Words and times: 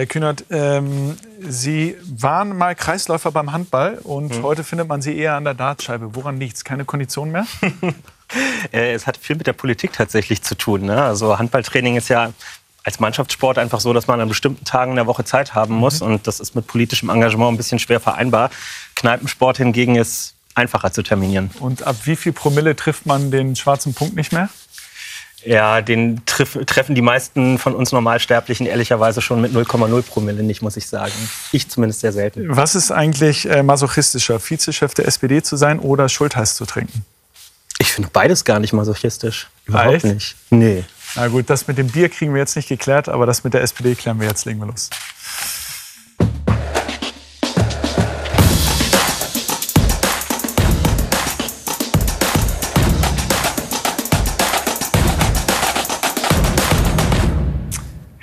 Herr 0.00 0.06
Kühnert, 0.06 0.46
ähm, 0.48 1.14
Sie 1.46 1.94
waren 2.08 2.56
mal 2.56 2.74
Kreisläufer 2.74 3.32
beim 3.32 3.52
Handball 3.52 3.98
und 4.02 4.38
mhm. 4.38 4.42
heute 4.42 4.64
findet 4.64 4.88
man 4.88 5.02
Sie 5.02 5.14
eher 5.14 5.34
an 5.34 5.44
der 5.44 5.52
Dartscheibe. 5.52 6.14
Woran 6.14 6.40
liegt 6.40 6.56
es? 6.56 6.64
Keine 6.64 6.84
Kondition 6.86 7.30
mehr? 7.30 7.46
Äh, 8.72 8.92
es 8.92 9.08
hat 9.08 9.16
viel 9.16 9.34
mit 9.34 9.48
der 9.48 9.54
Politik 9.54 9.92
tatsächlich 9.92 10.42
zu 10.42 10.54
tun. 10.54 10.82
Ne? 10.82 11.02
Also 11.02 11.40
Handballtraining 11.40 11.96
ist 11.96 12.08
ja 12.10 12.32
als 12.84 13.00
Mannschaftssport 13.00 13.58
einfach 13.58 13.80
so, 13.80 13.92
dass 13.92 14.06
man 14.06 14.20
an 14.20 14.28
bestimmten 14.28 14.64
Tagen 14.64 14.92
in 14.92 14.96
der 14.96 15.08
Woche 15.08 15.24
Zeit 15.24 15.56
haben 15.56 15.74
muss. 15.74 15.98
Mhm. 15.98 16.06
Und 16.06 16.26
das 16.28 16.38
ist 16.38 16.54
mit 16.54 16.68
politischem 16.68 17.10
Engagement 17.10 17.52
ein 17.52 17.56
bisschen 17.56 17.80
schwer 17.80 17.98
vereinbar. 17.98 18.50
Kneipensport 18.94 19.56
hingegen 19.56 19.96
ist 19.96 20.36
einfacher 20.54 20.92
zu 20.92 21.02
terminieren. 21.02 21.50
Und 21.58 21.82
ab 21.82 21.96
wie 22.04 22.14
viel 22.14 22.32
Promille 22.32 22.76
trifft 22.76 23.04
man 23.04 23.32
den 23.32 23.56
schwarzen 23.56 23.94
Punkt 23.94 24.14
nicht 24.14 24.32
mehr? 24.32 24.48
Ja, 25.44 25.80
den 25.80 26.22
treff, 26.26 26.58
treffen 26.66 26.94
die 26.94 27.02
meisten 27.02 27.58
von 27.58 27.74
uns 27.74 27.92
Normalsterblichen 27.92 28.66
ehrlicherweise 28.66 29.22
schon 29.22 29.40
mit 29.40 29.52
0,0 29.52 30.02
Promille 30.02 30.42
nicht, 30.42 30.62
muss 30.62 30.76
ich 30.76 30.86
sagen. 30.86 31.12
Ich 31.52 31.68
zumindest 31.68 32.00
sehr 32.00 32.12
selten. 32.12 32.56
Was 32.56 32.74
ist 32.74 32.90
eigentlich 32.90 33.48
äh, 33.48 33.62
masochistischer, 33.62 34.38
Vizechef 34.38 34.94
der 34.94 35.06
SPD 35.06 35.42
zu 35.42 35.56
sein 35.56 35.78
oder 35.78 36.08
Schultheiß 36.08 36.56
zu 36.56 36.66
trinken? 36.66 37.04
Ich 37.78 37.92
finde 37.92 38.10
beides 38.12 38.44
gar 38.44 38.58
nicht 38.58 38.74
masochistisch. 38.74 39.48
Überhaupt 39.64 39.94
Echt? 39.94 40.04
nicht. 40.04 40.36
Nee. 40.50 40.84
Na 41.16 41.28
gut, 41.28 41.48
das 41.48 41.66
mit 41.66 41.78
dem 41.78 41.88
Bier 41.88 42.08
kriegen 42.08 42.34
wir 42.34 42.40
jetzt 42.40 42.54
nicht 42.54 42.68
geklärt, 42.68 43.08
aber 43.08 43.24
das 43.24 43.42
mit 43.42 43.54
der 43.54 43.62
SPD 43.62 43.94
klären 43.94 44.20
wir 44.20 44.28
jetzt. 44.28 44.44
Legen 44.44 44.60
wir 44.60 44.66
los. 44.66 44.90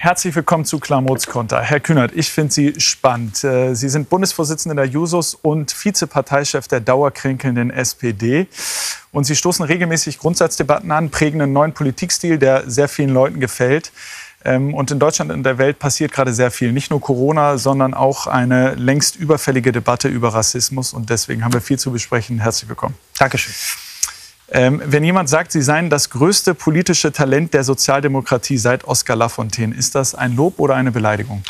Herzlich 0.07 0.33
willkommen 0.37 0.63
zu 0.63 0.79
Klamots 0.79 1.27
Konter. 1.27 1.59
Herr 1.59 1.81
Kühnert, 1.81 2.13
ich 2.15 2.31
finde 2.31 2.53
Sie 2.53 2.79
spannend. 2.79 3.43
Äh, 3.43 3.73
Sie 3.75 3.89
sind 3.89 4.07
Bundesvorsitzender 4.09 4.73
der 4.73 4.85
Jusos 4.85 5.35
und 5.35 5.75
Vizeparteichef 5.83 6.69
der 6.69 6.79
dauerkränkelnden 6.79 7.71
SPD. 7.71 8.47
Und 9.11 9.25
Sie 9.25 9.35
stoßen 9.35 9.65
regelmäßig 9.65 10.17
Grundsatzdebatten 10.17 10.93
an, 10.93 11.09
prägen 11.09 11.41
einen 11.41 11.51
neuen 11.51 11.73
Politikstil, 11.73 12.37
der 12.37 12.69
sehr 12.69 12.87
vielen 12.87 13.09
Leuten 13.09 13.41
gefällt. 13.41 13.91
Ähm, 14.45 14.73
und 14.73 14.91
in 14.91 14.99
Deutschland 14.99 15.29
und 15.29 15.43
der 15.43 15.57
Welt 15.57 15.77
passiert 15.77 16.13
gerade 16.13 16.33
sehr 16.33 16.51
viel. 16.51 16.71
Nicht 16.71 16.89
nur 16.89 17.01
Corona, 17.01 17.57
sondern 17.57 17.93
auch 17.93 18.27
eine 18.27 18.75
längst 18.75 19.17
überfällige 19.17 19.73
Debatte 19.73 20.07
über 20.07 20.33
Rassismus. 20.33 20.93
Und 20.93 21.09
deswegen 21.09 21.43
haben 21.43 21.51
wir 21.51 21.59
viel 21.59 21.79
zu 21.79 21.91
besprechen. 21.91 22.39
Herzlich 22.39 22.69
willkommen. 22.69 22.95
Dankeschön. 23.19 23.53
Ähm, 24.49 24.81
wenn 24.85 25.03
jemand 25.03 25.27
sagt, 25.29 25.51
Sie 25.51 25.61
seien 25.61 25.89
das 25.89 26.09
größte 26.09 26.53
politische 26.53 27.11
Talent 27.11 27.53
der 27.53 27.63
Sozialdemokratie 27.63 28.57
seit 28.57 28.85
Oskar 28.85 29.17
Lafontaine, 29.17 29.75
ist 29.75 29.95
das 29.95 30.15
ein 30.15 30.35
Lob 30.35 30.59
oder 30.59 30.75
eine 30.75 30.91
Beleidigung? 30.91 31.43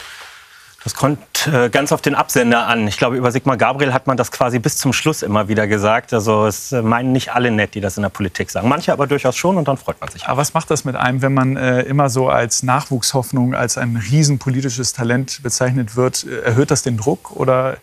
Das 0.84 0.96
kommt 0.96 1.48
äh, 1.48 1.70
ganz 1.70 1.92
auf 1.92 2.02
den 2.02 2.16
Absender 2.16 2.66
an. 2.66 2.88
Ich 2.88 2.98
glaube, 2.98 3.18
über 3.18 3.32
Sigmar 3.32 3.58
Gabriel 3.58 3.94
hat 3.94 4.08
man 4.08 4.16
das 4.16 4.32
quasi 4.32 4.58
bis 4.58 4.78
zum 4.78 4.94
Schluss 4.94 5.22
immer 5.22 5.50
wieder 5.50 5.68
gesagt. 5.68 6.14
Also 6.14 6.46
es 6.46 6.72
äh, 6.72 6.82
meinen 6.82 7.12
nicht 7.12 7.34
alle 7.34 7.52
nett, 7.52 7.76
die 7.76 7.82
das 7.82 7.98
in 7.98 8.04
der 8.04 8.10
Politik 8.10 8.50
sagen. 8.50 8.70
Manche 8.70 8.94
aber 8.94 9.06
durchaus 9.06 9.36
schon 9.36 9.58
und 9.58 9.68
dann 9.68 9.76
freut 9.76 10.00
man 10.00 10.10
sich. 10.10 10.28
Aber 10.28 10.38
was 10.38 10.54
macht 10.54 10.72
das 10.72 10.86
mit 10.86 10.96
einem, 10.96 11.22
wenn 11.22 11.34
man 11.34 11.58
äh, 11.58 11.82
immer 11.82 12.10
so 12.10 12.30
als 12.30 12.64
Nachwuchshoffnung, 12.64 13.54
als 13.54 13.78
ein 13.78 13.98
riesenpolitisches 13.98 14.94
Talent 14.94 15.44
bezeichnet 15.44 15.98
wird? 15.98 16.24
Äh, 16.24 16.44
erhöht 16.44 16.72
das 16.72 16.84
den 16.84 16.96
Druck 16.96 17.36
oder, 17.36 17.78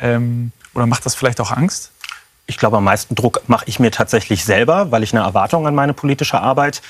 ähm, 0.00 0.50
oder 0.74 0.86
macht 0.86 1.06
das 1.06 1.14
vielleicht 1.14 1.40
auch 1.40 1.52
Angst? 1.52 1.92
Ich 2.48 2.56
glaube, 2.56 2.78
am 2.78 2.84
meisten 2.84 3.14
Druck 3.14 3.42
mache 3.46 3.64
ich 3.68 3.78
mir 3.78 3.92
tatsächlich 3.92 4.44
selber, 4.44 4.90
weil 4.90 5.02
ich 5.02 5.14
eine 5.14 5.22
Erwartung 5.22 5.66
an 5.66 5.74
meine 5.74 5.92
politische 5.92 6.40
Arbeit 6.40 6.82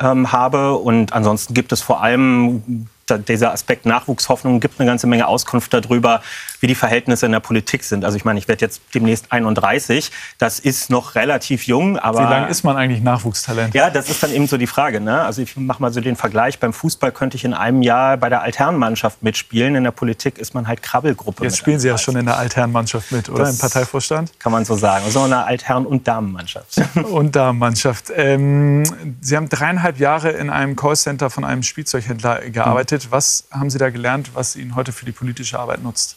ähm, 0.00 0.32
habe. 0.32 0.74
Und 0.74 1.12
ansonsten 1.12 1.54
gibt 1.54 1.72
es 1.72 1.80
vor 1.80 2.02
allem 2.02 2.88
dieser 3.28 3.52
Aspekt 3.52 3.86
Nachwuchshoffnung 3.86 4.60
gibt 4.60 4.80
eine 4.80 4.88
ganze 4.88 5.06
Menge 5.06 5.28
Auskunft 5.28 5.72
darüber, 5.74 6.22
wie 6.64 6.66
die 6.66 6.74
Verhältnisse 6.74 7.26
in 7.26 7.32
der 7.32 7.40
Politik 7.40 7.84
sind. 7.84 8.06
Also 8.06 8.16
ich 8.16 8.24
meine, 8.24 8.38
ich 8.38 8.48
werde 8.48 8.64
jetzt 8.64 8.80
demnächst 8.94 9.30
31. 9.30 10.10
Das 10.38 10.58
ist 10.58 10.88
noch 10.88 11.14
relativ 11.14 11.66
jung, 11.66 11.98
aber... 11.98 12.20
Wie 12.20 12.30
lange 12.30 12.48
ist 12.48 12.64
man 12.64 12.78
eigentlich 12.78 13.02
Nachwuchstalent? 13.02 13.74
Ja, 13.74 13.90
das 13.90 14.08
ist 14.08 14.22
dann 14.22 14.32
eben 14.32 14.46
so 14.46 14.56
die 14.56 14.66
Frage. 14.66 14.98
Ne? 14.98 15.20
Also 15.20 15.42
ich 15.42 15.58
mache 15.58 15.82
mal 15.82 15.92
so 15.92 16.00
den 16.00 16.16
Vergleich. 16.16 16.60
Beim 16.60 16.72
Fußball 16.72 17.12
könnte 17.12 17.36
ich 17.36 17.44
in 17.44 17.52
einem 17.52 17.82
Jahr 17.82 18.16
bei 18.16 18.30
der 18.30 18.40
Altherrenmannschaft 18.40 19.22
mitspielen. 19.22 19.74
In 19.74 19.84
der 19.84 19.90
Politik 19.90 20.38
ist 20.38 20.54
man 20.54 20.66
halt 20.66 20.82
Krabbelgruppe. 20.82 21.44
Jetzt 21.44 21.58
spielen 21.58 21.78
Sie 21.78 21.88
ja 21.88 21.98
schon 21.98 22.16
in 22.16 22.24
der 22.24 22.38
Altherrenmannschaft 22.38 23.12
mit, 23.12 23.28
oder? 23.28 23.40
Das 23.40 23.56
Im 23.56 23.58
Parteivorstand? 23.58 24.32
Kann 24.40 24.50
man 24.50 24.64
so 24.64 24.74
sagen. 24.74 25.04
So 25.10 25.20
eine 25.20 25.44
Altherren- 25.44 25.84
und 25.84 26.08
Damenmannschaft. 26.08 26.80
und 27.10 27.36
Damenmannschaft. 27.36 28.10
Ähm, 28.16 28.84
Sie 29.20 29.36
haben 29.36 29.50
dreieinhalb 29.50 29.98
Jahre 29.98 30.30
in 30.30 30.48
einem 30.48 30.76
Callcenter 30.76 31.28
von 31.28 31.44
einem 31.44 31.62
Spielzeughändler 31.62 32.40
gearbeitet. 32.48 33.08
Was 33.10 33.48
haben 33.50 33.68
Sie 33.68 33.76
da 33.76 33.90
gelernt, 33.90 34.30
was 34.32 34.56
Ihnen 34.56 34.76
heute 34.76 34.92
für 34.92 35.04
die 35.04 35.12
politische 35.12 35.58
Arbeit 35.58 35.82
nutzt? 35.82 36.16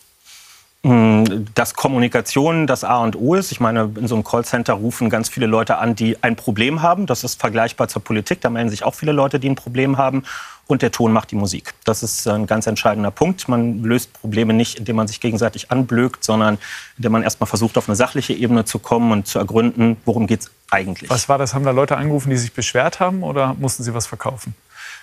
Mm, 0.84 1.46
dass 1.56 1.74
Kommunikation 1.74 2.68
das 2.68 2.84
A 2.84 3.00
und 3.00 3.16
O 3.16 3.34
ist. 3.34 3.52
Ich 3.52 3.60
meine, 3.60 3.92
in 3.96 4.08
so 4.08 4.16
einem 4.16 4.24
Callcenter 4.24 4.74
rufen 4.74 5.10
ganz 5.10 5.28
viele 5.28 5.48
Leute 5.48 5.80
an, 5.80 5.96
die 5.96 6.22
ein 6.22 6.36
Problem 6.36 6.82
haben. 6.82 7.08
Das 7.08 7.24
ist 7.24 7.40
vergleichbar 7.40 7.88
zur 7.88 8.04
Politik. 8.04 8.42
Da 8.42 8.50
melden 8.50 8.70
sich 8.70 8.84
auch 8.84 8.94
viele 8.94 9.12
Leute, 9.12 9.40
die 9.40 9.50
ein 9.50 9.56
Problem 9.56 9.98
haben. 9.98 10.24
Und 10.68 10.82
der 10.82 10.92
Ton 10.92 11.14
macht 11.14 11.32
die 11.32 11.36
Musik. 11.36 11.74
Das 11.86 12.04
ist 12.04 12.28
ein 12.28 12.46
ganz 12.46 12.68
entscheidender 12.68 13.10
Punkt. 13.10 13.48
Man 13.48 13.84
löst 13.84 14.14
Probleme 14.14 14.54
nicht, 14.54 14.78
indem 14.78 14.98
man 14.98 15.08
sich 15.08 15.20
gegenseitig 15.20 15.72
anblökt, 15.72 16.24
sondern 16.24 16.58
indem 16.98 17.14
man 17.14 17.24
erstmal 17.24 17.48
versucht, 17.48 17.78
auf 17.78 17.88
eine 17.88 17.96
sachliche 17.96 18.34
Ebene 18.34 18.66
zu 18.66 18.78
kommen 18.78 19.12
und 19.12 19.28
zu 19.28 19.40
ergründen, 19.40 19.98
worum 20.06 20.28
geht 20.28 20.42
es 20.42 20.52
eigentlich. 20.70 21.10
Was 21.10 21.30
war 21.30 21.38
das? 21.38 21.54
Haben 21.54 21.64
da 21.64 21.72
Leute 21.72 21.98
angerufen, 21.98 22.30
die 22.30 22.38
sich 22.38 22.52
beschwert 22.54 23.00
haben 23.00 23.24
oder 23.24 23.56
mussten 23.58 23.84
sie 23.84 23.94
was 23.94 24.08
verkaufen? 24.08 24.56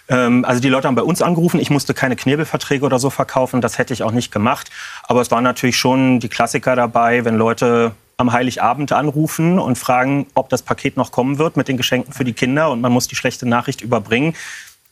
Ähm, 0.09 0.45
also 0.45 0.61
die 0.61 0.69
Leute 0.69 0.89
haben 0.89 0.95
bei 0.95 1.03
uns 1.03 1.23
angerufen. 1.23 1.61
Ich 1.61 1.71
musste 1.71 1.95
keine 1.95 2.17
Knebelverträge 2.17 2.85
oder 2.85 2.99
so 2.99 3.11
verkaufen. 3.11 3.61
Das 3.61 3.79
hätte 3.79 3.93
ich 3.93 4.03
auch 4.03 4.13
nicht 4.13 4.33
gemacht. 4.33 4.71
Aber 5.05 5.21
es 5.21 5.31
waren 5.31 5.45
natürlich 5.45 5.77
schon 5.77 6.21
die 6.21 6.29
Klassiker 6.29 6.77
dabei, 6.77 7.25
wenn 7.25 7.37
Leute 7.37 7.93
am 8.17 8.33
Heiligabend 8.33 8.93
anrufen 8.93 9.59
und 9.59 9.77
fragen, 9.77 10.27
ob 10.35 10.49
das 10.49 10.63
Paket 10.63 10.97
noch 10.97 11.11
kommen 11.11 11.39
wird 11.39 11.57
mit 11.57 11.69
den 11.69 11.77
Geschenken 11.77 12.13
für 12.13 12.25
die 12.25 12.33
Kinder 12.33 12.71
und 12.71 12.81
man 12.81 12.93
muss 12.93 13.09
die 13.09 13.17
schlechte 13.17 13.47
Nachricht 13.47 13.81
überbringen, 13.81 14.35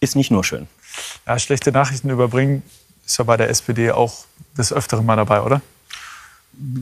ist 0.00 0.16
nicht 0.16 0.30
nur 0.30 0.42
schön. 0.42 0.66
Ja, 1.26 1.38
schlechte 1.38 1.70
Nachrichten 1.70 2.10
überbringen 2.10 2.62
ist 3.06 3.18
ja 3.18 3.24
bei 3.24 3.36
der 3.36 3.48
SPD 3.48 3.92
auch 3.92 4.24
des 4.56 4.72
Öfteren 4.72 5.06
mal 5.06 5.16
dabei, 5.16 5.42
oder? 5.42 5.60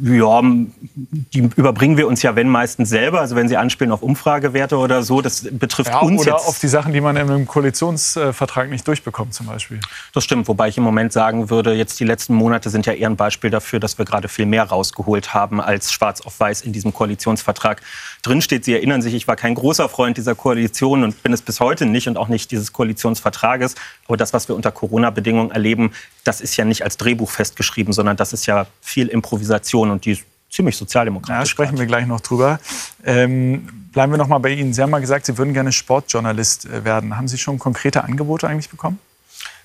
Ja, 0.03 0.43
die 0.43 1.39
überbringen 1.57 1.97
wir 1.97 2.09
uns 2.09 2.23
ja, 2.23 2.35
wenn 2.35 2.49
meistens 2.49 2.89
selber. 2.89 3.21
Also 3.21 3.37
wenn 3.37 3.49
Sie 3.49 3.57
anspielen 3.57 3.93
auf 3.93 4.03
Umfragewerte 4.03 4.77
oder 4.77 5.05
so, 5.05 5.23
das 5.23 5.47
betrifft 5.51 5.91
ja, 5.91 6.01
uns 6.01 6.23
oder 6.23 6.33
jetzt. 6.33 6.49
auf 6.49 6.59
die 6.59 6.67
Sachen, 6.67 6.93
die 6.93 7.01
man 7.01 7.17
in 7.17 7.31
einem 7.31 7.47
Koalitionsvertrag 7.47 8.69
nicht 8.69 8.87
durchbekommt 8.87 9.33
zum 9.33 9.47
Beispiel. 9.47 9.81
Das 10.13 10.25
stimmt, 10.25 10.49
wobei 10.49 10.69
ich 10.69 10.77
im 10.77 10.83
Moment 10.83 11.13
sagen 11.13 11.51
würde, 11.51 11.73
jetzt 11.75 12.01
die 12.01 12.05
letzten 12.05 12.35
Monate 12.35 12.69
sind 12.69 12.85
ja 12.85 12.93
eher 12.93 13.09
ein 13.09 13.17
Beispiel 13.17 13.51
dafür, 13.51 13.79
dass 13.79 13.97
wir 13.97 14.05
gerade 14.05 14.29
viel 14.29 14.47
mehr 14.47 14.65
rausgeholt 14.65 15.35
haben, 15.35 15.61
als 15.61 15.93
schwarz 15.93 16.21
auf 16.21 16.41
weiß 16.41 16.63
in 16.63 16.73
diesem 16.73 16.93
Koalitionsvertrag 16.93 17.81
drinsteht. 18.23 18.65
Sie 18.65 18.75
erinnern 18.75 19.03
sich, 19.03 19.15
ich 19.15 19.29
war 19.29 19.37
kein 19.37 19.55
großer 19.55 19.89
Freund 19.89 20.17
dieser 20.17 20.35
Koalition 20.35 21.05
und 21.05 21.23
bin 21.23 21.33
es 21.33 21.43
bis 21.43 21.61
heute 21.61 21.87
nicht 21.87 22.09
und 22.09 22.17
auch 22.17 22.29
nicht 22.29 22.51
dieses 22.51 22.73
Koalitionsvertrages. 22.73 23.75
Aber 24.07 24.17
das, 24.17 24.33
was 24.33 24.49
wir 24.49 24.57
unter 24.57 24.73
Corona-Bedingungen 24.73 25.51
erleben, 25.51 25.93
das 26.25 26.41
ist 26.41 26.57
ja 26.57 26.65
nicht 26.65 26.83
als 26.83 26.97
Drehbuch 26.97 27.31
festgeschrieben, 27.31 27.93
sondern 27.93 28.17
das 28.17 28.33
ist 28.33 28.47
ja 28.47 28.67
viel 28.81 29.09
Improvisation 29.09 29.91
und 29.91 30.05
die 30.05 30.13
ist 30.13 30.25
ziemlich 30.51 30.77
sozialdemokratisch. 30.77 31.39
Ja, 31.39 31.47
sprechen 31.47 31.79
wir 31.79 31.87
gleich 31.87 32.07
noch 32.07 32.21
drüber. 32.21 32.61
Ähm, 33.05 33.69
bleiben 33.93 34.13
wir 34.13 34.19
noch 34.19 34.29
mal 34.29 34.39
bei 34.39 34.51
Ihnen. 34.51 34.73
Sie 34.73 34.83
haben 34.83 34.91
mal 34.91 35.01
gesagt, 35.01 35.27
Sie 35.27 35.39
würden 35.39 35.55
gerne 35.55 35.73
Sportjournalist 35.73 36.67
äh, 36.67 36.85
werden. 36.85 37.17
Haben 37.17 37.29
Sie 37.29 37.39
schon 37.39 37.59
konkrete 37.59 38.05
Angebote 38.05 38.49
eigentlich 38.49 38.69
bekommen? 38.69 38.99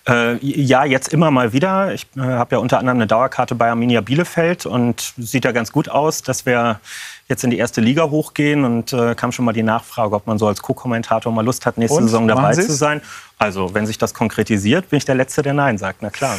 Äh, 0.07 0.38
ja, 0.45 0.85
jetzt 0.85 1.11
immer 1.11 1.31
mal 1.31 1.51
wieder. 1.51 1.93
Ich 1.93 2.05
äh, 2.16 2.21
habe 2.21 2.55
ja 2.55 2.59
unter 2.59 2.77
anderem 2.77 2.97
eine 2.99 3.07
Dauerkarte 3.07 3.55
bei 3.55 3.69
Arminia 3.69 4.01
Bielefeld 4.01 4.66
und 4.67 5.13
sieht 5.17 5.45
ja 5.45 5.51
ganz 5.51 5.71
gut 5.71 5.89
aus, 5.89 6.21
dass 6.21 6.45
wir 6.45 6.79
jetzt 7.27 7.43
in 7.43 7.49
die 7.49 7.57
erste 7.57 7.81
Liga 7.81 8.09
hochgehen 8.09 8.65
und 8.65 8.94
äh, 8.94 9.15
kam 9.15 9.31
schon 9.31 9.45
mal 9.45 9.53
die 9.53 9.63
Nachfrage, 9.63 10.15
ob 10.15 10.27
man 10.27 10.38
so 10.38 10.47
als 10.47 10.61
Co-Kommentator 10.61 11.31
mal 11.33 11.44
Lust 11.44 11.65
hat, 11.65 11.79
nächste 11.79 11.97
und? 11.97 12.03
Saison 12.03 12.27
dabei 12.27 12.53
zu 12.53 12.71
sein. 12.71 13.01
Also, 13.39 13.73
wenn 13.73 13.88
sich 13.88 13.97
das 13.97 14.13
konkretisiert, 14.13 14.89
bin 14.89 14.97
ich 14.97 15.05
der 15.05 15.15
Letzte, 15.15 15.41
der 15.41 15.53
Nein 15.53 15.79
sagt. 15.79 16.03
Na 16.03 16.11
klar. 16.11 16.38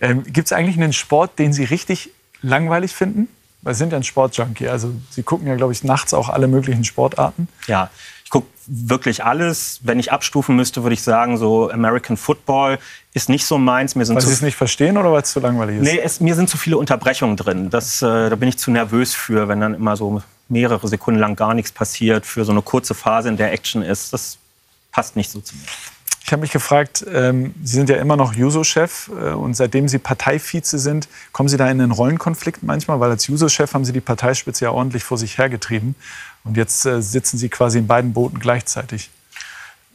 Ähm, 0.00 0.22
Gibt 0.24 0.46
es 0.48 0.52
eigentlich 0.52 0.76
einen 0.76 0.92
Sport, 0.92 1.38
den 1.38 1.54
Sie 1.54 1.64
richtig 1.64 2.10
langweilig 2.42 2.92
finden? 2.92 3.28
Weil 3.62 3.74
Sie 3.74 3.78
sind 3.78 3.92
ja 3.92 3.98
ein 3.98 4.04
Sportjunkie. 4.04 4.68
Also 4.68 4.92
Sie 5.10 5.22
gucken 5.22 5.48
ja, 5.48 5.56
glaube 5.56 5.72
ich, 5.72 5.82
nachts 5.82 6.12
auch 6.12 6.28
alle 6.28 6.46
möglichen 6.46 6.84
Sportarten. 6.84 7.48
Ja, 7.66 7.90
ich 8.28 8.30
gucke 8.30 8.46
wirklich 8.66 9.24
alles. 9.24 9.80
Wenn 9.84 9.98
ich 9.98 10.12
abstufen 10.12 10.54
müsste, 10.54 10.82
würde 10.82 10.92
ich 10.92 11.00
sagen, 11.00 11.38
so 11.38 11.70
American 11.70 12.18
Football 12.18 12.78
ist 13.14 13.30
nicht 13.30 13.46
so 13.46 13.56
meins. 13.56 13.94
Mir 13.94 14.04
sind 14.04 14.16
weil 14.16 14.22
Sie 14.22 14.30
es 14.30 14.42
nicht 14.42 14.54
verstehen 14.54 14.98
oder 14.98 15.10
weil 15.10 15.22
es 15.22 15.30
zu 15.30 15.40
langweilig 15.40 15.76
ist? 15.76 15.82
Nee, 15.82 15.98
es, 15.98 16.20
mir 16.20 16.34
sind 16.34 16.50
zu 16.50 16.58
viele 16.58 16.76
Unterbrechungen 16.76 17.38
drin. 17.38 17.70
Das, 17.70 18.02
äh, 18.02 18.28
da 18.28 18.36
bin 18.36 18.50
ich 18.50 18.58
zu 18.58 18.70
nervös 18.70 19.14
für, 19.14 19.48
wenn 19.48 19.60
dann 19.60 19.72
immer 19.72 19.96
so 19.96 20.20
mehrere 20.50 20.86
Sekunden 20.88 21.18
lang 21.18 21.36
gar 21.36 21.54
nichts 21.54 21.72
passiert, 21.72 22.26
für 22.26 22.44
so 22.44 22.52
eine 22.52 22.60
kurze 22.60 22.92
Phase, 22.92 23.30
in 23.30 23.38
der 23.38 23.50
Action 23.50 23.80
ist. 23.80 24.12
Das 24.12 24.36
passt 24.92 25.16
nicht 25.16 25.30
so 25.30 25.40
zu 25.40 25.56
mir. 25.56 25.62
Ich 26.22 26.32
habe 26.32 26.42
mich 26.42 26.52
gefragt, 26.52 27.06
ähm, 27.10 27.54
Sie 27.64 27.76
sind 27.76 27.88
ja 27.88 27.96
immer 27.96 28.18
noch 28.18 28.34
Juso-Chef 28.34 29.08
äh, 29.08 29.30
und 29.30 29.54
seitdem 29.54 29.88
Sie 29.88 29.96
Parteivize 29.96 30.78
sind, 30.78 31.08
kommen 31.32 31.48
Sie 31.48 31.56
da 31.56 31.64
in 31.70 31.80
einen 31.80 31.92
Rollenkonflikt 31.92 32.62
manchmal? 32.62 33.00
Weil 33.00 33.08
als 33.08 33.26
Juso-Chef 33.26 33.72
haben 33.72 33.86
Sie 33.86 33.94
die 33.94 34.02
Parteispitze 34.02 34.66
ja 34.66 34.70
ordentlich 34.72 35.02
vor 35.02 35.16
sich 35.16 35.38
hergetrieben 35.38 35.94
und 36.44 36.56
jetzt 36.56 36.84
äh, 36.86 37.02
sitzen 37.02 37.38
Sie 37.38 37.48
quasi 37.48 37.78
in 37.78 37.86
beiden 37.86 38.12
Booten 38.12 38.38
gleichzeitig. 38.38 39.10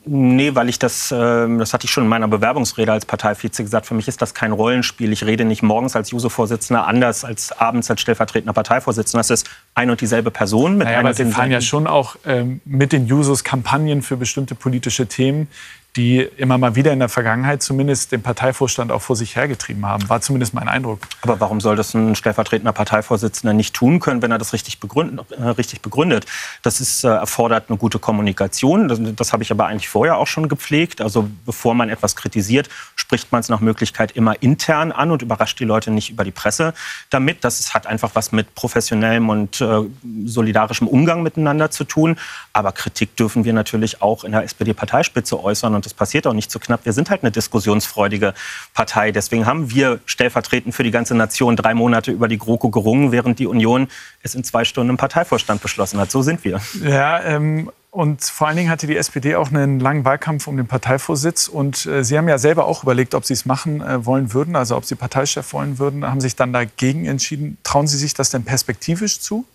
Nee, 0.06 0.54
weil 0.54 0.68
ich 0.68 0.80
das, 0.80 1.12
äh, 1.14 1.16
das 1.58 1.74
hatte 1.74 1.86
ich 1.86 1.92
schon 1.92 2.04
in 2.04 2.10
meiner 2.10 2.28
Bewerbungsrede 2.28 2.92
als 2.92 3.06
Parteivize 3.06 3.64
gesagt, 3.64 3.86
für 3.86 3.94
mich 3.94 4.10
ist 4.10 4.22
das 4.22 4.34
kein 4.34 4.52
Rollenspiel. 4.52 5.14
Ich 5.14 5.26
rede 5.26 5.46
nicht 5.46 5.64
morgens 5.64 5.96
als 5.96 6.12
Juso-Vorsitzender 6.12 6.86
anders 6.86 7.24
als 7.24 7.54
abends 7.54 7.90
als 7.90 8.02
stellvertretender 8.02 8.52
Parteivorsitzender. 8.52 9.20
Das 9.20 9.30
ist 9.30 9.50
ein 9.76 9.90
und 9.90 10.02
dieselbe 10.02 10.30
Person. 10.30 10.78
Mit 10.78 10.88
naja, 10.88 11.00
aber 11.00 11.14
Sie 11.14 11.26
fahren 11.26 11.52
ja 11.52 11.62
schon 11.62 11.88
auch 11.88 12.18
ähm, 12.26 12.60
mit 12.66 12.92
den 12.92 13.08
Jusos 13.08 13.46
Kampagnen 13.46 14.02
für 14.02 14.18
bestimmte 14.18 14.56
politische 14.56 15.08
Themen, 15.08 15.48
die 15.96 16.22
immer 16.22 16.58
mal 16.58 16.76
wieder 16.76 16.92
in 16.92 16.98
der 16.98 17.10
Vergangenheit 17.10 17.62
zumindest 17.62 18.12
den 18.12 18.24
Parteivorstand 18.24 18.92
auch 18.92 19.02
vor 19.02 19.16
sich 19.16 19.36
hergetrieben 19.36 19.86
haben. 19.86 20.10
War 20.10 20.22
zumindest 20.22 20.56
mein 20.56 20.68
Eindruck. 20.68 21.02
Aber 21.22 21.40
warum 21.40 21.62
soll 21.62 21.76
das 21.76 21.94
ein 21.94 22.16
stellvertretender 22.16 22.74
Parteivorsitzender 22.74 23.54
nicht 23.54 23.76
tun 23.76 24.00
können, 24.00 24.24
wenn 24.24 24.32
er 24.32 24.40
das 24.40 24.54
richtig 24.54 24.80
begründet? 24.80 25.32
Äh, 25.32 25.78
begründet? 25.84 26.26
Das 26.64 26.82
ist, 26.82 27.04
äh, 27.04 27.10
erfordert 27.10 27.66
eine 27.70 27.78
gute 27.78 28.00
Kommunikation. 28.00 28.88
Das, 28.88 29.00
das 29.16 29.34
habe 29.34 29.44
ich 29.44 29.52
aber 29.52 29.68
eigentlich 29.68 29.88
vorher 29.88 30.18
auch 30.18 30.26
schon 30.26 30.50
gepflegt. 30.50 31.00
Also 31.00 31.30
bevor 31.46 31.76
man 31.76 31.90
etwas 31.90 32.16
kritisiert, 32.16 32.70
spricht 32.96 33.32
man 33.32 33.42
es 33.42 33.50
nach 33.50 33.60
Möglichkeit 33.60 34.14
immer 34.14 34.42
intern 34.42 34.92
an 34.92 35.12
und 35.12 35.22
überrascht 35.22 35.60
die 35.60 35.66
Leute 35.66 35.92
nicht 35.92 36.10
über 36.10 36.24
die 36.24 36.32
Presse 36.32 36.74
damit. 37.12 37.44
Das 37.44 37.76
hat 37.76 37.86
einfach 37.86 38.12
was 38.16 38.32
mit 38.32 38.56
professionellem 38.56 39.30
und 39.30 39.62
äh, 39.62 39.82
solidarischem 40.26 40.88
Umgang 40.88 41.22
miteinander 41.22 41.70
zu 41.70 41.84
tun. 41.84 42.18
Aber 42.52 42.72
Kritik 42.72 43.16
dürfen 43.16 43.46
wir 43.46 43.54
natürlich 43.54 44.02
auch 44.02 44.24
in 44.24 44.32
der 44.32 44.44
SPD-Parteispitze 44.44 45.42
äußern 45.42 45.83
und 45.84 45.86
das 45.86 45.94
passiert 45.94 46.26
auch 46.28 46.34
nicht 46.34 46.50
so 46.50 46.60
knapp. 46.60 46.86
Wir 46.86 46.94
sind 46.94 47.10
halt 47.10 47.24
eine 47.24 47.32
diskussionsfreudige 47.32 48.34
Partei. 48.74 49.12
Deswegen 49.12 49.46
haben 49.46 49.70
wir 49.70 50.00
stellvertretend 50.06 50.74
für 50.74 50.84
die 50.84 50.92
ganze 50.92 51.14
Nation 51.14 51.58
drei 51.58 51.74
Monate 51.74 52.12
über 52.12 52.30
die 52.30 52.38
GroKo 52.38 52.70
gerungen, 52.70 53.12
während 53.12 53.40
die 53.40 53.48
Union 53.48 53.88
es 54.22 54.34
in 54.34 54.46
zwei 54.46 54.64
Stunden 54.64 54.92
im 54.92 54.98
Parteivorstand 54.98 55.62
beschlossen 55.62 56.00
hat. 56.00 56.10
So 56.10 56.22
sind 56.22 56.44
wir. 56.46 56.62
Ja, 56.82 57.22
ähm 57.24 57.70
und 57.92 58.24
vor 58.24 58.48
allen 58.48 58.58
Dingen 58.58 58.72
hatte 58.72 58.88
die 58.88 58.98
SPD 58.98 59.36
auch 59.36 59.50
einen 59.50 59.80
langen 59.80 60.04
Wahlkampf 60.04 60.48
um 60.48 60.58
den 60.58 60.66
Parteivorsitz. 60.66 61.48
Und 61.48 61.86
äh, 61.86 62.04
Sie 62.04 62.18
haben 62.18 62.28
ja 62.28 62.40
selber 62.40 62.66
auch 62.66 62.82
überlegt, 62.82 63.14
ob 63.14 63.24
Sie 63.24 63.34
es 63.34 63.46
machen 63.46 63.82
äh, 63.82 64.04
wollen 64.04 64.34
würden, 64.34 64.56
also 64.56 64.76
ob 64.76 64.86
Sie 64.86 64.96
Parteichef 64.96 65.54
wollen 65.54 65.78
würden, 65.78 66.04
haben 66.04 66.20
sich 66.20 66.36
dann 66.36 66.54
dagegen 66.54 67.06
entschieden. 67.06 67.60
Trauen 67.64 67.86
Sie 67.86 67.98
sich 67.98 68.16
das 68.16 68.32
denn 68.32 68.46
perspektivisch 68.46 69.20
zu? 69.20 69.46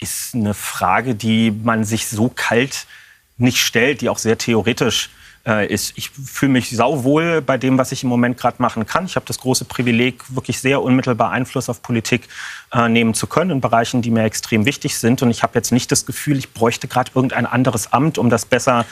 Ist 0.00 0.34
eine 0.34 0.54
Frage, 0.54 1.14
die 1.14 1.50
man 1.50 1.84
sich 1.84 2.08
so 2.08 2.30
kalt 2.34 2.86
nicht 3.36 3.58
stellt, 3.58 4.00
die 4.00 4.08
auch 4.08 4.18
sehr 4.18 4.38
theoretisch 4.38 5.10
äh, 5.46 5.66
ist. 5.66 5.92
Ich 5.96 6.10
fühle 6.10 6.52
mich 6.52 6.70
sauwohl 6.70 7.42
bei 7.42 7.58
dem, 7.58 7.78
was 7.78 7.92
ich 7.92 8.02
im 8.02 8.08
Moment 8.08 8.38
gerade 8.38 8.56
machen 8.60 8.86
kann. 8.86 9.04
Ich 9.06 9.16
habe 9.16 9.26
das 9.26 9.38
große 9.38 9.64
Privileg, 9.64 10.22
wirklich 10.34 10.60
sehr 10.60 10.82
unmittelbar 10.82 11.30
Einfluss 11.30 11.68
auf 11.68 11.82
Politik 11.82 12.28
äh, 12.72 12.88
nehmen 12.88 13.14
zu 13.14 13.26
können 13.26 13.50
in 13.50 13.60
Bereichen, 13.60 14.02
die 14.02 14.10
mir 14.10 14.24
extrem 14.24 14.64
wichtig 14.64 14.98
sind. 14.98 15.22
Und 15.22 15.30
ich 15.30 15.42
habe 15.42 15.54
jetzt 15.54 15.72
nicht 15.72 15.92
das 15.92 16.06
Gefühl, 16.06 16.38
ich 16.38 16.52
bräuchte 16.52 16.88
gerade 16.88 17.10
irgendein 17.14 17.46
anderes 17.46 17.92
Amt, 17.92 18.18
um 18.18 18.30
das 18.30 18.46
besser 18.46 18.86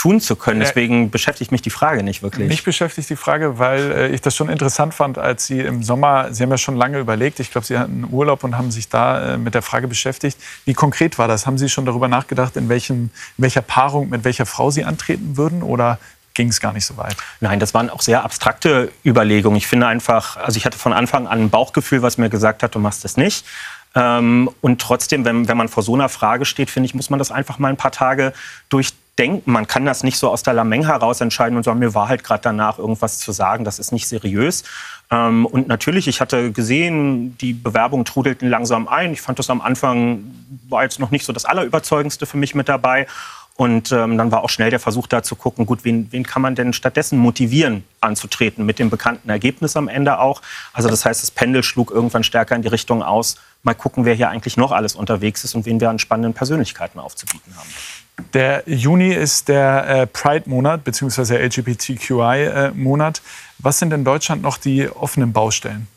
tun 0.00 0.18
zu 0.18 0.34
können. 0.34 0.60
Deswegen 0.60 1.10
beschäftigt 1.10 1.52
mich 1.52 1.60
die 1.60 1.68
Frage 1.68 2.02
nicht 2.02 2.22
wirklich. 2.22 2.48
Mich 2.48 2.64
beschäftigt 2.64 3.10
die 3.10 3.16
Frage, 3.16 3.58
weil 3.58 3.92
äh, 3.92 4.08
ich 4.08 4.22
das 4.22 4.34
schon 4.34 4.48
interessant 4.48 4.94
fand, 4.94 5.18
als 5.18 5.46
Sie 5.46 5.60
im 5.60 5.82
Sommer, 5.82 6.32
Sie 6.32 6.42
haben 6.42 6.50
ja 6.50 6.56
schon 6.56 6.76
lange 6.76 6.98
überlegt, 6.98 7.38
ich 7.38 7.50
glaube, 7.50 7.66
Sie 7.66 7.76
hatten 7.76 8.08
Urlaub 8.10 8.42
und 8.42 8.56
haben 8.56 8.70
sich 8.70 8.88
da 8.88 9.34
äh, 9.34 9.36
mit 9.36 9.52
der 9.52 9.60
Frage 9.60 9.88
beschäftigt. 9.88 10.38
Wie 10.64 10.72
konkret 10.72 11.18
war 11.18 11.28
das? 11.28 11.46
Haben 11.46 11.58
Sie 11.58 11.68
schon 11.68 11.84
darüber 11.84 12.08
nachgedacht, 12.08 12.56
in, 12.56 12.70
welchem, 12.70 13.10
in 13.36 13.42
welcher 13.42 13.60
Paarung 13.60 14.08
mit 14.08 14.24
welcher 14.24 14.46
Frau 14.46 14.70
Sie 14.70 14.84
antreten 14.84 15.36
würden? 15.36 15.62
Oder 15.62 15.98
ging 16.32 16.48
es 16.48 16.60
gar 16.60 16.72
nicht 16.72 16.86
so 16.86 16.96
weit. 16.96 17.16
Nein, 17.40 17.60
das 17.60 17.74
waren 17.74 17.90
auch 17.90 18.00
sehr 18.00 18.24
abstrakte 18.24 18.90
Überlegungen. 19.04 19.58
Ich 19.58 19.66
finde 19.66 19.86
einfach, 19.86 20.38
also 20.38 20.56
ich 20.56 20.64
hatte 20.64 20.78
von 20.78 20.94
Anfang 20.94 21.26
an 21.26 21.40
ein 21.40 21.50
Bauchgefühl, 21.50 22.00
was 22.00 22.16
mir 22.16 22.30
gesagt 22.30 22.62
hat, 22.62 22.74
du 22.74 22.78
machst 22.78 23.04
das 23.04 23.18
nicht. 23.18 23.44
Ähm, 23.94 24.48
und 24.60 24.80
trotzdem, 24.80 25.26
wenn, 25.26 25.48
wenn 25.48 25.56
man 25.58 25.68
vor 25.68 25.82
so 25.82 25.94
einer 25.94 26.08
Frage 26.08 26.46
steht, 26.46 26.70
finde 26.70 26.86
ich, 26.86 26.94
muss 26.94 27.10
man 27.10 27.18
das 27.18 27.30
einfach 27.30 27.58
mal 27.58 27.68
ein 27.68 27.76
paar 27.76 27.90
Tage 27.90 28.32
durch 28.68 28.94
denken. 29.20 29.52
Man 29.52 29.66
kann 29.66 29.84
das 29.84 30.02
nicht 30.02 30.18
so 30.18 30.30
aus 30.30 30.42
der 30.42 30.54
Lameng 30.54 30.86
heraus 30.86 31.20
entscheiden 31.20 31.56
und 31.56 31.62
sagen, 31.62 31.78
mir 31.78 31.94
war 31.94 32.08
halt 32.08 32.24
gerade 32.24 32.42
danach 32.42 32.78
irgendwas 32.78 33.18
zu 33.18 33.32
sagen. 33.32 33.64
Das 33.64 33.78
ist 33.78 33.92
nicht 33.92 34.08
seriös. 34.08 34.64
Ähm, 35.10 35.44
und 35.46 35.68
natürlich, 35.68 36.08
ich 36.08 36.20
hatte 36.20 36.50
gesehen, 36.52 37.36
die 37.38 37.52
Bewerbungen 37.52 38.06
trudelten 38.06 38.48
langsam 38.48 38.88
ein. 38.88 39.12
Ich 39.12 39.20
fand 39.20 39.38
das 39.38 39.50
am 39.50 39.60
Anfang 39.60 40.24
war 40.70 40.82
jetzt 40.82 40.98
noch 40.98 41.10
nicht 41.10 41.24
so 41.24 41.32
das 41.32 41.44
Allerüberzeugendste 41.44 42.26
für 42.26 42.38
mich 42.38 42.54
mit 42.54 42.68
dabei. 42.68 43.06
Und 43.56 43.92
ähm, 43.92 44.16
dann 44.16 44.32
war 44.32 44.42
auch 44.42 44.48
schnell 44.48 44.70
der 44.70 44.80
Versuch 44.80 45.06
da 45.06 45.22
zu 45.22 45.36
gucken, 45.36 45.66
gut, 45.66 45.84
wen, 45.84 46.10
wen 46.12 46.24
kann 46.24 46.40
man 46.40 46.54
denn 46.54 46.72
stattdessen 46.72 47.18
motivieren, 47.18 47.84
anzutreten, 48.00 48.64
mit 48.64 48.78
dem 48.78 48.88
bekannten 48.88 49.28
Ergebnis 49.28 49.76
am 49.76 49.88
Ende 49.88 50.18
auch. 50.18 50.40
Also 50.72 50.88
das 50.88 51.04
heißt, 51.04 51.22
das 51.22 51.30
Pendel 51.30 51.62
schlug 51.62 51.90
irgendwann 51.90 52.24
stärker 52.24 52.56
in 52.56 52.62
die 52.62 52.68
Richtung 52.68 53.02
aus, 53.02 53.36
mal 53.62 53.74
gucken, 53.74 54.06
wer 54.06 54.14
hier 54.14 54.30
eigentlich 54.30 54.56
noch 54.56 54.72
alles 54.72 54.94
unterwegs 54.94 55.44
ist 55.44 55.54
und 55.54 55.66
wen 55.66 55.78
wir 55.78 55.90
an 55.90 55.98
spannenden 55.98 56.32
Persönlichkeiten 56.32 56.98
aufzubieten 56.98 57.54
haben. 57.54 57.68
Der 58.34 58.62
Juni 58.66 59.12
ist 59.12 59.48
der 59.48 59.88
äh, 59.88 60.06
Pride-Monat 60.06 60.84
bzw. 60.84 61.36
LGBTQI-Monat. 61.46 63.22
Was 63.58 63.78
sind 63.78 63.92
in 63.92 64.04
Deutschland 64.04 64.42
noch 64.42 64.58
die 64.58 64.88
offenen 64.88 65.32
Baustellen? 65.32 65.88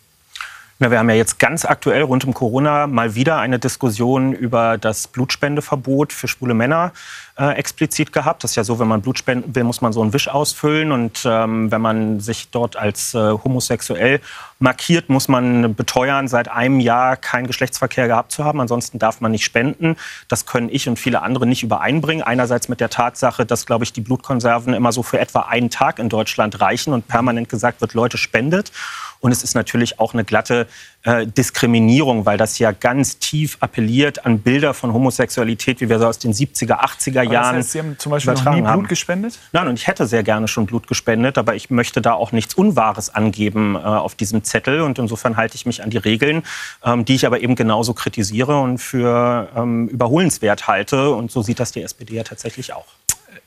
Ja, 0.83 0.91
wir 0.91 0.99
haben 0.99 1.09
ja 1.09 1.15
jetzt 1.15 1.39
ganz 1.39 1.63
aktuell 1.63 2.01
rund 2.01 2.25
um 2.25 2.33
Corona 2.33 2.87
mal 2.87 3.15
wieder 3.15 3.37
eine 3.37 3.57
Diskussion 3.57 4.33
über 4.33 4.77
das 4.77 5.07
Blutspendeverbot 5.07 6.11
für 6.11 6.27
schwule 6.27 6.53
Männer 6.53 6.91
äh, 7.39 7.53
explizit 7.55 8.11
gehabt. 8.11 8.43
Das 8.43 8.51
ist 8.51 8.55
ja 8.55 8.65
so, 8.65 8.79
wenn 8.79 8.89
man 8.89 9.01
Blut 9.01 9.17
spenden 9.17 9.55
will, 9.55 9.63
muss 9.63 9.79
man 9.79 9.93
so 9.93 10.01
einen 10.01 10.11
Wisch 10.11 10.27
ausfüllen. 10.27 10.91
Und 10.91 11.23
ähm, 11.25 11.71
wenn 11.71 11.79
man 11.79 12.19
sich 12.19 12.49
dort 12.51 12.75
als 12.75 13.13
äh, 13.13 13.17
homosexuell 13.17 14.19
markiert, 14.59 15.07
muss 15.07 15.29
man 15.29 15.73
beteuern, 15.73 16.27
seit 16.27 16.49
einem 16.49 16.81
Jahr 16.81 17.15
keinen 17.15 17.47
Geschlechtsverkehr 17.47 18.07
gehabt 18.07 18.33
zu 18.33 18.43
haben. 18.43 18.59
Ansonsten 18.59 18.99
darf 18.99 19.21
man 19.21 19.31
nicht 19.31 19.45
spenden. 19.45 19.95
Das 20.27 20.45
können 20.45 20.67
ich 20.69 20.89
und 20.89 20.99
viele 20.99 21.21
andere 21.21 21.47
nicht 21.47 21.63
übereinbringen. 21.63 22.25
Einerseits 22.25 22.67
mit 22.67 22.81
der 22.81 22.89
Tatsache, 22.89 23.45
dass, 23.45 23.65
glaube 23.65 23.85
ich, 23.85 23.93
die 23.93 24.01
Blutkonserven 24.01 24.73
immer 24.73 24.91
so 24.91 25.01
für 25.01 25.19
etwa 25.19 25.43
einen 25.43 25.69
Tag 25.69 25.97
in 25.97 26.09
Deutschland 26.09 26.59
reichen 26.59 26.91
und 26.91 27.07
permanent 27.07 27.47
gesagt 27.47 27.79
wird, 27.79 27.93
Leute 27.93 28.17
spendet. 28.17 28.73
Und 29.23 29.31
es 29.31 29.41
ist 29.41 29.55
natürlich 29.55 30.01
auch 30.01 30.13
eine 30.13 30.25
glatte 30.25 30.67
äh, 31.03 31.25
Diskriminierung, 31.25 32.25
weil 32.25 32.37
das 32.37 32.59
ja 32.59 32.73
ganz 32.73 33.19
tief 33.19 33.55
appelliert 33.61 34.25
an 34.25 34.39
Bilder 34.39 34.73
von 34.73 34.91
Homosexualität, 34.91 35.79
wie 35.79 35.87
wir 35.87 35.97
so 35.97 36.07
aus 36.07 36.19
den 36.19 36.33
70er, 36.33 36.83
80er 36.83 37.21
Jahren. 37.21 37.31
Das 37.31 37.45
heißt, 37.55 37.71
Sie 37.71 37.79
haben 37.79 37.97
zum 37.97 38.09
Beispiel 38.09 38.33
noch 38.33 38.43
nie 38.43 38.61
Blut 38.61 38.67
haben. 38.67 38.87
gespendet? 38.87 39.39
Nein, 39.53 39.69
und 39.69 39.79
ich 39.79 39.87
hätte 39.87 40.07
sehr 40.07 40.23
gerne 40.23 40.49
schon 40.49 40.65
Blut 40.65 40.87
gespendet, 40.87 41.37
aber 41.37 41.55
ich 41.55 41.69
möchte 41.69 42.01
da 42.01 42.11
auch 42.11 42.33
nichts 42.33 42.53
Unwahres 42.53 43.15
angeben 43.15 43.75
äh, 43.75 43.79
auf 43.79 44.15
diesem 44.15 44.43
Zettel. 44.43 44.81
Und 44.81 44.99
insofern 44.99 45.37
halte 45.37 45.55
ich 45.55 45.65
mich 45.65 45.81
an 45.81 45.89
die 45.89 45.99
Regeln, 45.99 46.43
ähm, 46.83 47.05
die 47.05 47.15
ich 47.15 47.25
aber 47.25 47.39
eben 47.39 47.55
genauso 47.55 47.93
kritisiere 47.93 48.59
und 48.59 48.79
für 48.79 49.47
ähm, 49.55 49.87
überholenswert 49.87 50.67
halte. 50.67 51.11
Und 51.11 51.31
so 51.31 51.41
sieht 51.41 51.61
das 51.61 51.71
die 51.71 51.81
SPD 51.81 52.15
ja 52.15 52.23
tatsächlich 52.23 52.73
auch. 52.73 52.87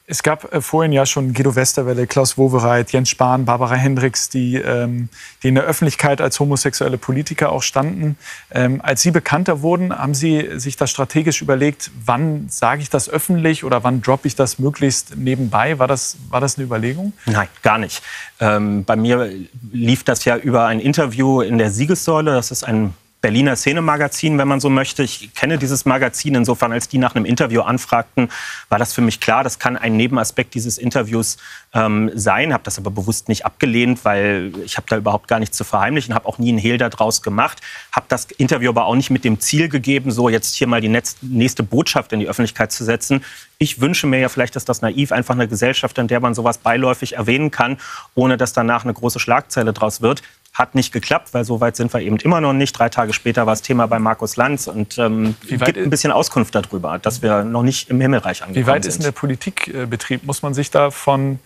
Es 0.08 0.22
gab 0.22 0.52
äh, 0.52 0.60
vorhin 0.60 0.92
ja 0.92 1.04
schon 1.04 1.34
Guido 1.34 1.56
Westerwelle, 1.56 2.06
Klaus 2.06 2.38
Wowereit, 2.38 2.92
Jens 2.92 3.08
Spahn, 3.08 3.44
Barbara 3.44 3.74
Hendricks, 3.74 4.28
die, 4.28 4.54
ähm, 4.54 5.08
die 5.42 5.48
in 5.48 5.56
der 5.56 5.64
Öffentlichkeit 5.64 6.20
als 6.20 6.38
homosexuelle 6.38 6.96
Politiker 6.96 7.50
auch 7.50 7.62
standen. 7.62 8.16
Ähm, 8.52 8.80
als 8.82 9.02
Sie 9.02 9.10
bekannter 9.10 9.62
wurden, 9.62 9.96
haben 9.96 10.14
Sie 10.14 10.60
sich 10.60 10.76
da 10.76 10.86
strategisch 10.86 11.42
überlegt, 11.42 11.90
wann 12.04 12.48
sage 12.48 12.82
ich 12.82 12.90
das 12.90 13.08
öffentlich 13.08 13.64
oder 13.64 13.82
wann 13.82 14.00
droppe 14.00 14.28
ich 14.28 14.36
das 14.36 14.60
möglichst 14.60 15.16
nebenbei? 15.16 15.80
War 15.80 15.88
das, 15.88 16.16
war 16.30 16.40
das 16.40 16.56
eine 16.56 16.66
Überlegung? 16.66 17.12
Nein, 17.26 17.48
gar 17.62 17.78
nicht. 17.78 18.00
Ähm, 18.38 18.84
bei 18.84 18.94
mir 18.94 19.32
lief 19.72 20.04
das 20.04 20.24
ja 20.24 20.36
über 20.36 20.66
ein 20.66 20.78
Interview 20.78 21.40
in 21.40 21.58
der 21.58 21.72
Siegessäule. 21.72 22.32
Das 22.32 22.52
ist 22.52 22.62
ein 22.62 22.94
Berliner 23.26 23.56
Szenemagazin, 23.56 24.38
wenn 24.38 24.46
man 24.46 24.60
so 24.60 24.70
möchte. 24.70 25.02
Ich 25.02 25.34
kenne 25.34 25.58
dieses 25.58 25.84
Magazin. 25.84 26.36
Insofern, 26.36 26.70
als 26.70 26.86
die 26.86 26.98
nach 26.98 27.16
einem 27.16 27.24
Interview 27.24 27.62
anfragten, 27.62 28.28
war 28.68 28.78
das 28.78 28.92
für 28.92 29.00
mich 29.00 29.18
klar, 29.18 29.42
das 29.42 29.58
kann 29.58 29.76
ein 29.76 29.96
Nebenaspekt 29.96 30.54
dieses 30.54 30.78
Interviews 30.78 31.36
ähm, 31.74 32.12
sein. 32.14 32.52
Habe 32.52 32.62
das 32.62 32.78
aber 32.78 32.92
bewusst 32.92 33.28
nicht 33.28 33.44
abgelehnt, 33.44 34.04
weil 34.04 34.52
ich 34.64 34.76
habe 34.76 34.86
da 34.88 34.96
überhaupt 34.96 35.26
gar 35.26 35.40
nichts 35.40 35.56
zu 35.56 35.64
verheimlichen, 35.64 36.14
habe 36.14 36.28
auch 36.28 36.38
nie 36.38 36.50
einen 36.50 36.58
Hehl 36.58 36.78
daraus 36.78 37.20
gemacht. 37.20 37.60
Habe 37.90 38.06
das 38.08 38.26
Interview 38.26 38.68
aber 38.68 38.84
auch 38.84 38.94
nicht 38.94 39.10
mit 39.10 39.24
dem 39.24 39.40
Ziel 39.40 39.68
gegeben, 39.68 40.12
so 40.12 40.28
jetzt 40.28 40.54
hier 40.54 40.68
mal 40.68 40.80
die 40.80 40.96
nächste 41.22 41.64
Botschaft 41.64 42.12
in 42.12 42.20
die 42.20 42.28
Öffentlichkeit 42.28 42.70
zu 42.70 42.84
setzen. 42.84 43.24
Ich 43.58 43.80
wünsche 43.80 44.06
mir 44.06 44.18
ja, 44.18 44.28
vielleicht 44.28 44.54
ist 44.56 44.68
das 44.68 44.82
naiv, 44.82 45.12
einfach 45.12 45.34
eine 45.34 45.48
Gesellschaft, 45.48 45.96
in 45.96 46.08
der 46.08 46.20
man 46.20 46.34
sowas 46.34 46.58
beiläufig 46.58 47.14
erwähnen 47.16 47.50
kann, 47.50 47.78
ohne 48.14 48.36
dass 48.36 48.52
danach 48.52 48.84
eine 48.84 48.92
große 48.92 49.18
Schlagzeile 49.18 49.72
draus 49.72 50.02
wird. 50.02 50.22
Hat 50.52 50.74
nicht 50.74 50.92
geklappt, 50.92 51.32
weil 51.32 51.44
so 51.44 51.60
weit 51.60 51.76
sind 51.76 51.92
wir 51.92 52.00
eben 52.00 52.16
immer 52.16 52.40
noch 52.40 52.52
nicht. 52.52 52.78
Drei 52.78 52.88
Tage 52.90 53.12
später 53.14 53.46
war 53.46 53.54
es 53.54 53.62
Thema 53.62 53.86
bei 53.86 53.98
Markus 53.98 54.36
Lanz 54.36 54.66
und 54.66 54.98
ähm, 54.98 55.36
gibt 55.46 55.76
ein 55.76 55.90
bisschen 55.90 56.12
Auskunft 56.12 56.54
darüber, 56.54 56.98
dass 56.98 57.22
wir 57.22 57.44
noch 57.44 57.62
nicht 57.62 57.88
im 57.88 58.00
Himmelreich 58.00 58.42
angekommen 58.42 58.54
sind. 58.54 58.66
Wie 58.66 58.70
weit 58.70 58.82
sind. 58.82 58.90
ist 58.90 58.98
denn 58.98 59.04
der 59.04 59.12
Politikbetrieb? 59.12 60.24
Muss 60.24 60.42
man 60.42 60.52
sich 60.52 60.70
da 60.70 60.90
von 60.90 61.38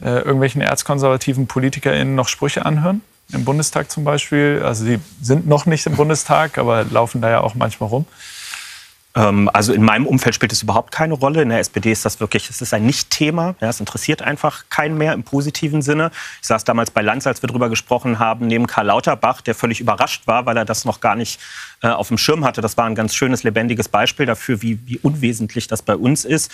äh, 0.00 0.08
irgendwelchen 0.08 0.60
erzkonservativen 0.60 1.46
PolitikerInnen 1.48 2.14
noch 2.14 2.28
Sprüche 2.28 2.64
anhören? 2.64 3.02
Im 3.32 3.44
Bundestag 3.44 3.90
zum 3.90 4.04
Beispiel? 4.04 4.62
Also 4.64 4.84
sie 4.84 5.00
sind 5.20 5.48
noch 5.48 5.66
nicht 5.66 5.84
im 5.86 5.96
Bundestag, 5.96 6.58
aber 6.58 6.84
laufen 6.84 7.20
da 7.20 7.30
ja 7.30 7.40
auch 7.40 7.56
manchmal 7.56 7.88
rum. 7.88 8.06
Ähm, 9.16 9.50
also 9.52 9.72
in 9.72 9.82
meinem 9.82 10.06
Umfeld 10.06 10.34
spielt 10.34 10.52
es 10.52 10.62
überhaupt 10.62 10.92
keine 10.92 11.14
Rolle. 11.14 11.42
In 11.42 11.48
der 11.48 11.58
SPD 11.58 11.90
ist 11.90 12.04
das 12.04 12.20
wirklich, 12.20 12.50
es 12.50 12.60
ist 12.60 12.74
ein 12.74 12.84
Nicht-Thema. 12.84 13.56
Ja, 13.60 13.70
es 13.70 13.80
interessiert 13.80 14.22
einfach 14.22 14.64
keinen 14.68 14.98
mehr 14.98 15.14
im 15.14 15.24
positiven 15.24 15.82
Sinne. 15.82 16.10
Ich 16.40 16.46
saß 16.46 16.64
damals 16.64 16.90
bei 16.90 17.02
Lanz, 17.02 17.26
als 17.26 17.42
wir 17.42 17.48
darüber 17.48 17.70
gesprochen 17.70 18.18
haben, 18.18 18.46
neben 18.46 18.66
Karl 18.66 18.86
Lauterbach, 18.86 19.40
der 19.40 19.54
völlig 19.54 19.80
überrascht 19.80 20.26
war, 20.26 20.46
weil 20.46 20.56
er 20.56 20.64
das 20.64 20.84
noch 20.84 21.00
gar 21.00 21.16
nicht 21.16 21.40
äh, 21.82 21.88
auf 21.88 22.08
dem 22.08 22.18
Schirm 22.18 22.44
hatte. 22.44 22.60
Das 22.60 22.76
war 22.76 22.86
ein 22.86 22.94
ganz 22.94 23.14
schönes, 23.14 23.42
lebendiges 23.42 23.88
Beispiel 23.88 24.26
dafür, 24.26 24.62
wie, 24.62 24.78
wie 24.86 24.98
unwesentlich 24.98 25.66
das 25.66 25.82
bei 25.82 25.96
uns 25.96 26.24
ist. 26.24 26.50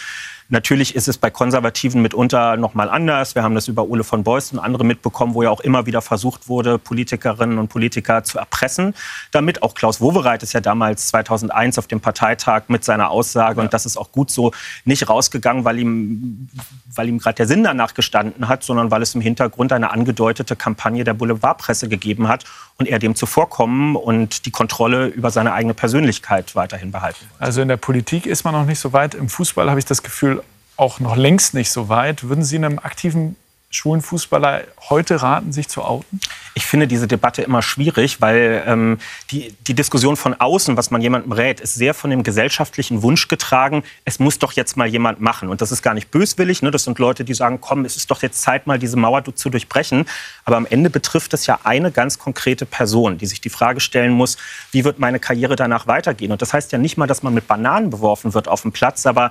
Natürlich 0.48 0.94
ist 0.94 1.08
es 1.08 1.16
bei 1.16 1.30
Konservativen 1.30 2.02
mitunter 2.02 2.58
noch 2.58 2.74
mal 2.74 2.90
anders. 2.90 3.34
Wir 3.34 3.42
haben 3.42 3.54
das 3.54 3.68
über 3.68 3.84
Ole 3.88 4.04
von 4.04 4.22
Beuys 4.22 4.52
und 4.52 4.58
andere 4.58 4.84
mitbekommen, 4.84 5.32
wo 5.32 5.42
ja 5.42 5.48
auch 5.48 5.60
immer 5.60 5.86
wieder 5.86 6.02
versucht 6.02 6.46
wurde, 6.46 6.78
Politikerinnen 6.78 7.56
und 7.56 7.68
Politiker 7.68 8.22
zu 8.22 8.38
erpressen. 8.38 8.94
Damit 9.30 9.62
auch 9.62 9.74
Klaus 9.74 10.02
Wowereit 10.02 10.42
ist 10.42 10.52
ja 10.52 10.60
damals 10.60 11.08
2001 11.08 11.78
auf 11.78 11.86
dem 11.86 12.00
Parteitag 12.00 12.64
mit 12.68 12.84
seiner 12.84 13.10
Aussage, 13.10 13.58
ja. 13.58 13.62
und 13.62 13.72
das 13.72 13.86
ist 13.86 13.96
auch 13.96 14.12
gut 14.12 14.30
so, 14.30 14.52
nicht 14.84 15.08
rausgegangen, 15.08 15.64
weil 15.64 15.78
ihm, 15.78 16.50
weil 16.94 17.08
ihm 17.08 17.18
gerade 17.18 17.36
der 17.36 17.46
Sinn 17.46 17.64
danach 17.64 17.94
gestanden 17.94 18.48
hat, 18.48 18.62
sondern 18.62 18.90
weil 18.90 19.00
es 19.00 19.14
im 19.14 19.22
Hintergrund 19.22 19.72
eine 19.72 19.90
angedeutete 19.90 20.54
Kampagne 20.54 21.04
der 21.04 21.14
Boulevardpresse 21.14 21.88
gegeben 21.88 22.28
hat 22.28 22.44
und 22.76 22.88
er 22.88 22.98
dem 22.98 23.14
zuvorkommen 23.14 23.96
und 23.96 24.44
die 24.44 24.50
Kontrolle 24.50 25.11
über 25.12 25.30
seine 25.30 25.52
eigene 25.52 25.74
Persönlichkeit 25.74 26.54
weiterhin 26.54 26.92
behalten 26.92 27.26
wollte. 27.30 27.42
Also 27.42 27.62
in 27.62 27.68
der 27.68 27.76
Politik 27.76 28.26
ist 28.26 28.44
man 28.44 28.54
noch 28.54 28.66
nicht 28.66 28.78
so 28.78 28.92
weit. 28.92 29.14
Im 29.14 29.28
Fußball 29.28 29.68
habe 29.68 29.78
ich 29.78 29.84
das 29.84 30.02
Gefühl, 30.02 30.42
auch 30.76 31.00
noch 31.00 31.16
längst 31.16 31.54
nicht 31.54 31.70
so 31.70 31.88
weit. 31.88 32.24
Würden 32.24 32.44
Sie 32.44 32.56
einem 32.56 32.78
aktiven 32.78 33.36
schwulen 33.72 34.02
Fußballer 34.02 34.62
heute 34.90 35.22
raten, 35.22 35.52
sich 35.52 35.68
zu 35.68 35.82
outen? 35.82 36.20
Ich 36.54 36.66
finde 36.66 36.86
diese 36.86 37.08
Debatte 37.08 37.42
immer 37.42 37.62
schwierig, 37.62 38.20
weil 38.20 38.62
ähm, 38.66 38.98
die, 39.30 39.54
die 39.66 39.74
Diskussion 39.74 40.16
von 40.16 40.34
außen, 40.34 40.76
was 40.76 40.90
man 40.90 41.00
jemandem 41.00 41.32
rät, 41.32 41.60
ist 41.60 41.74
sehr 41.74 41.94
von 41.94 42.10
dem 42.10 42.22
gesellschaftlichen 42.22 43.02
Wunsch 43.02 43.28
getragen, 43.28 43.82
es 44.04 44.18
muss 44.18 44.38
doch 44.38 44.52
jetzt 44.52 44.76
mal 44.76 44.86
jemand 44.86 45.20
machen. 45.20 45.48
Und 45.48 45.62
das 45.62 45.72
ist 45.72 45.82
gar 45.82 45.94
nicht 45.94 46.10
böswillig. 46.10 46.62
Ne? 46.62 46.70
Das 46.70 46.84
sind 46.84 46.98
Leute, 46.98 47.24
die 47.24 47.34
sagen, 47.34 47.60
komm, 47.60 47.84
es 47.84 47.96
ist 47.96 48.10
doch 48.10 48.22
jetzt 48.22 48.42
Zeit, 48.42 48.66
mal 48.66 48.78
diese 48.78 48.96
Mauer 48.96 49.22
zu 49.34 49.48
durchbrechen. 49.50 50.04
Aber 50.44 50.56
am 50.58 50.66
Ende 50.66 50.90
betrifft 50.90 51.32
es 51.32 51.46
ja 51.46 51.60
eine 51.64 51.90
ganz 51.90 52.18
konkrete 52.18 52.66
Person, 52.66 53.16
die 53.16 53.26
sich 53.26 53.40
die 53.40 53.50
Frage 53.50 53.80
stellen 53.80 54.12
muss, 54.12 54.36
wie 54.70 54.84
wird 54.84 54.98
meine 54.98 55.18
Karriere 55.18 55.56
danach 55.56 55.86
weitergehen? 55.86 56.32
Und 56.32 56.42
das 56.42 56.52
heißt 56.52 56.72
ja 56.72 56.78
nicht 56.78 56.98
mal, 56.98 57.06
dass 57.06 57.22
man 57.22 57.32
mit 57.32 57.46
Bananen 57.46 57.90
beworfen 57.90 58.34
wird 58.34 58.48
auf 58.48 58.62
dem 58.62 58.72
Platz, 58.72 59.06
aber 59.06 59.30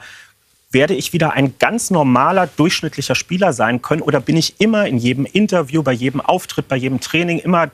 werde 0.71 0.93
ich 0.93 1.13
wieder 1.13 1.33
ein 1.33 1.57
ganz 1.59 1.91
normaler, 1.91 2.47
durchschnittlicher 2.47 3.15
Spieler 3.15 3.53
sein 3.53 3.81
können? 3.81 4.01
Oder 4.01 4.19
bin 4.21 4.37
ich 4.37 4.59
immer 4.59 4.87
in 4.87 4.97
jedem 4.97 5.25
Interview, 5.25 5.83
bei 5.83 5.91
jedem 5.91 6.21
Auftritt, 6.21 6.67
bei 6.67 6.77
jedem 6.77 6.99
Training 6.99 7.39
immer, 7.39 7.69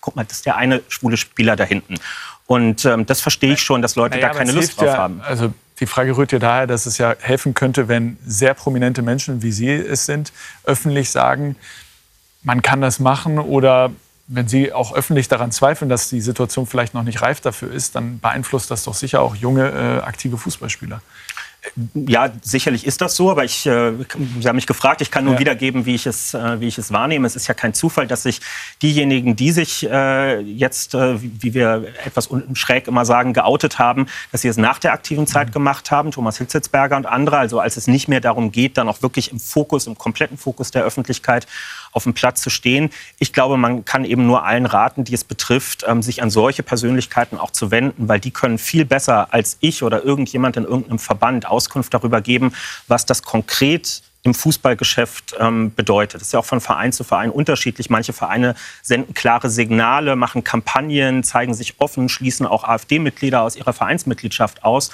guck 0.00 0.16
mal, 0.16 0.24
das 0.24 0.38
ist 0.38 0.46
der 0.46 0.56
eine 0.56 0.82
schwule 0.88 1.16
Spieler 1.16 1.56
da 1.56 1.64
hinten. 1.64 1.94
Und 2.46 2.84
ähm, 2.84 3.06
das 3.06 3.20
verstehe 3.20 3.54
ich 3.54 3.62
schon, 3.62 3.82
dass 3.82 3.96
Leute 3.96 4.16
naja, 4.16 4.28
da 4.28 4.34
keine 4.34 4.52
Lust 4.52 4.78
drauf 4.78 4.86
ja, 4.86 4.98
haben. 4.98 5.20
Also 5.22 5.54
die 5.80 5.86
Frage 5.86 6.16
rührt 6.16 6.32
ja 6.32 6.38
daher, 6.38 6.66
dass 6.66 6.86
es 6.86 6.98
ja 6.98 7.14
helfen 7.18 7.54
könnte, 7.54 7.88
wenn 7.88 8.18
sehr 8.26 8.54
prominente 8.54 9.02
Menschen, 9.02 9.42
wie 9.42 9.52
Sie 9.52 9.70
es 9.70 10.06
sind, 10.06 10.32
öffentlich 10.64 11.10
sagen, 11.10 11.56
man 12.42 12.62
kann 12.62 12.80
das 12.80 12.98
machen 12.98 13.38
oder 13.38 13.90
wenn 14.28 14.48
Sie 14.48 14.72
auch 14.72 14.94
öffentlich 14.94 15.28
daran 15.28 15.52
zweifeln, 15.52 15.88
dass 15.88 16.08
die 16.08 16.20
Situation 16.20 16.66
vielleicht 16.66 16.94
noch 16.94 17.02
nicht 17.02 17.22
reif 17.22 17.40
dafür 17.40 17.70
ist, 17.70 17.94
dann 17.96 18.20
beeinflusst 18.20 18.70
das 18.70 18.84
doch 18.84 18.94
sicher 18.94 19.20
auch 19.20 19.34
junge, 19.34 19.68
äh, 19.68 20.02
aktive 20.02 20.38
Fußballspieler. 20.38 21.02
Ja, 21.94 22.28
sicherlich 22.42 22.84
ist 22.84 23.00
das 23.00 23.14
so, 23.14 23.30
aber 23.30 23.44
ich, 23.44 23.66
äh, 23.66 23.92
Sie 24.40 24.48
haben 24.48 24.56
mich 24.56 24.66
gefragt, 24.66 25.00
ich 25.00 25.12
kann 25.12 25.24
nur 25.24 25.34
ja. 25.34 25.40
wiedergeben, 25.40 25.86
wie 25.86 25.94
ich, 25.94 26.06
es, 26.06 26.34
äh, 26.34 26.60
wie 26.60 26.66
ich 26.66 26.76
es 26.76 26.92
wahrnehme. 26.92 27.24
Es 27.24 27.36
ist 27.36 27.46
ja 27.46 27.54
kein 27.54 27.72
Zufall, 27.72 28.08
dass 28.08 28.24
sich 28.24 28.40
diejenigen, 28.82 29.36
die 29.36 29.52
sich 29.52 29.88
äh, 29.88 30.40
jetzt, 30.40 30.94
äh, 30.94 31.22
wie 31.22 31.54
wir 31.54 31.84
etwas 32.04 32.30
schräg 32.54 32.88
immer 32.88 33.04
sagen, 33.04 33.32
geoutet 33.32 33.78
haben, 33.78 34.06
dass 34.32 34.42
sie 34.42 34.48
es 34.48 34.56
nach 34.56 34.80
der 34.80 34.92
aktiven 34.92 35.28
Zeit 35.28 35.48
mhm. 35.48 35.52
gemacht 35.52 35.92
haben, 35.92 36.10
Thomas 36.10 36.38
Hilzitzberger 36.38 36.96
und 36.96 37.06
andere, 37.06 37.38
also 37.38 37.60
als 37.60 37.76
es 37.76 37.86
nicht 37.86 38.08
mehr 38.08 38.20
darum 38.20 38.50
geht, 38.50 38.76
dann 38.76 38.88
auch 38.88 39.00
wirklich 39.02 39.30
im 39.30 39.38
Fokus, 39.38 39.86
im 39.86 39.96
kompletten 39.96 40.38
Fokus 40.38 40.72
der 40.72 40.82
Öffentlichkeit 40.82 41.46
auf 41.92 42.04
dem 42.04 42.14
Platz 42.14 42.42
zu 42.42 42.50
stehen. 42.50 42.90
Ich 43.18 43.32
glaube, 43.32 43.56
man 43.56 43.84
kann 43.84 44.04
eben 44.04 44.26
nur 44.26 44.44
allen 44.44 44.66
raten, 44.66 45.04
die 45.04 45.14
es 45.14 45.24
betrifft, 45.24 45.84
ähm, 45.86 46.02
sich 46.02 46.22
an 46.22 46.30
solche 46.30 46.62
Persönlichkeiten 46.62 47.38
auch 47.38 47.50
zu 47.50 47.70
wenden, 47.70 48.08
weil 48.08 48.18
die 48.18 48.30
können 48.30 48.58
viel 48.58 48.84
besser 48.84 49.32
als 49.32 49.58
ich 49.60 49.82
oder 49.82 50.02
irgendjemand 50.02 50.56
in 50.56 50.64
irgendeinem 50.64 50.98
Verband 50.98 51.46
Auskunft 51.46 51.94
darüber 51.94 52.20
geben, 52.20 52.52
was 52.88 53.06
das 53.06 53.22
konkret 53.22 54.02
im 54.24 54.34
Fußballgeschäft 54.34 55.34
ähm, 55.38 55.74
bedeutet. 55.74 56.20
Das 56.20 56.28
ist 56.28 56.32
ja 56.32 56.38
auch 56.38 56.44
von 56.44 56.60
Verein 56.60 56.92
zu 56.92 57.02
Verein 57.02 57.30
unterschiedlich. 57.30 57.90
Manche 57.90 58.12
Vereine 58.12 58.54
senden 58.80 59.14
klare 59.14 59.50
Signale, 59.50 60.14
machen 60.16 60.44
Kampagnen, 60.44 61.24
zeigen 61.24 61.54
sich 61.54 61.74
offen, 61.78 62.08
schließen 62.08 62.46
auch 62.46 62.64
AfD-Mitglieder 62.64 63.42
aus 63.42 63.56
ihrer 63.56 63.72
Vereinsmitgliedschaft 63.72 64.64
aus. 64.64 64.90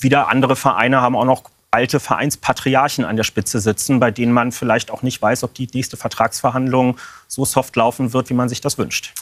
Wieder 0.00 0.28
andere 0.28 0.56
Vereine 0.56 1.00
haben 1.00 1.14
auch 1.14 1.24
noch 1.24 1.44
alte 1.70 2.00
Vereinspatriarchen 2.00 3.04
an 3.04 3.16
der 3.16 3.24
Spitze 3.24 3.60
sitzen, 3.60 4.00
bei 4.00 4.10
denen 4.10 4.32
man 4.32 4.52
vielleicht 4.52 4.90
auch 4.90 5.02
nicht 5.02 5.20
weiß, 5.22 5.44
ob 5.44 5.54
die 5.54 5.68
nächste 5.72 5.96
Vertragsverhandlung 5.96 6.98
so 7.28 7.44
soft 7.44 7.76
laufen 7.76 8.12
wird, 8.12 8.30
wie 8.30 8.34
man 8.34 8.48
sich 8.48 8.60
das 8.60 8.76
wünscht. 8.78 9.14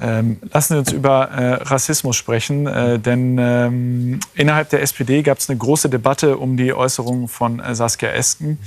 Ähm, 0.00 0.38
lassen 0.52 0.74
Sie 0.74 0.78
uns 0.80 0.92
über 0.92 1.30
äh, 1.30 1.54
Rassismus 1.62 2.16
sprechen, 2.16 2.66
äh, 2.66 2.98
denn 2.98 3.38
ähm, 3.38 4.20
innerhalb 4.34 4.68
der 4.70 4.82
SPD 4.82 5.22
gab 5.22 5.38
es 5.38 5.48
eine 5.48 5.56
große 5.56 5.88
Debatte 5.88 6.36
um 6.36 6.56
die 6.56 6.74
Äußerungen 6.74 7.28
von 7.28 7.60
äh, 7.60 7.76
Saskia 7.76 8.10
Esken. 8.10 8.58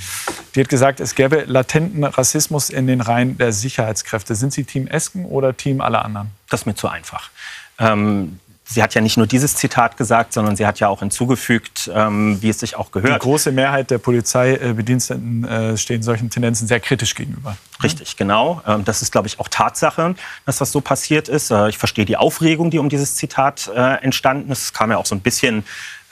Die 0.55 0.61
hat 0.61 0.69
gesagt, 0.69 1.01
es 1.01 1.15
gäbe 1.15 1.43
latenten 1.45 2.05
Rassismus 2.05 2.69
in 2.69 2.87
den 2.87 3.01
Reihen 3.01 3.37
der 3.37 3.51
Sicherheitskräfte. 3.51 4.35
Sind 4.35 4.53
Sie 4.53 4.63
Team 4.63 4.87
Esken 4.87 5.25
oder 5.25 5.55
Team 5.55 5.81
aller 5.81 6.05
anderen? 6.05 6.29
Das 6.49 6.61
ist 6.61 6.65
mir 6.65 6.75
zu 6.75 6.87
einfach. 6.87 7.29
Ähm, 7.77 8.39
sie 8.67 8.83
hat 8.83 8.93
ja 8.93 9.01
nicht 9.01 9.17
nur 9.17 9.27
dieses 9.27 9.55
Zitat 9.55 9.97
gesagt, 9.97 10.33
sondern 10.33 10.55
sie 10.55 10.65
hat 10.65 10.79
ja 10.79 10.87
auch 10.87 10.99
hinzugefügt, 10.99 11.89
ähm, 11.93 12.41
wie 12.41 12.49
es 12.49 12.59
sich 12.59 12.75
auch 12.75 12.91
gehört. 12.91 13.15
Die 13.15 13.19
große 13.19 13.51
Mehrheit 13.51 13.91
der 13.91 13.97
Polizeibediensteten 13.97 15.45
äh, 15.45 15.77
stehen 15.77 16.03
solchen 16.03 16.29
Tendenzen 16.29 16.67
sehr 16.67 16.79
kritisch 16.79 17.15
gegenüber. 17.15 17.57
Richtig, 17.81 18.17
genau. 18.17 18.61
Ähm, 18.67 18.83
das 18.83 19.01
ist, 19.01 19.11
glaube 19.11 19.27
ich, 19.27 19.39
auch 19.39 19.47
Tatsache, 19.47 20.15
dass 20.45 20.57
das 20.57 20.71
so 20.71 20.81
passiert 20.81 21.29
ist. 21.29 21.51
Äh, 21.51 21.69
ich 21.69 21.77
verstehe 21.77 22.05
die 22.05 22.17
Aufregung, 22.17 22.69
die 22.69 22.79
um 22.79 22.89
dieses 22.89 23.15
Zitat 23.15 23.71
äh, 23.73 24.03
entstanden 24.03 24.51
ist. 24.51 24.63
Es 24.63 24.73
kam 24.73 24.91
ja 24.91 24.97
auch 24.97 25.05
so 25.05 25.15
ein 25.15 25.21
bisschen 25.21 25.63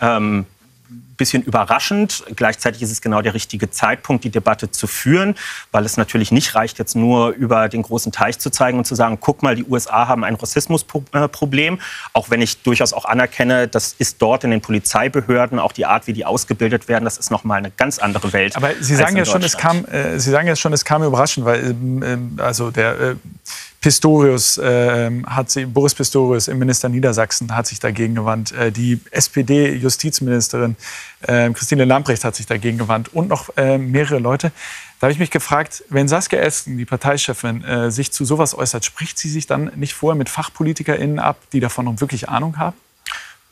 ähm, 0.02 0.46
bisschen 1.18 1.44
überraschend. 1.44 2.24
Gleichzeitig 2.36 2.82
ist 2.82 2.92
es 2.92 3.02
genau 3.02 3.22
der 3.22 3.34
richtige 3.34 3.70
Zeitpunkt, 3.70 4.24
die 4.24 4.30
Debatte 4.30 4.72
zu 4.72 4.88
führen, 4.88 5.36
weil 5.72 5.86
es 5.86 5.98
natürlich 5.98 6.32
nicht 6.32 6.56
reicht, 6.56 6.80
jetzt 6.80 6.96
nur 6.96 7.30
über 7.30 7.70
den 7.70 7.82
großen 7.82 8.12
Teich 8.12 8.40
zu 8.40 8.50
zeigen 8.50 8.78
und 8.78 8.86
zu 8.86 8.96
sagen, 8.96 9.18
guck 9.20 9.44
mal, 9.44 9.56
die 9.56 9.66
USA 9.66 10.08
haben 10.08 10.24
ein 10.24 10.36
Rassismusproblem. 10.36 11.80
Auch 12.14 12.30
wenn 12.30 12.42
ich 12.42 12.62
durchaus 12.62 12.94
auch 12.94 13.06
anerkenne, 13.06 13.68
das 13.68 13.96
ist 13.98 14.22
dort 14.22 14.44
in 14.44 14.52
den 14.52 14.62
Polizeibehörden, 14.62 15.60
auch 15.60 15.72
die 15.72 15.86
Art, 15.86 16.08
wie 16.08 16.14
die 16.14 16.26
ausgebildet 16.26 16.88
werden, 16.88 17.06
das 17.06 17.18
ist 17.18 17.32
nochmal 17.32 17.58
eine 17.58 17.72
ganz 17.72 18.00
andere 18.00 18.34
Welt. 18.34 18.56
Aber 18.56 18.72
Sie 18.80 18.96
sagen 18.96 19.18
ja 19.18 19.26
schon, 19.26 19.44
es 19.44 19.58
kam, 19.58 19.86
äh, 19.86 20.20
Sie 20.20 20.32
sagen 20.32 20.48
ja 20.48 20.56
schon, 20.56 20.74
es 20.74 20.86
kam 20.86 21.04
überraschend, 21.04 21.46
weil 21.46 21.72
ähm 21.72 22.36
also 22.38 22.72
der 22.72 23.00
äh, 23.00 23.16
Pistorius 23.86 24.58
äh, 24.58 25.12
hat 25.28 25.52
sie, 25.52 25.68
Boris 25.68 25.94
Pistorius, 25.94 26.48
im 26.48 26.58
Minister 26.58 26.90
Niedersachsen, 26.90 27.56
hat 27.56 27.68
sich 27.68 27.80
dagegen 27.80 28.16
gewandt. 28.16 28.52
Äh, 28.52 28.72
die 28.72 29.00
SPD-Justizministerin 29.12 30.76
äh, 31.22 31.52
Christine 31.52 31.86
Lamprecht 31.86 32.24
hat 32.24 32.36
sich 32.36 32.48
dagegen 32.48 32.80
gewandt 32.80 33.14
und 33.14 33.30
noch 33.30 33.56
äh, 33.58 33.78
mehrere 33.78 34.18
Leute. 34.18 34.52
Da 35.00 35.06
habe 35.06 35.12
ich 35.14 35.20
mich 35.20 35.30
gefragt, 35.30 35.84
wenn 35.90 36.08
Saskia 36.08 36.40
Esken, 36.40 36.80
die 36.80 36.86
Parteichefin, 36.86 37.64
äh, 37.64 37.92
sich 37.92 38.12
zu 38.12 38.26
sowas 38.26 38.58
äußert, 38.58 38.84
spricht 38.86 39.20
sie 39.20 39.30
sich 39.30 39.46
dann 39.46 39.72
nicht 39.76 39.94
vorher 39.94 40.18
mit 40.18 40.30
FachpolitikerInnen 40.30 41.20
ab, 41.20 41.38
die 41.54 41.60
davon 41.60 42.02
wirklich 42.02 42.28
Ahnung 42.28 42.58
haben? 42.58 42.76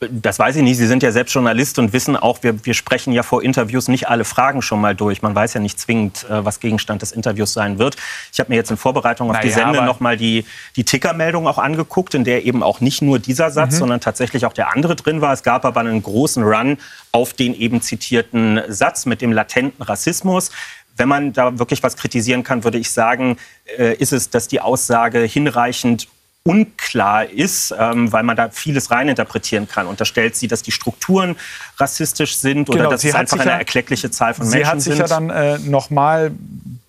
Das 0.00 0.38
weiß 0.38 0.56
ich 0.56 0.62
nicht. 0.62 0.76
Sie 0.76 0.86
sind 0.86 1.02
ja 1.02 1.12
selbst 1.12 1.32
Journalist 1.32 1.78
und 1.78 1.92
wissen 1.92 2.16
auch, 2.16 2.42
wir, 2.42 2.64
wir 2.64 2.74
sprechen 2.74 3.12
ja 3.12 3.22
vor 3.22 3.42
Interviews 3.42 3.88
nicht 3.88 4.08
alle 4.08 4.24
Fragen 4.24 4.60
schon 4.60 4.80
mal 4.80 4.94
durch. 4.94 5.22
Man 5.22 5.34
weiß 5.34 5.54
ja 5.54 5.60
nicht 5.60 5.78
zwingend, 5.78 6.24
äh, 6.28 6.44
was 6.44 6.60
Gegenstand 6.60 7.02
des 7.02 7.12
Interviews 7.12 7.52
sein 7.52 7.78
wird. 7.78 7.96
Ich 8.32 8.40
habe 8.40 8.50
mir 8.50 8.56
jetzt 8.56 8.70
in 8.70 8.76
Vorbereitung 8.76 9.28
auf 9.30 9.36
naja, 9.36 9.46
die 9.46 9.52
Sende 9.52 9.82
noch 9.82 10.00
mal 10.00 10.16
die, 10.16 10.44
die 10.76 10.84
Tickermeldung 10.84 11.46
auch 11.46 11.58
angeguckt, 11.58 12.14
in 12.14 12.24
der 12.24 12.44
eben 12.44 12.62
auch 12.62 12.80
nicht 12.80 13.02
nur 13.02 13.18
dieser 13.18 13.50
Satz, 13.50 13.74
mhm. 13.74 13.78
sondern 13.78 14.00
tatsächlich 14.00 14.46
auch 14.46 14.52
der 14.52 14.74
andere 14.74 14.96
drin 14.96 15.20
war. 15.20 15.32
Es 15.32 15.42
gab 15.42 15.64
aber 15.64 15.80
einen 15.80 16.02
großen 16.02 16.42
Run 16.42 16.76
auf 17.12 17.32
den 17.32 17.54
eben 17.54 17.80
zitierten 17.80 18.60
Satz 18.68 19.06
mit 19.06 19.22
dem 19.22 19.32
latenten 19.32 19.82
Rassismus. 19.82 20.50
Wenn 20.96 21.08
man 21.08 21.32
da 21.32 21.58
wirklich 21.58 21.82
was 21.82 21.96
kritisieren 21.96 22.42
kann, 22.42 22.64
würde 22.64 22.78
ich 22.78 22.90
sagen, 22.90 23.36
äh, 23.78 23.94
ist 23.94 24.12
es, 24.12 24.30
dass 24.30 24.48
die 24.48 24.60
Aussage 24.60 25.20
hinreichend 25.20 26.08
unklar 26.46 27.24
ist, 27.30 27.74
ähm, 27.78 28.12
weil 28.12 28.22
man 28.22 28.36
da 28.36 28.50
vieles 28.50 28.90
reininterpretieren 28.90 29.66
kann. 29.66 29.86
Unterstellt 29.86 30.36
sie, 30.36 30.46
dass 30.46 30.62
die 30.62 30.72
Strukturen 30.72 31.36
rassistisch 31.78 32.36
sind 32.36 32.68
oder 32.68 32.78
genau, 32.78 32.90
dass 32.90 33.02
es 33.02 33.14
einfach 33.14 33.38
eine 33.38 33.52
ja, 33.52 33.58
erkleckliche 33.58 34.10
Zahl 34.10 34.34
von 34.34 34.48
Menschen 34.48 34.80
sind? 34.80 34.94
Sie 34.94 35.00
hat 35.00 35.08
sich 35.08 35.08
sind. 35.08 35.30
ja 35.30 35.30
dann 35.30 35.30
äh, 35.30 35.58
noch 35.58 35.88
mal 35.88 36.32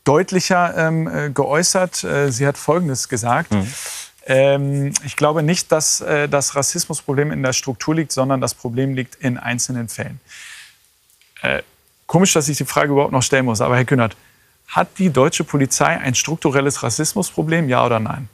deutlicher 0.03 0.75
ähm, 0.77 1.07
äh, 1.07 1.29
geäußert. 1.29 2.03
Äh, 2.03 2.31
sie 2.31 2.45
hat 2.45 2.57
Folgendes 2.57 3.07
gesagt. 3.07 3.53
Mhm. 3.53 3.73
Ähm, 4.25 4.93
ich 5.05 5.15
glaube 5.15 5.41
nicht, 5.41 5.71
dass 5.71 6.01
äh, 6.01 6.27
das 6.27 6.55
Rassismusproblem 6.55 7.31
in 7.31 7.41
der 7.41 7.53
Struktur 7.53 7.95
liegt, 7.95 8.11
sondern 8.11 8.41
das 8.41 8.55
Problem 8.55 8.93
liegt 8.93 9.15
in 9.15 9.37
einzelnen 9.37 9.87
Fällen. 9.87 10.19
Äh, 11.41 11.61
komisch, 12.07 12.33
dass 12.33 12.49
ich 12.49 12.57
die 12.57 12.65
Frage 12.65 12.91
überhaupt 12.91 13.13
noch 13.13 13.23
stellen 13.23 13.45
muss, 13.45 13.61
aber 13.61 13.77
Herr 13.77 13.85
Kühnert, 13.85 14.17
hat 14.67 14.89
die 14.97 15.11
deutsche 15.11 15.45
Polizei 15.45 15.97
ein 15.97 16.15
strukturelles 16.15 16.83
Rassismusproblem, 16.83 17.69
ja 17.69 17.85
oder 17.85 17.99
nein? 17.99 18.27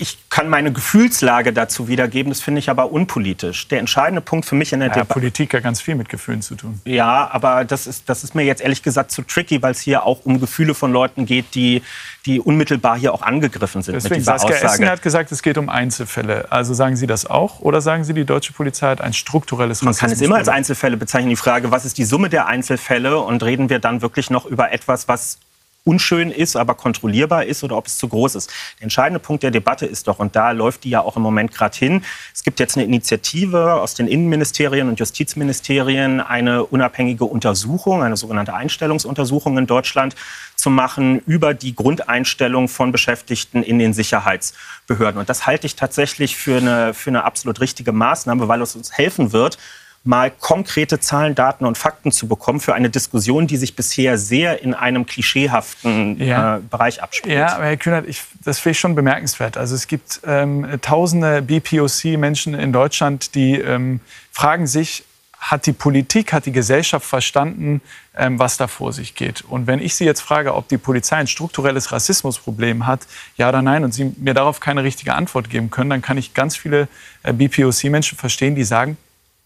Ich 0.00 0.18
kann 0.30 0.48
meine 0.48 0.72
Gefühlslage 0.72 1.52
dazu 1.52 1.86
wiedergeben, 1.86 2.32
das 2.32 2.40
finde 2.40 2.58
ich 2.60 2.70
aber 2.70 2.90
unpolitisch. 2.90 3.68
Der 3.68 3.80
entscheidende 3.80 4.22
Punkt 4.22 4.46
für 4.46 4.54
mich 4.54 4.72
in 4.72 4.80
der 4.80 4.88
ja, 4.88 4.94
Debatte. 4.94 5.12
Politik 5.12 5.52
hat 5.52 5.62
ganz 5.62 5.82
viel 5.82 5.94
mit 5.94 6.08
Gefühlen 6.08 6.40
zu 6.40 6.54
tun. 6.54 6.80
Ja, 6.86 7.28
aber 7.30 7.66
das 7.66 7.86
ist, 7.86 8.08
das 8.08 8.24
ist 8.24 8.34
mir 8.34 8.44
jetzt 8.44 8.62
ehrlich 8.62 8.82
gesagt 8.82 9.10
zu 9.10 9.22
tricky, 9.22 9.60
weil 9.60 9.72
es 9.72 9.80
hier 9.80 10.04
auch 10.06 10.24
um 10.24 10.40
Gefühle 10.40 10.74
von 10.74 10.90
Leuten 10.90 11.26
geht, 11.26 11.54
die, 11.54 11.82
die 12.24 12.40
unmittelbar 12.40 12.98
hier 12.98 13.12
auch 13.12 13.20
angegriffen 13.20 13.82
sind. 13.82 13.94
Deswegen, 13.94 14.14
mit 14.14 14.20
dieser 14.20 14.38
Saskia 14.38 14.56
Aussage. 14.56 14.72
Essen 14.72 14.88
hat 14.88 15.02
gesagt, 15.02 15.32
es 15.32 15.42
geht 15.42 15.58
um 15.58 15.68
Einzelfälle. 15.68 16.50
Also 16.50 16.72
sagen 16.72 16.96
Sie 16.96 17.06
das 17.06 17.26
auch 17.26 17.60
oder 17.60 17.82
sagen 17.82 18.04
Sie, 18.04 18.14
die 18.14 18.24
deutsche 18.24 18.54
Polizei 18.54 18.88
hat 18.88 19.02
ein 19.02 19.12
strukturelles 19.12 19.82
Man 19.82 19.94
kann 19.94 20.10
es 20.10 20.22
immer 20.22 20.36
als 20.36 20.48
Einzelfälle 20.48 20.96
bezeichnen. 20.96 21.28
Die 21.28 21.36
Frage, 21.36 21.70
was 21.70 21.84
ist 21.84 21.98
die 21.98 22.04
Summe 22.04 22.30
der 22.30 22.46
Einzelfälle 22.46 23.18
und 23.18 23.42
reden 23.42 23.68
wir 23.68 23.80
dann 23.80 24.00
wirklich 24.00 24.30
noch 24.30 24.46
über 24.46 24.72
etwas, 24.72 25.08
was 25.08 25.38
unschön 25.84 26.30
ist, 26.30 26.56
aber 26.56 26.74
kontrollierbar 26.74 27.44
ist 27.44 27.64
oder 27.64 27.76
ob 27.76 27.86
es 27.86 27.96
zu 27.96 28.08
groß 28.08 28.34
ist. 28.34 28.50
Der 28.78 28.84
entscheidende 28.84 29.18
Punkt 29.18 29.42
der 29.42 29.50
Debatte 29.50 29.86
ist 29.86 30.08
doch, 30.08 30.18
und 30.18 30.36
da 30.36 30.50
läuft 30.50 30.84
die 30.84 30.90
ja 30.90 31.00
auch 31.00 31.16
im 31.16 31.22
Moment 31.22 31.52
gerade 31.52 31.76
hin, 31.76 32.02
es 32.34 32.44
gibt 32.44 32.60
jetzt 32.60 32.76
eine 32.76 32.84
Initiative 32.84 33.74
aus 33.74 33.94
den 33.94 34.06
Innenministerien 34.06 34.88
und 34.88 34.98
Justizministerien, 34.98 36.20
eine 36.20 36.64
unabhängige 36.64 37.24
Untersuchung, 37.24 38.02
eine 38.02 38.16
sogenannte 38.16 38.54
Einstellungsuntersuchung 38.54 39.56
in 39.58 39.66
Deutschland 39.66 40.14
zu 40.56 40.70
machen 40.70 41.20
über 41.26 41.54
die 41.54 41.74
Grundeinstellung 41.74 42.68
von 42.68 42.92
Beschäftigten 42.92 43.62
in 43.62 43.78
den 43.78 43.94
Sicherheitsbehörden. 43.94 45.18
Und 45.18 45.28
das 45.28 45.46
halte 45.46 45.66
ich 45.66 45.76
tatsächlich 45.76 46.36
für 46.36 46.58
eine, 46.58 46.92
für 46.92 47.10
eine 47.10 47.24
absolut 47.24 47.60
richtige 47.60 47.92
Maßnahme, 47.92 48.48
weil 48.48 48.60
es 48.60 48.76
uns 48.76 48.92
helfen 48.92 49.32
wird, 49.32 49.56
mal 50.02 50.30
konkrete 50.30 50.98
Zahlen, 50.98 51.34
Daten 51.34 51.66
und 51.66 51.76
Fakten 51.76 52.10
zu 52.10 52.26
bekommen 52.26 52.60
für 52.60 52.74
eine 52.74 52.88
Diskussion, 52.88 53.46
die 53.46 53.58
sich 53.58 53.76
bisher 53.76 54.16
sehr 54.16 54.62
in 54.62 54.72
einem 54.72 55.04
klischeehaften 55.04 56.18
ja. 56.22 56.56
äh, 56.56 56.60
Bereich 56.60 57.02
abspielt. 57.02 57.36
Ja, 57.36 57.54
aber 57.54 57.66
Herr 57.66 57.76
Kühnert, 57.76 58.06
ich, 58.08 58.22
das 58.42 58.58
finde 58.58 58.72
ich 58.72 58.80
schon 58.80 58.94
bemerkenswert. 58.94 59.58
Also 59.58 59.74
es 59.74 59.86
gibt 59.86 60.20
ähm, 60.24 60.66
tausende 60.80 61.42
BPOC-Menschen 61.42 62.54
in 62.54 62.72
Deutschland, 62.72 63.34
die 63.34 63.56
ähm, 63.58 64.00
fragen 64.32 64.66
sich, 64.66 65.04
hat 65.38 65.64
die 65.66 65.72
Politik, 65.72 66.32
hat 66.32 66.46
die 66.46 66.52
Gesellschaft 66.52 67.04
verstanden, 67.06 67.80
ähm, 68.14 68.38
was 68.38 68.58
da 68.58 68.68
vor 68.68 68.92
sich 68.92 69.14
geht? 69.14 69.42
Und 69.42 69.66
wenn 69.66 69.80
ich 69.80 69.94
Sie 69.94 70.04
jetzt 70.04 70.20
frage, 70.20 70.54
ob 70.54 70.68
die 70.68 70.76
Polizei 70.76 71.16
ein 71.16 71.26
strukturelles 71.26 71.92
Rassismusproblem 71.92 72.86
hat, 72.86 73.06
ja 73.36 73.48
oder 73.48 73.62
nein, 73.62 73.82
und 73.82 73.92
Sie 73.92 74.14
mir 74.18 74.34
darauf 74.34 74.60
keine 74.60 74.82
richtige 74.84 75.14
Antwort 75.14 75.48
geben 75.48 75.70
können, 75.70 75.90
dann 75.90 76.02
kann 76.02 76.18
ich 76.18 76.34
ganz 76.34 76.56
viele 76.56 76.88
äh, 77.22 77.32
BPOC-Menschen 77.32 78.18
verstehen, 78.18 78.54
die 78.54 78.64
sagen, 78.64 78.98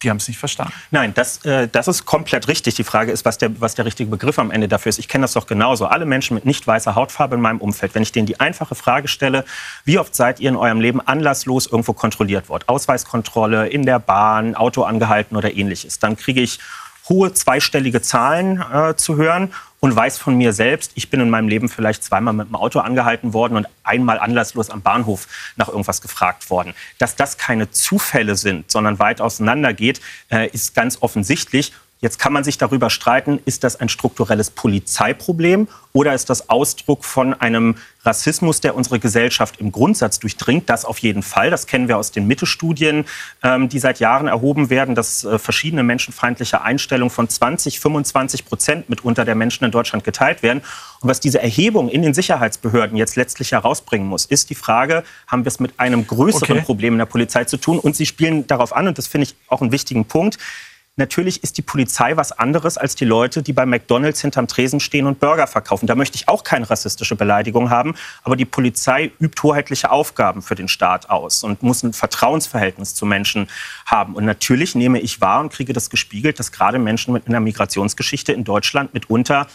die 0.04 0.10
haben 0.10 0.18
es 0.18 0.28
nicht 0.28 0.38
verstanden. 0.38 0.72
Nein, 0.90 1.12
das, 1.14 1.44
äh, 1.44 1.66
das 1.68 1.88
ist 1.88 2.04
komplett 2.04 2.46
richtig. 2.48 2.74
Die 2.74 2.84
Frage 2.84 3.10
ist, 3.10 3.24
was 3.24 3.38
der, 3.38 3.60
was 3.60 3.74
der 3.74 3.84
richtige 3.84 4.10
Begriff 4.10 4.38
am 4.38 4.50
Ende 4.50 4.68
dafür 4.68 4.90
ist. 4.90 4.98
Ich 4.98 5.08
kenne 5.08 5.24
das 5.24 5.32
doch 5.32 5.46
genauso. 5.46 5.86
Alle 5.86 6.06
Menschen 6.06 6.34
mit 6.34 6.44
nicht 6.44 6.66
weißer 6.66 6.94
Hautfarbe 6.94 7.34
in 7.36 7.40
meinem 7.40 7.58
Umfeld, 7.58 7.94
wenn 7.94 8.02
ich 8.02 8.12
denen 8.12 8.26
die 8.26 8.38
einfache 8.38 8.74
Frage 8.74 9.08
stelle, 9.08 9.44
wie 9.84 9.98
oft 9.98 10.14
seid 10.14 10.40
ihr 10.40 10.50
in 10.50 10.56
eurem 10.56 10.80
Leben 10.80 11.00
anlasslos 11.00 11.66
irgendwo 11.66 11.94
kontrolliert 11.94 12.48
worden? 12.48 12.64
Ausweiskontrolle, 12.66 13.68
in 13.68 13.86
der 13.86 13.98
Bahn, 13.98 14.54
Auto 14.54 14.82
angehalten 14.82 15.36
oder 15.36 15.54
ähnliches. 15.54 15.98
Dann 15.98 16.16
kriege 16.16 16.40
ich 16.40 16.58
hohe 17.08 17.32
zweistellige 17.32 18.00
Zahlen 18.02 18.62
äh, 18.72 18.94
zu 18.96 19.16
hören 19.16 19.52
und 19.84 19.94
weiß 19.94 20.16
von 20.16 20.34
mir 20.38 20.54
selbst, 20.54 20.92
ich 20.94 21.10
bin 21.10 21.20
in 21.20 21.28
meinem 21.28 21.46
Leben 21.46 21.68
vielleicht 21.68 22.02
zweimal 22.02 22.32
mit 22.32 22.48
dem 22.48 22.54
Auto 22.54 22.78
angehalten 22.78 23.34
worden 23.34 23.58
und 23.58 23.68
einmal 23.82 24.18
anlasslos 24.18 24.70
am 24.70 24.80
Bahnhof 24.80 25.28
nach 25.56 25.68
irgendwas 25.68 26.00
gefragt 26.00 26.48
worden. 26.48 26.72
Dass 26.96 27.16
das 27.16 27.36
keine 27.36 27.70
Zufälle 27.70 28.34
sind, 28.34 28.70
sondern 28.70 28.98
weit 28.98 29.20
auseinander 29.20 29.74
geht, 29.74 30.00
äh, 30.30 30.48
ist 30.48 30.74
ganz 30.74 31.02
offensichtlich. 31.02 31.74
Jetzt 32.04 32.18
kann 32.18 32.34
man 32.34 32.44
sich 32.44 32.58
darüber 32.58 32.90
streiten, 32.90 33.40
ist 33.46 33.64
das 33.64 33.80
ein 33.80 33.88
strukturelles 33.88 34.50
Polizeiproblem 34.50 35.68
oder 35.94 36.12
ist 36.12 36.28
das 36.28 36.50
Ausdruck 36.50 37.02
von 37.02 37.32
einem 37.32 37.76
Rassismus, 38.02 38.60
der 38.60 38.76
unsere 38.76 38.98
Gesellschaft 38.98 39.58
im 39.58 39.72
Grundsatz 39.72 40.18
durchdringt? 40.18 40.68
Das 40.68 40.84
auf 40.84 40.98
jeden 40.98 41.22
Fall. 41.22 41.48
Das 41.48 41.66
kennen 41.66 41.88
wir 41.88 41.96
aus 41.96 42.10
den 42.10 42.26
Mitte-Studien, 42.26 43.06
ähm, 43.42 43.70
die 43.70 43.78
seit 43.78 44.00
Jahren 44.00 44.28
erhoben 44.28 44.68
werden, 44.68 44.94
dass 44.94 45.24
äh, 45.24 45.38
verschiedene 45.38 45.82
menschenfeindliche 45.82 46.60
Einstellungen 46.60 47.08
von 47.08 47.26
20, 47.26 47.80
25 47.80 48.44
Prozent 48.44 48.90
mitunter 48.90 49.24
der 49.24 49.34
Menschen 49.34 49.64
in 49.64 49.70
Deutschland 49.70 50.04
geteilt 50.04 50.42
werden. 50.42 50.60
Und 51.00 51.08
was 51.08 51.20
diese 51.20 51.40
Erhebung 51.40 51.88
in 51.88 52.02
den 52.02 52.12
Sicherheitsbehörden 52.12 52.98
jetzt 52.98 53.16
letztlich 53.16 53.52
herausbringen 53.52 54.06
muss, 54.06 54.26
ist 54.26 54.50
die 54.50 54.56
Frage, 54.56 55.04
haben 55.26 55.46
wir 55.46 55.48
es 55.48 55.58
mit 55.58 55.80
einem 55.80 56.06
größeren 56.06 56.58
okay. 56.58 56.66
Problem 56.66 56.92
in 56.92 56.98
der 56.98 57.06
Polizei 57.06 57.44
zu 57.44 57.56
tun? 57.56 57.78
Und 57.78 57.96
Sie 57.96 58.04
spielen 58.04 58.46
darauf 58.46 58.76
an, 58.76 58.88
und 58.88 58.98
das 58.98 59.06
finde 59.06 59.28
ich 59.28 59.36
auch 59.48 59.62
einen 59.62 59.72
wichtigen 59.72 60.04
Punkt, 60.04 60.36
Natürlich 60.96 61.42
ist 61.42 61.58
die 61.58 61.62
Polizei 61.62 62.16
was 62.16 62.30
anderes 62.30 62.78
als 62.78 62.94
die 62.94 63.04
Leute, 63.04 63.42
die 63.42 63.52
bei 63.52 63.66
McDonalds 63.66 64.20
hinterm 64.20 64.46
Tresen 64.46 64.78
stehen 64.78 65.06
und 65.06 65.18
Burger 65.18 65.48
verkaufen. 65.48 65.88
Da 65.88 65.96
möchte 65.96 66.14
ich 66.14 66.28
auch 66.28 66.44
keine 66.44 66.70
rassistische 66.70 67.16
Beleidigung 67.16 67.68
haben. 67.68 67.96
Aber 68.22 68.36
die 68.36 68.44
Polizei 68.44 69.10
übt 69.18 69.42
hoheitliche 69.42 69.90
Aufgaben 69.90 70.40
für 70.40 70.54
den 70.54 70.68
Staat 70.68 71.10
aus 71.10 71.42
und 71.42 71.64
muss 71.64 71.82
ein 71.82 71.94
Vertrauensverhältnis 71.94 72.94
zu 72.94 73.06
Menschen 73.06 73.48
haben. 73.86 74.14
Und 74.14 74.24
natürlich 74.24 74.76
nehme 74.76 75.00
ich 75.00 75.20
wahr 75.20 75.40
und 75.40 75.52
kriege 75.52 75.72
das 75.72 75.90
gespiegelt, 75.90 76.38
dass 76.38 76.52
gerade 76.52 76.78
Menschen 76.78 77.12
mit 77.12 77.26
einer 77.26 77.40
Migrationsgeschichte 77.40 78.32
in 78.32 78.44
Deutschland 78.44 78.94
mitunter 78.94 79.48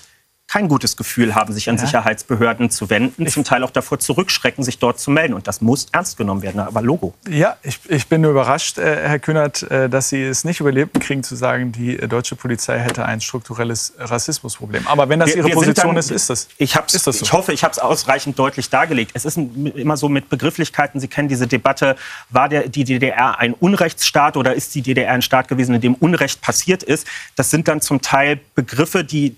kein 0.50 0.68
gutes 0.68 0.98
Gefühl 0.98 1.36
haben, 1.36 1.54
sich 1.54 1.70
an 1.70 1.76
ja. 1.76 1.86
Sicherheitsbehörden 1.86 2.72
zu 2.72 2.90
wenden, 2.90 3.28
zum 3.28 3.44
Teil 3.44 3.64
auch 3.64 3.70
davor 3.70 4.00
zurückschrecken, 4.00 4.64
sich 4.64 4.80
dort 4.80 5.00
zu 5.00 5.12
melden. 5.12 5.36
Und 5.36 5.48
das 5.48 5.62
muss 5.62 5.88
ernst 5.92 6.18
genommen 6.18 6.42
werden, 6.42 6.60
aber 6.60 6.82
Logo. 6.82 7.14
Ja, 7.30 7.58
ich, 7.62 7.80
ich 7.88 8.08
bin 8.08 8.24
überrascht, 8.24 8.80
äh, 8.80 9.08
Herr 9.08 9.20
Kühnert, 9.20 9.62
äh, 9.70 9.90
dass 9.90 10.10
Sie 10.10 10.24
es 10.24 10.44
nicht 10.44 10.60
überlebt 10.60 11.00
kriegen, 11.00 11.22
zu 11.22 11.36
sagen, 11.36 11.72
die 11.72 12.00
äh, 12.00 12.08
deutsche 12.08 12.36
Polizei 12.36 12.80
hätte 12.80 13.06
ein 13.06 13.22
strukturelles 13.22 13.94
Rassismusproblem. 14.00 14.88
Aber 14.88 15.08
wenn 15.08 15.20
das 15.20 15.30
wir, 15.30 15.38
Ihre 15.38 15.50
wir 15.50 15.54
Position 15.54 15.90
dann, 15.90 15.98
ist, 15.98 16.10
ist 16.10 16.32
das. 16.32 16.48
Ich, 16.58 16.76
ist 16.76 17.06
das 17.06 17.20
so? 17.20 17.26
ich 17.26 17.32
hoffe, 17.32 17.54
ich 17.54 17.64
habe 17.64 17.74
es 17.74 17.78
ausreichend 17.78 18.40
deutlich 18.40 18.72
dargelegt. 18.72 19.12
Es 19.14 19.26
ist 19.26 19.38
immer 19.38 19.98
so 19.98 20.10
mit 20.10 20.30
Begrifflichkeiten, 20.30 21.00
Sie 21.00 21.08
kennen 21.08 21.28
diese 21.28 21.46
Debatte, 21.46 21.96
war 22.32 22.50
der, 22.50 22.68
die 22.68 22.86
DDR 22.86 23.38
ein 23.38 23.54
Unrechtsstaat 23.54 24.36
oder 24.36 24.56
ist 24.56 24.74
die 24.74 24.82
DDR 24.82 25.14
ein 25.14 25.22
Staat 25.22 25.48
gewesen, 25.48 25.76
in 25.76 25.82
dem 25.82 25.94
Unrecht 25.94 26.42
passiert 26.42 26.82
ist? 26.82 27.06
Das 27.36 27.52
sind 27.52 27.68
dann 27.68 27.82
zum 27.82 28.02
Teil 28.02 28.40
Begriffe, 28.56 29.04
die 29.04 29.36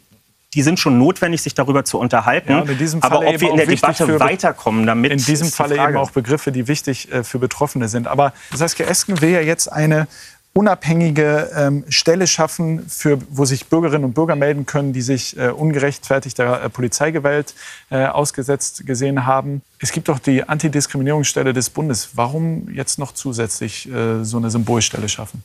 die 0.54 0.64
sind 0.64 0.80
schon 0.80 0.98
notwendig, 0.98 1.42
sich 1.42 1.54
darüber 1.54 1.86
zu 1.86 1.98
unterhalten. 1.98 2.52
Ja, 2.52 2.66
Aber 3.02 3.20
ob 3.20 3.40
wir 3.40 3.52
in 3.52 3.58
der 3.58 3.68
Debatte 3.68 4.20
weiterkommen 4.20 4.86
damit. 4.86 5.12
In 5.12 5.18
diesem 5.18 5.50
Falle 5.50 5.76
eben 5.76 5.96
auch 5.96 6.12
Begriffe, 6.12 6.52
die 6.52 6.68
wichtig 6.68 7.12
äh, 7.12 7.24
für 7.24 7.40
Betroffene 7.40 7.88
sind. 7.88 8.08
Aber 8.08 8.34
Saskia 8.54 8.86
Esken 8.86 9.22
will 9.22 9.30
ja 9.30 9.42
jetzt 9.42 9.72
eine 9.72 10.08
unabhängige 10.54 11.50
ähm, 11.56 11.86
Stelle 11.88 12.28
schaffen, 12.28 12.86
für, 12.90 13.20
wo 13.30 13.46
sich 13.46 13.68
Bürgerinnen 13.68 14.04
und 14.04 14.14
Bürger 14.14 14.36
melden 14.36 14.66
können, 14.66 14.92
die 14.92 15.02
sich 15.02 15.38
äh, 15.38 15.50
ungerechtfertigter 15.50 16.64
äh, 16.64 16.70
Polizeigewalt 16.70 17.56
äh, 17.90 18.06
ausgesetzt 18.06 18.86
gesehen 18.86 19.26
haben. 19.26 19.62
Es 19.80 19.94
gibt 19.94 20.10
doch 20.10 20.20
die 20.20 20.44
Antidiskriminierungsstelle 20.44 21.54
des 21.54 21.70
Bundes. 21.70 22.10
Warum 22.16 22.70
jetzt 22.74 23.00
noch 23.00 23.14
zusätzlich 23.14 23.90
äh, 23.90 24.24
so 24.26 24.38
eine 24.38 24.50
Symbolstelle 24.50 25.08
schaffen? 25.08 25.42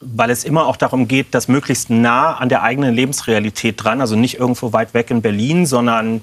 Weil 0.00 0.30
es 0.30 0.44
immer 0.44 0.66
auch 0.66 0.76
darum 0.76 1.08
geht, 1.08 1.34
das 1.34 1.46
möglichst 1.48 1.90
nah 1.90 2.34
an 2.34 2.48
der 2.48 2.62
eigenen 2.62 2.94
Lebensrealität 2.94 3.82
dran, 3.82 4.00
also 4.00 4.16
nicht 4.16 4.38
irgendwo 4.38 4.72
weit 4.72 4.94
weg 4.94 5.10
in 5.10 5.20
Berlin, 5.20 5.66
sondern 5.66 6.22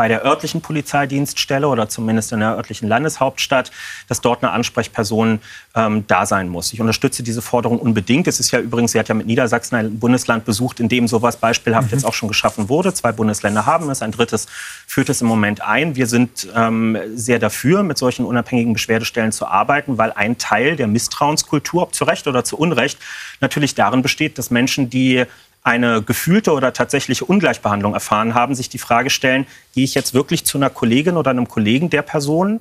bei 0.00 0.08
der 0.08 0.24
örtlichen 0.24 0.62
Polizeidienststelle 0.62 1.68
oder 1.68 1.90
zumindest 1.90 2.32
in 2.32 2.40
der 2.40 2.56
örtlichen 2.56 2.88
Landeshauptstadt, 2.88 3.70
dass 4.08 4.22
dort 4.22 4.42
eine 4.42 4.50
Ansprechperson 4.50 5.40
ähm, 5.74 6.04
da 6.06 6.24
sein 6.24 6.48
muss. 6.48 6.72
Ich 6.72 6.80
unterstütze 6.80 7.22
diese 7.22 7.42
Forderung 7.42 7.78
unbedingt. 7.78 8.26
Es 8.26 8.40
ist 8.40 8.50
ja 8.50 8.60
übrigens, 8.60 8.92
sie 8.92 8.98
hat 8.98 9.08
ja 9.08 9.14
mit 9.14 9.26
Niedersachsen 9.26 9.76
ein 9.76 9.98
Bundesland 9.98 10.46
besucht, 10.46 10.80
in 10.80 10.88
dem 10.88 11.06
sowas 11.06 11.36
beispielhaft 11.36 11.88
mhm. 11.88 11.98
jetzt 11.98 12.04
auch 12.06 12.14
schon 12.14 12.28
geschaffen 12.28 12.70
wurde. 12.70 12.94
Zwei 12.94 13.12
Bundesländer 13.12 13.66
haben 13.66 13.90
es, 13.90 14.00
ein 14.00 14.10
drittes 14.10 14.46
führt 14.86 15.10
es 15.10 15.20
im 15.20 15.28
Moment 15.28 15.60
ein. 15.60 15.96
Wir 15.96 16.06
sind 16.06 16.48
ähm, 16.56 16.96
sehr 17.14 17.38
dafür, 17.38 17.82
mit 17.82 17.98
solchen 17.98 18.24
unabhängigen 18.24 18.72
Beschwerdestellen 18.72 19.32
zu 19.32 19.46
arbeiten, 19.48 19.98
weil 19.98 20.12
ein 20.12 20.38
Teil 20.38 20.76
der 20.76 20.86
Misstrauenskultur, 20.86 21.82
ob 21.82 21.94
zu 21.94 22.04
Recht 22.04 22.26
oder 22.26 22.42
zu 22.42 22.56
Unrecht, 22.56 22.98
natürlich 23.42 23.74
darin 23.74 24.00
besteht, 24.00 24.38
dass 24.38 24.50
Menschen, 24.50 24.88
die 24.88 25.26
eine 25.62 26.02
gefühlte 26.02 26.52
oder 26.52 26.72
tatsächliche 26.72 27.24
Ungleichbehandlung 27.24 27.94
erfahren 27.94 28.34
haben, 28.34 28.54
sich 28.54 28.68
die 28.68 28.78
Frage 28.78 29.10
stellen, 29.10 29.46
gehe 29.74 29.84
ich 29.84 29.94
jetzt 29.94 30.14
wirklich 30.14 30.44
zu 30.44 30.58
einer 30.58 30.70
Kollegin 30.70 31.16
oder 31.16 31.30
einem 31.30 31.48
Kollegen 31.48 31.90
der 31.90 32.02
Person, 32.02 32.60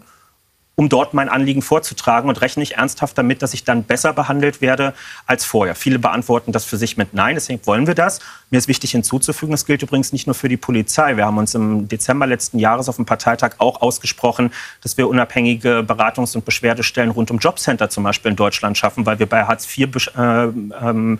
um 0.75 0.87
dort 0.87 1.13
mein 1.13 1.27
Anliegen 1.27 1.61
vorzutragen 1.61 2.29
und 2.29 2.39
rechne 2.39 2.63
ich 2.63 2.77
ernsthaft 2.77 3.17
damit, 3.17 3.41
dass 3.41 3.53
ich 3.53 3.65
dann 3.65 3.83
besser 3.83 4.13
behandelt 4.13 4.61
werde 4.61 4.93
als 5.25 5.43
vorher. 5.43 5.75
Viele 5.75 5.99
beantworten 5.99 6.53
das 6.53 6.63
für 6.63 6.77
sich 6.77 6.95
mit 6.95 7.13
Nein, 7.13 7.35
deswegen 7.35 7.59
wollen 7.65 7.85
wir 7.85 7.95
das. 7.95 8.19
Mir 8.49 8.59
ist 8.59 8.69
wichtig 8.69 8.91
hinzuzufügen, 8.91 9.51
das 9.51 9.65
gilt 9.65 9.81
übrigens 9.81 10.13
nicht 10.13 10.25
nur 10.25 10.35
für 10.35 10.47
die 10.47 10.55
Polizei. 10.55 11.17
Wir 11.17 11.25
haben 11.25 11.37
uns 11.37 11.53
im 11.53 11.89
Dezember 11.89 12.27
letzten 12.27 12.59
Jahres 12.59 12.87
auf 12.87 12.95
dem 12.95 13.05
Parteitag 13.05 13.55
auch 13.57 13.81
ausgesprochen, 13.81 14.53
dass 14.81 14.97
wir 14.97 15.09
unabhängige 15.09 15.83
Beratungs- 15.85 16.35
und 16.35 16.45
Beschwerdestellen 16.45 17.11
rund 17.11 17.29
um 17.29 17.39
Jobcenter 17.39 17.89
zum 17.89 18.05
Beispiel 18.05 18.31
in 18.31 18.37
Deutschland 18.37 18.77
schaffen, 18.77 19.05
weil 19.05 19.19
wir 19.19 19.27
bei 19.27 19.43
Hartz 19.43 19.67
IV 19.77 20.07
äh, 20.15 20.21
ähm, 20.21 21.19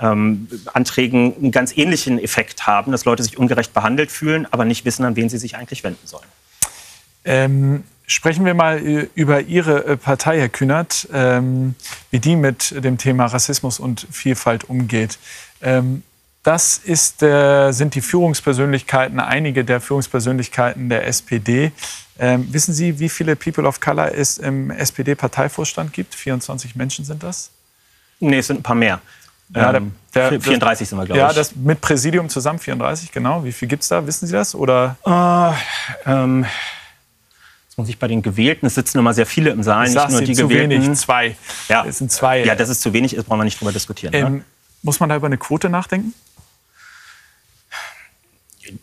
ähm, 0.00 0.48
Anträgen 0.72 1.34
einen 1.36 1.52
ganz 1.52 1.76
ähnlichen 1.76 2.18
Effekt 2.18 2.66
haben, 2.66 2.92
dass 2.92 3.04
Leute 3.04 3.22
sich 3.22 3.38
ungerecht 3.38 3.72
behandelt 3.74 4.10
fühlen, 4.10 4.46
aber 4.50 4.64
nicht 4.64 4.84
wissen, 4.84 5.04
an 5.04 5.16
wen 5.16 5.28
sie 5.28 5.38
sich 5.38 5.56
eigentlich 5.56 5.84
wenden 5.84 6.06
sollen. 6.06 6.28
Ähm, 7.24 7.84
sprechen 8.06 8.44
wir 8.44 8.54
mal 8.54 8.78
über 8.78 9.40
Ihre 9.40 9.84
äh, 9.84 9.96
Partei, 9.96 10.38
Herr 10.38 10.48
Kühnert, 10.48 11.08
ähm, 11.12 11.74
wie 12.10 12.18
die 12.18 12.36
mit 12.36 12.84
dem 12.84 12.98
Thema 12.98 13.26
Rassismus 13.26 13.78
und 13.78 14.06
Vielfalt 14.10 14.64
umgeht. 14.64 15.18
Ähm, 15.62 16.02
Das 16.42 16.76
ist, 16.76 17.22
äh, 17.22 17.72
sind 17.72 17.94
die 17.94 18.02
Führungspersönlichkeiten, 18.02 19.18
einige 19.18 19.64
der 19.64 19.80
Führungspersönlichkeiten 19.80 20.90
der 20.90 21.06
SPD. 21.06 21.72
Ähm, 22.18 22.46
wissen 22.52 22.74
Sie, 22.74 22.98
wie 22.98 23.08
viele 23.08 23.34
People 23.34 23.66
of 23.66 23.80
Color 23.80 24.12
es 24.14 24.36
im 24.36 24.70
SPD-Parteivorstand 24.70 25.94
gibt? 25.94 26.14
24 26.14 26.76
Menschen 26.76 27.06
sind 27.06 27.22
das? 27.22 27.48
Nee, 28.20 28.38
es 28.40 28.48
sind 28.48 28.60
ein 28.60 28.62
paar 28.62 28.76
mehr. 28.76 29.00
Ja, 29.54 29.72
der, 29.72 29.80
ähm, 29.80 29.92
der, 30.14 30.40
34 30.40 30.88
sind 30.88 30.98
wir, 30.98 31.06
glaube 31.06 31.18
ich. 31.18 31.26
Ja, 31.26 31.32
das 31.32 31.54
mit 31.54 31.80
Präsidium 31.80 32.28
zusammen 32.28 32.58
34, 32.58 33.12
genau. 33.12 33.44
Wie 33.44 33.52
viel 33.52 33.68
gibt 33.68 33.82
es 33.82 33.88
da? 33.88 34.06
Wissen 34.06 34.26
Sie 34.26 34.32
das? 34.32 34.54
Oder? 34.54 34.96
Äh, 35.04 36.10
ähm, 36.10 36.46
jetzt 37.68 37.78
muss 37.78 37.88
ich 37.88 37.98
bei 37.98 38.08
den 38.08 38.22
Gewählten, 38.22 38.66
es 38.66 38.74
sitzen 38.74 38.98
immer 38.98 39.12
sehr 39.12 39.26
viele 39.26 39.50
im 39.50 39.62
Saal, 39.62 39.88
nicht 39.88 40.08
nur 40.10 40.22
die 40.22 40.34
zu 40.34 40.48
Gewählten. 40.48 40.70
Wenig, 40.70 40.98
zwei. 40.98 41.36
Ja. 41.68 41.84
Es 41.84 41.98
sind 41.98 42.10
zwei. 42.10 42.44
Ja, 42.44 42.54
dass 42.54 42.68
es 42.68 42.80
zu 42.80 42.92
wenig 42.92 43.14
ist, 43.14 43.26
brauchen 43.26 43.40
wir 43.40 43.44
nicht 43.44 43.60
drüber 43.60 43.72
diskutieren. 43.72 44.12
Ne? 44.12 44.18
Ähm, 44.18 44.34
ne? 44.36 44.44
Muss 44.82 45.00
man 45.00 45.08
da 45.08 45.16
über 45.16 45.26
eine 45.26 45.38
Quote 45.38 45.68
nachdenken? 45.68 46.14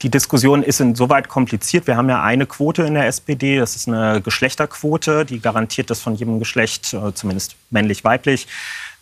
die 0.02 0.10
Diskussion 0.10 0.63
ist 0.63 0.80
insoweit 0.80 1.28
kompliziert. 1.28 1.88
Wir 1.88 1.97
haben 1.97 2.10
ja 2.10 2.21
eine 2.21 2.45
Quote 2.45 2.84
in 2.84 2.93
der 2.93 3.08
SPD, 3.08 3.58
das 3.58 3.76
ist 3.76 3.88
eine 3.88 4.21
Geschlechterquote, 4.21 5.26
die 5.26 5.39
garantiert, 5.39 5.89
dass 5.89 6.02
von 6.02 6.15
jedem 6.15 6.39
Geschlecht, 6.39 6.93
äh, 6.93 7.13
zumindest 7.13 7.56
männlich-weiblich, 7.69 8.47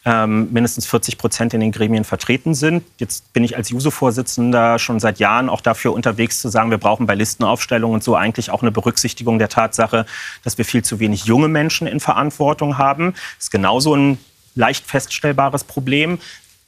ähm, 0.09 0.47
mindestens 0.51 0.87
40 0.87 1.19
Prozent 1.19 1.53
in 1.53 1.59
den 1.59 1.71
Gremien 1.71 2.03
vertreten 2.03 2.55
sind. 2.55 2.83
Jetzt 2.97 3.31
bin 3.31 3.43
ich 3.43 3.55
als 3.55 3.69
JUSO-Vorsitzender 3.69 4.79
schon 4.79 4.99
seit 4.99 5.19
Jahren 5.19 5.49
auch 5.49 5.61
dafür 5.61 5.93
unterwegs 5.93 6.41
zu 6.41 6.49
sagen, 6.49 6.71
wir 6.71 6.79
brauchen 6.79 7.05
bei 7.05 7.13
Listenaufstellungen 7.13 7.95
und 7.95 8.03
so 8.03 8.15
eigentlich 8.15 8.49
auch 8.49 8.63
eine 8.63 8.71
Berücksichtigung 8.71 9.37
der 9.37 9.49
Tatsache, 9.49 10.07
dass 10.43 10.57
wir 10.57 10.65
viel 10.65 10.83
zu 10.83 10.99
wenig 10.99 11.25
junge 11.25 11.47
Menschen 11.47 11.85
in 11.85 11.99
Verantwortung 11.99 12.79
haben. 12.79 13.11
Das 13.37 13.45
ist 13.45 13.51
genauso 13.51 13.95
ein 13.95 14.17
leicht 14.55 14.87
feststellbares 14.87 15.63
Problem 15.63 16.17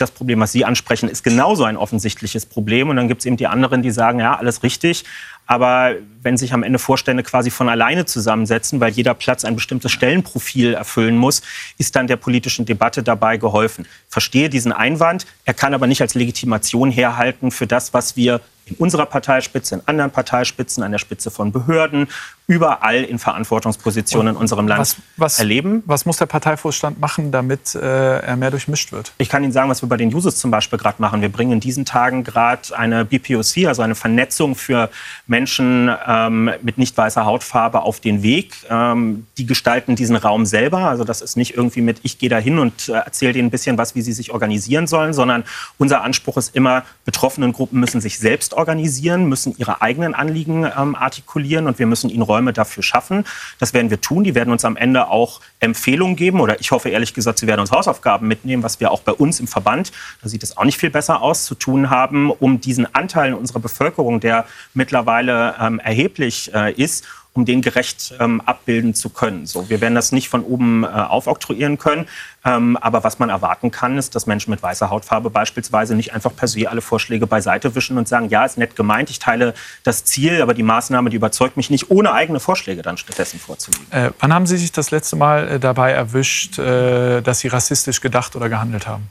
das 0.02 0.12
Problem, 0.12 0.40
was 0.40 0.52
Sie 0.52 0.66
ansprechen, 0.66 1.10
ist 1.10 1.24
genauso 1.24 1.64
ein 1.64 1.78
offensichtliches 1.78 2.46
Problem. 2.46 2.90
Und 2.90 2.98
dann 2.98 3.08
gibt 3.08 3.22
es 3.22 3.26
eben 3.26 3.38
die 3.38 3.48
anderen, 3.48 3.82
die 3.82 3.92
sagen, 3.92 4.20
ja, 4.20 4.36
alles 4.36 4.64
richtig. 4.64 5.06
Aber 5.48 5.96
wenn 6.22 6.38
sich 6.38 6.54
am 6.54 6.64
Ende 6.64 6.80
Vorstände 6.80 7.24
quasi 7.24 7.50
von 7.50 7.68
alleine 7.68 8.06
zusammensetzen, 8.06 8.80
weil 8.80 8.92
jeder 8.92 9.14
Platz 9.14 9.44
ein 9.44 9.56
bestimmtes 9.56 9.92
Stellenprofil 9.92 10.74
erfüllen 10.74 11.18
muss, 11.18 11.42
ist 11.78 11.96
dann 11.96 12.08
der 12.08 12.16
politischen 12.16 12.66
Debatte 12.66 13.04
dabei 13.04 13.38
geholfen. 13.38 13.86
Verstehe 14.08 14.50
diesen 14.50 14.72
Einwand. 14.72 15.26
Er 15.44 15.54
kann 15.54 15.74
aber 15.74 15.88
nicht 15.88 16.02
als 16.02 16.16
Legitimation 16.16 16.90
herhalten 16.90 17.52
für 17.52 17.68
das, 17.68 17.94
was 17.94 18.16
wir 18.16 18.40
in 18.66 18.76
unserer 18.76 19.06
Parteispitze, 19.06 19.76
in 19.76 19.82
anderen 19.88 20.12
Parteispitzen, 20.12 20.84
an 20.84 20.92
der 20.92 21.00
Spitze 21.00 21.32
von 21.32 21.52
Behörden, 21.52 22.08
überall 22.52 23.06
in 23.06 23.18
Verantwortungspositionen 23.18 24.36
in 24.36 24.40
unserem 24.40 24.68
Land 24.68 24.82
was, 24.82 24.98
was, 25.16 25.40
erleben. 25.40 25.84
Was 25.86 26.06
muss 26.06 26.18
der 26.18 26.26
Parteivorstand 26.26 27.00
machen, 27.00 27.32
damit 27.32 27.76
äh, 27.76 28.20
er 28.20 28.36
mehr 28.36 28.52
durchmischt 28.52 28.92
wird? 28.92 29.14
Ich 29.20 29.30
kann 29.30 29.42
Ihnen 29.42 29.54
sagen, 29.54 29.70
was 29.70 29.82
wir 29.82 29.88
bei 29.88 29.96
den 29.96 30.14
Users 30.14 30.36
zum 30.36 30.52
Beispiel 30.52 30.78
gerade 30.78 31.02
machen. 31.02 31.22
Wir 31.22 31.30
bringen 31.30 31.54
in 31.54 31.60
diesen 31.62 31.86
Tagen 31.86 32.26
gerade 32.26 32.78
eine 32.78 33.06
BPOC, 33.06 33.68
also 33.68 33.84
eine 33.84 33.96
Vernetzung 33.96 34.56
für 34.56 34.90
Menschen 35.28 35.90
ähm, 36.06 36.52
mit 36.62 36.78
nicht 36.78 36.98
weißer 36.98 37.24
Hautfarbe 37.24 37.84
auf 37.84 38.02
den 38.02 38.22
Weg. 38.22 38.54
Ähm, 38.70 39.28
die 39.38 39.46
gestalten 39.46 39.96
diesen 39.96 40.18
Raum 40.18 40.46
selber. 40.46 40.90
Also 40.90 41.06
das 41.06 41.22
ist 41.22 41.38
nicht 41.38 41.56
irgendwie 41.56 41.82
mit, 41.82 42.02
ich 42.04 42.20
gehe 42.20 42.30
da 42.30 42.38
hin 42.38 42.60
und 42.60 42.90
äh, 42.90 42.94
erzähle 42.94 43.32
denen 43.32 43.48
ein 43.48 43.52
bisschen 43.52 43.78
was, 43.78 43.96
wie 43.96 44.02
sie 44.02 44.12
sich 44.12 44.32
organisieren 44.32 44.88
sollen, 44.88 45.14
sondern 45.14 45.46
unser 45.78 46.04
Anspruch 46.04 46.36
ist 46.36 46.54
immer, 46.54 46.84
betroffenen 47.06 47.54
Gruppen 47.54 47.80
müssen 47.80 48.02
sich 48.02 48.20
selbst 48.20 48.54
organisieren, 48.54 49.30
müssen 49.30 49.56
ihre 49.58 49.82
eigenen 49.82 50.14
Anliegen 50.16 50.66
ähm, 50.66 50.96
artikulieren 50.96 51.68
und 51.68 51.80
wir 51.80 51.86
müssen 51.86 52.10
ihnen 52.10 52.24
Räume 52.24 52.41
dafür 52.58 52.84
schaffen. 52.84 53.26
Das 53.60 53.74
werden 53.74 53.90
wir 53.90 54.02
tun. 54.02 54.24
Die 54.24 54.36
werden 54.36 54.52
uns 54.52 54.66
am 54.66 54.76
Ende 54.76 55.08
auch 55.08 55.42
Empfehlungen 55.60 56.16
geben 56.16 56.40
oder 56.40 56.60
ich 56.60 56.72
hoffe 56.72 56.90
ehrlich 56.90 57.14
gesagt, 57.14 57.40
sie 57.40 57.48
werden 57.48 57.62
uns 57.62 57.72
Hausaufgaben 57.72 58.28
mitnehmen, 58.28 58.64
was 58.64 58.80
wir 58.80 58.92
auch 58.92 59.02
bei 59.02 59.12
uns 59.12 59.40
im 59.40 59.48
Verband, 59.48 59.92
da 60.22 60.30
sieht 60.30 60.44
es 60.44 60.58
auch 60.58 60.64
nicht 60.64 60.80
viel 60.80 60.90
besser 60.90 61.22
aus, 61.22 61.46
zu 61.46 61.56
tun 61.56 61.90
haben, 61.90 62.32
um 62.32 62.60
diesen 62.60 62.94
Anteil 62.94 63.30
in 63.30 63.36
unserer 63.36 63.60
Bevölkerung, 63.60 64.20
der 64.20 64.46
mittlerweile 64.74 65.56
ähm, 65.60 65.80
erheblich 65.80 66.54
äh, 66.54 66.74
ist, 66.74 67.06
um 67.34 67.46
den 67.46 67.62
gerecht 67.62 68.14
ähm, 68.20 68.42
abbilden 68.42 68.94
zu 68.94 69.10
können. 69.10 69.46
So, 69.46 69.70
wir 69.70 69.80
werden 69.80 69.96
das 69.96 70.12
nicht 70.12 70.28
von 70.28 70.44
oben 70.44 70.84
äh, 70.84 70.88
aufoktroyieren 70.88 71.78
können, 71.78 72.08
ähm, 72.44 72.76
aber 72.78 73.06
was 73.06 73.20
man 73.20 73.30
erwarten 73.30 73.72
kann, 73.72 73.98
ist, 73.98 74.16
dass 74.16 74.28
Menschen 74.28 74.52
mit 74.52 74.62
weißer 74.62 74.90
Hautfarbe 74.90 75.30
beispielsweise 75.30 75.96
nicht 75.96 76.14
einfach 76.14 76.36
per 76.36 76.50
se 76.50 76.70
alle 76.70 76.82
Vorschläge 76.82 77.28
beiseite 77.28 77.74
wischen 77.74 77.98
und 77.98 78.08
sagen, 78.08 78.28
ja, 78.28 78.44
ist 78.44 78.58
nett 78.58 78.76
gemeint, 78.76 79.10
ich 79.10 79.20
teile 79.20 79.54
das 79.84 80.04
Ziel, 80.04 80.42
aber 80.42 80.54
die 80.54 80.64
Maßnahme, 80.64 81.10
die 81.10 81.16
überzeugt 81.16 81.56
mich 81.56 81.70
nicht, 81.70 81.90
ohne 81.90 82.12
eigene 82.12 82.42
Vorschläge 82.42 82.82
dann 82.82 82.98
stattdessen 82.98 83.40
vorzulegen. 83.40 83.90
Äh, 83.92 84.12
wann 84.20 84.34
haben 84.34 84.46
Sie 84.46 84.58
sich 84.58 84.74
das 84.74 84.92
letzte 84.92 85.16
Mal 85.16 85.48
äh, 85.48 85.60
dabei 85.60 85.92
erwischt, 85.92 86.60
äh, 86.60 87.22
dass 87.22 87.40
Sie 87.40 87.48
rassistisch 87.48 88.02
gedacht 88.02 88.36
oder 88.36 88.50
gehandelt 88.50 88.88
haben? 88.88 89.10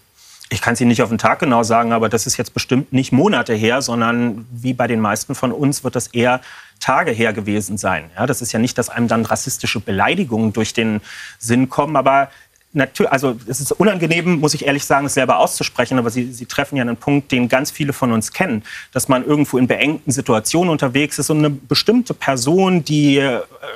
Ich 0.52 0.60
kann 0.60 0.74
es 0.74 0.80
Ihnen 0.80 0.88
nicht 0.88 1.02
auf 1.02 1.08
den 1.08 1.18
Tag 1.18 1.38
genau 1.38 1.62
sagen, 1.62 1.92
aber 1.92 2.08
das 2.08 2.26
ist 2.26 2.36
jetzt 2.36 2.52
bestimmt 2.52 2.92
nicht 2.92 3.12
Monate 3.12 3.54
her, 3.54 3.82
sondern 3.82 4.46
wie 4.50 4.74
bei 4.74 4.88
den 4.88 4.98
meisten 4.98 5.36
von 5.36 5.52
uns 5.52 5.84
wird 5.84 5.94
das 5.94 6.08
eher 6.08 6.40
Tage 6.80 7.12
her 7.12 7.32
gewesen 7.32 7.78
sein. 7.78 8.10
Ja, 8.16 8.26
das 8.26 8.42
ist 8.42 8.52
ja 8.52 8.58
nicht, 8.58 8.76
dass 8.78 8.88
einem 8.88 9.06
dann 9.06 9.24
rassistische 9.24 9.80
Beleidigungen 9.80 10.52
durch 10.52 10.72
den 10.72 11.00
Sinn 11.38 11.68
kommen, 11.68 11.96
aber 11.96 12.30
natürlich, 12.72 13.10
also 13.10 13.36
es 13.46 13.60
ist 13.60 13.72
unangenehm, 13.72 14.38
muss 14.38 14.54
ich 14.54 14.64
ehrlich 14.64 14.84
sagen, 14.84 15.06
es 15.06 15.14
selber 15.14 15.38
auszusprechen, 15.38 15.98
aber 15.98 16.10
Sie, 16.10 16.32
Sie 16.32 16.46
treffen 16.46 16.76
ja 16.76 16.82
einen 16.82 16.96
Punkt, 16.96 17.32
den 17.32 17.48
ganz 17.48 17.70
viele 17.70 17.92
von 17.92 18.12
uns 18.12 18.32
kennen, 18.32 18.62
dass 18.92 19.08
man 19.08 19.24
irgendwo 19.24 19.58
in 19.58 19.66
beengten 19.66 20.12
Situationen 20.12 20.70
unterwegs 20.70 21.18
ist 21.18 21.30
und 21.30 21.38
eine 21.38 21.50
bestimmte 21.50 22.14
Person, 22.14 22.84
die 22.84 23.18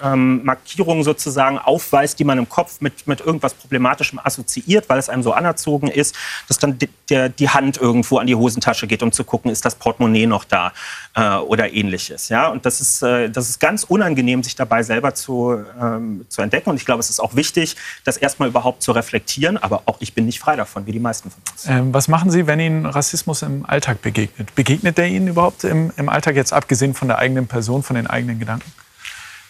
ähm, 0.02 0.44
Markierungen 0.44 1.02
sozusagen 1.02 1.58
aufweist, 1.58 2.18
die 2.18 2.24
man 2.24 2.38
im 2.38 2.48
Kopf 2.48 2.80
mit, 2.80 3.06
mit 3.06 3.20
irgendwas 3.20 3.54
Problematischem 3.54 4.20
assoziiert, 4.22 4.88
weil 4.88 4.98
es 4.98 5.08
einem 5.08 5.22
so 5.22 5.32
anerzogen 5.32 5.88
ist, 5.88 6.14
dass 6.48 6.58
dann 6.58 6.78
die, 6.78 6.88
der, 7.08 7.28
die 7.28 7.48
Hand 7.48 7.76
irgendwo 7.76 8.18
an 8.18 8.26
die 8.26 8.34
Hosentasche 8.34 8.86
geht, 8.86 9.02
um 9.02 9.10
zu 9.10 9.24
gucken, 9.24 9.50
ist 9.50 9.64
das 9.64 9.74
Portemonnaie 9.74 10.26
noch 10.26 10.44
da 10.44 10.72
äh, 11.16 11.36
oder 11.36 11.72
ähnliches. 11.72 12.28
Ja? 12.28 12.48
Und 12.48 12.64
das 12.64 12.80
ist, 12.80 13.02
äh, 13.02 13.28
das 13.28 13.48
ist 13.48 13.58
ganz 13.58 13.82
unangenehm, 13.84 14.42
sich 14.44 14.54
dabei 14.54 14.84
selber 14.84 15.14
zu, 15.14 15.64
ähm, 15.80 16.26
zu 16.28 16.42
entdecken. 16.42 16.70
Und 16.70 16.76
ich 16.76 16.84
glaube, 16.84 17.00
es 17.00 17.10
ist 17.10 17.18
auch 17.18 17.34
wichtig, 17.34 17.76
das 18.04 18.16
erstmal 18.16 18.48
überhaupt 18.48 18.83
zu 18.84 18.92
reflektieren. 18.92 19.56
Aber 19.56 19.82
auch 19.86 19.96
ich 20.00 20.14
bin 20.14 20.26
nicht 20.26 20.38
frei 20.38 20.56
davon, 20.56 20.86
wie 20.86 20.92
die 20.92 21.00
meisten 21.00 21.30
von 21.30 21.42
uns. 21.50 21.66
Ähm, 21.66 21.92
was 21.92 22.08
machen 22.08 22.30
Sie, 22.30 22.46
wenn 22.46 22.60
Ihnen 22.60 22.86
Rassismus 22.86 23.42
im 23.42 23.66
Alltag 23.66 24.02
begegnet? 24.02 24.54
Begegnet 24.54 24.98
der 24.98 25.08
Ihnen 25.08 25.28
überhaupt 25.28 25.64
im, 25.64 25.92
im 25.96 26.08
Alltag, 26.08 26.36
jetzt 26.36 26.52
abgesehen 26.52 26.94
von 26.94 27.08
der 27.08 27.18
eigenen 27.18 27.46
Person, 27.46 27.82
von 27.82 27.96
den 27.96 28.06
eigenen 28.06 28.38
Gedanken? 28.38 28.70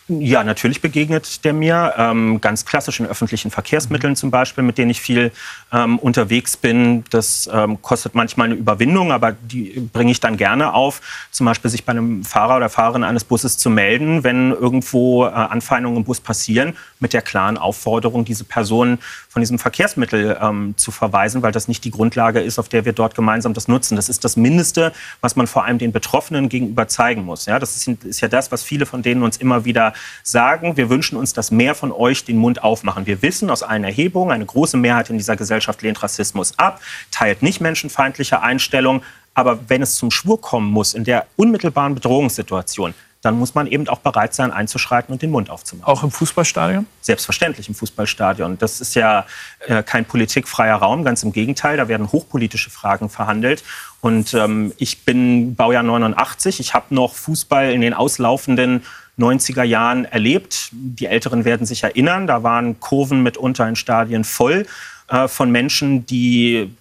Ja, 0.06 0.44
natürlich 0.44 0.82
begegnet 0.82 1.46
der 1.46 1.54
mir. 1.54 1.94
Ähm, 1.96 2.38
ganz 2.42 2.66
klassisch 2.66 3.00
in 3.00 3.06
öffentlichen 3.06 3.50
Verkehrsmitteln 3.50 4.16
zum 4.16 4.30
Beispiel, 4.30 4.62
mit 4.62 4.76
denen 4.76 4.90
ich 4.90 5.00
viel 5.00 5.32
ähm, 5.72 5.98
unterwegs 5.98 6.58
bin. 6.58 7.04
Das 7.08 7.48
ähm, 7.50 7.80
kostet 7.80 8.14
manchmal 8.14 8.48
eine 8.48 8.54
Überwindung, 8.54 9.12
aber 9.12 9.32
die 9.32 9.88
bringe 9.94 10.10
ich 10.10 10.20
dann 10.20 10.36
gerne 10.36 10.74
auf. 10.74 11.00
Zum 11.30 11.46
Beispiel 11.46 11.70
sich 11.70 11.86
bei 11.86 11.92
einem 11.92 12.22
Fahrer 12.22 12.58
oder 12.58 12.68
Fahrerin 12.68 13.02
eines 13.02 13.24
Busses 13.24 13.56
zu 13.56 13.70
melden, 13.70 14.24
wenn 14.24 14.50
irgendwo 14.50 15.24
äh, 15.24 15.30
Anfeindungen 15.30 15.96
im 15.96 16.04
Bus 16.04 16.20
passieren, 16.20 16.76
mit 17.00 17.14
der 17.14 17.22
klaren 17.22 17.56
Aufforderung, 17.56 18.26
diese 18.26 18.44
Person 18.44 18.98
von 19.30 19.40
diesem 19.40 19.58
Verkehrsmittel 19.58 20.36
ähm, 20.38 20.74
zu 20.76 20.90
verweisen, 20.90 21.40
weil 21.40 21.52
das 21.52 21.66
nicht 21.66 21.82
die 21.82 21.90
Grundlage 21.90 22.40
ist, 22.40 22.58
auf 22.58 22.68
der 22.68 22.84
wir 22.84 22.92
dort 22.92 23.14
gemeinsam 23.14 23.54
das 23.54 23.68
nutzen. 23.68 23.96
Das 23.96 24.10
ist 24.10 24.22
das 24.22 24.36
Mindeste, 24.36 24.92
was 25.22 25.34
man 25.34 25.46
vor 25.46 25.64
allem 25.64 25.78
den 25.78 25.92
Betroffenen 25.92 26.50
gegenüber 26.50 26.88
zeigen 26.88 27.24
muss. 27.24 27.46
Ja, 27.46 27.58
das 27.58 27.74
ist, 27.74 28.04
ist 28.04 28.20
ja 28.20 28.28
das, 28.28 28.52
was 28.52 28.62
viele 28.62 28.84
von 28.84 29.00
denen 29.00 29.22
uns 29.22 29.38
immer 29.38 29.64
wieder 29.64 29.93
sagen, 30.22 30.76
wir 30.76 30.90
wünschen 30.90 31.16
uns, 31.16 31.33
dass 31.33 31.50
mehr 31.50 31.74
von 31.74 31.92
euch 31.92 32.24
den 32.24 32.38
Mund 32.38 32.62
aufmachen. 32.62 33.07
Wir 33.07 33.22
wissen 33.22 33.50
aus 33.50 33.62
allen 33.62 33.85
Erhebungen, 33.85 34.33
eine 34.33 34.46
große 34.46 34.76
Mehrheit 34.76 35.11
in 35.11 35.18
dieser 35.18 35.37
Gesellschaft 35.37 35.83
lehnt 35.83 36.02
Rassismus 36.02 36.59
ab, 36.59 36.80
teilt 37.11 37.42
nicht 37.42 37.61
menschenfeindliche 37.61 38.42
Einstellungen. 38.42 39.02
Aber 39.35 39.59
wenn 39.68 39.83
es 39.83 39.96
zum 39.96 40.11
Schwur 40.11 40.40
kommen 40.40 40.70
muss, 40.70 40.94
in 40.94 41.04
der 41.04 41.26
unmittelbaren 41.37 41.94
Bedrohungssituation, 41.94 42.94
dann 43.24 43.38
muss 43.38 43.54
man 43.54 43.66
eben 43.66 43.88
auch 43.88 44.00
bereit 44.00 44.35
sein, 44.35 44.52
einzuschreiten 44.52 45.12
und 45.12 45.22
den 45.22 45.30
Mund 45.30 45.48
aufzumachen. 45.48 45.90
Auch 45.90 46.02
im 46.02 46.11
Fußballstadion? 46.11 46.87
Selbstverständlich 47.00 47.68
im 47.68 47.74
Fußballstadion. 47.74 48.59
Das 48.59 48.83
ist 48.83 48.94
ja 48.94 49.24
äh, 49.66 49.83
kein 49.83 50.04
politikfreier 50.04 50.76
Raum, 50.76 51.04
ganz 51.04 51.22
im 51.22 51.33
Gegenteil. 51.33 51.78
Da 51.78 51.88
werden 51.88 52.12
hochpolitische 52.12 52.68
Fragen 52.68 53.09
verhandelt. 53.09 53.64
Und 54.02 54.35
ähm, 54.35 54.74
ich 54.76 55.04
bin 55.04 55.54
Baujahr 55.54 55.83
89. 55.83 56.61
Ich 56.61 56.74
habe 56.74 56.94
noch 56.94 57.14
Fußball 57.14 57.72
in 57.72 57.80
den 57.80 57.94
auslaufenden 57.94 58.85
90er 59.18 59.62
Jahren 59.62 60.05
erlebt. 60.05 60.70
Die 60.72 61.07
Älteren 61.07 61.44
werden 61.44 61.66
sich 61.66 61.85
erinnern, 61.85 62.27
da 62.27 62.42
waren 62.42 62.81
Kurven 62.81 63.22
mitunter 63.22 63.68
in 63.68 63.77
Stadien 63.77 64.24
voll 64.24 64.66
äh, 65.09 65.29
von 65.29 65.50
Menschen, 65.50 66.07
die, 66.07 66.74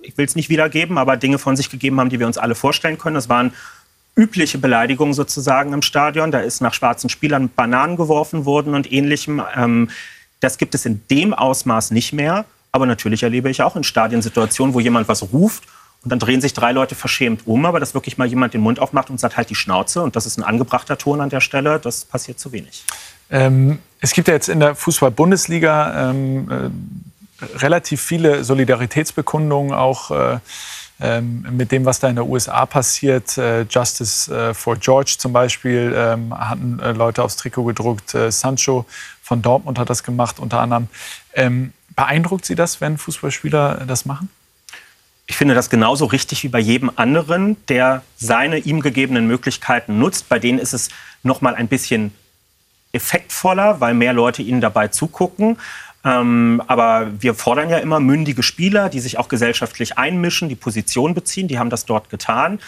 ich 0.00 0.16
will 0.16 0.24
es 0.24 0.36
nicht 0.36 0.48
wiedergeben, 0.48 0.98
aber 0.98 1.16
Dinge 1.16 1.38
von 1.38 1.56
sich 1.56 1.70
gegeben 1.70 1.98
haben, 1.98 2.10
die 2.10 2.18
wir 2.18 2.26
uns 2.26 2.38
alle 2.38 2.54
vorstellen 2.54 2.98
können. 2.98 3.14
Das 3.14 3.28
waren 3.28 3.52
übliche 4.16 4.58
Beleidigungen 4.58 5.14
sozusagen 5.14 5.72
im 5.72 5.82
Stadion. 5.82 6.30
Da 6.30 6.40
ist 6.40 6.60
nach 6.60 6.74
schwarzen 6.74 7.08
Spielern 7.10 7.48
Bananen 7.48 7.96
geworfen 7.96 8.44
worden 8.44 8.74
und 8.74 8.92
ähnlichem. 8.92 9.42
Ähm, 9.56 9.90
das 10.40 10.58
gibt 10.58 10.74
es 10.74 10.86
in 10.86 11.02
dem 11.10 11.34
Ausmaß 11.34 11.90
nicht 11.90 12.12
mehr. 12.12 12.44
Aber 12.72 12.86
natürlich 12.86 13.22
erlebe 13.24 13.50
ich 13.50 13.62
auch 13.62 13.74
in 13.74 13.82
Stadiensituationen, 13.82 14.74
wo 14.74 14.80
jemand 14.80 15.08
was 15.08 15.32
ruft 15.32 15.64
und 16.02 16.10
dann 16.10 16.18
drehen 16.18 16.40
sich 16.40 16.54
drei 16.54 16.72
Leute 16.72 16.94
verschämt 16.94 17.46
um, 17.46 17.66
aber 17.66 17.80
dass 17.80 17.94
wirklich 17.94 18.16
mal 18.16 18.26
jemand 18.26 18.54
den 18.54 18.60
Mund 18.60 18.78
aufmacht 18.80 19.10
und 19.10 19.20
sagt 19.20 19.36
halt 19.36 19.50
die 19.50 19.54
Schnauze 19.54 20.02
und 20.02 20.16
das 20.16 20.26
ist 20.26 20.38
ein 20.38 20.44
angebrachter 20.44 20.96
Ton 20.96 21.20
an 21.20 21.28
der 21.28 21.40
Stelle, 21.40 21.78
das 21.78 22.04
passiert 22.04 22.38
zu 22.38 22.52
wenig. 22.52 22.84
Ähm, 23.30 23.78
es 24.00 24.12
gibt 24.12 24.28
ja 24.28 24.34
jetzt 24.34 24.48
in 24.48 24.60
der 24.60 24.74
Fußball-Bundesliga 24.74 26.10
ähm, 26.10 26.50
äh, 26.50 27.56
relativ 27.58 28.00
viele 28.00 28.44
Solidaritätsbekundungen 28.44 29.72
auch. 29.72 30.10
Äh, 30.10 30.38
ähm, 31.02 31.46
mit 31.52 31.72
dem, 31.72 31.86
was 31.86 31.98
da 31.98 32.08
in 32.08 32.16
der 32.16 32.26
USA 32.26 32.66
passiert. 32.66 33.38
Äh, 33.38 33.62
Justice 33.62 34.30
äh, 34.30 34.52
for 34.52 34.76
George 34.76 35.14
zum 35.18 35.32
Beispiel 35.32 35.94
ähm, 35.96 36.38
hatten 36.38 36.78
äh, 36.78 36.92
Leute 36.92 37.22
aufs 37.22 37.36
Trikot 37.36 37.64
gedruckt. 37.64 38.14
Äh, 38.14 38.30
Sancho 38.30 38.84
von 39.22 39.40
Dortmund 39.40 39.78
hat 39.78 39.88
das 39.88 40.02
gemacht 40.02 40.38
unter 40.38 40.60
anderem. 40.60 40.88
Ähm, 41.32 41.72
beeindruckt 41.96 42.44
Sie 42.44 42.54
das, 42.54 42.82
wenn 42.82 42.98
Fußballspieler 42.98 43.84
das 43.86 44.04
machen? 44.04 44.28
Ich 45.30 45.36
finde 45.36 45.54
das 45.54 45.70
genauso 45.70 46.06
richtig 46.06 46.42
wie 46.42 46.48
bei 46.48 46.58
jedem 46.58 46.90
anderen, 46.96 47.56
der 47.68 48.02
seine 48.16 48.58
ihm 48.58 48.80
gegebenen 48.80 49.28
Möglichkeiten 49.28 49.96
nutzt. 49.96 50.28
Bei 50.28 50.40
denen 50.40 50.58
ist 50.58 50.72
es 50.72 50.88
noch 51.22 51.40
mal 51.40 51.54
ein 51.54 51.68
bisschen 51.68 52.12
effektvoller, 52.90 53.80
weil 53.80 53.94
mehr 53.94 54.12
Leute 54.12 54.42
ihnen 54.42 54.60
dabei 54.60 54.88
zugucken. 54.88 55.56
Ähm, 56.04 56.60
aber 56.66 57.12
wir 57.20 57.36
fordern 57.36 57.70
ja 57.70 57.78
immer 57.78 58.00
mündige 58.00 58.42
Spieler, 58.42 58.88
die 58.88 58.98
sich 58.98 59.18
auch 59.18 59.28
gesellschaftlich 59.28 59.96
einmischen, 59.96 60.48
die 60.48 60.56
Position 60.56 61.14
beziehen. 61.14 61.46
Die 61.46 61.60
haben 61.60 61.70
das 61.70 61.84
dort 61.84 62.10
getan. 62.10 62.58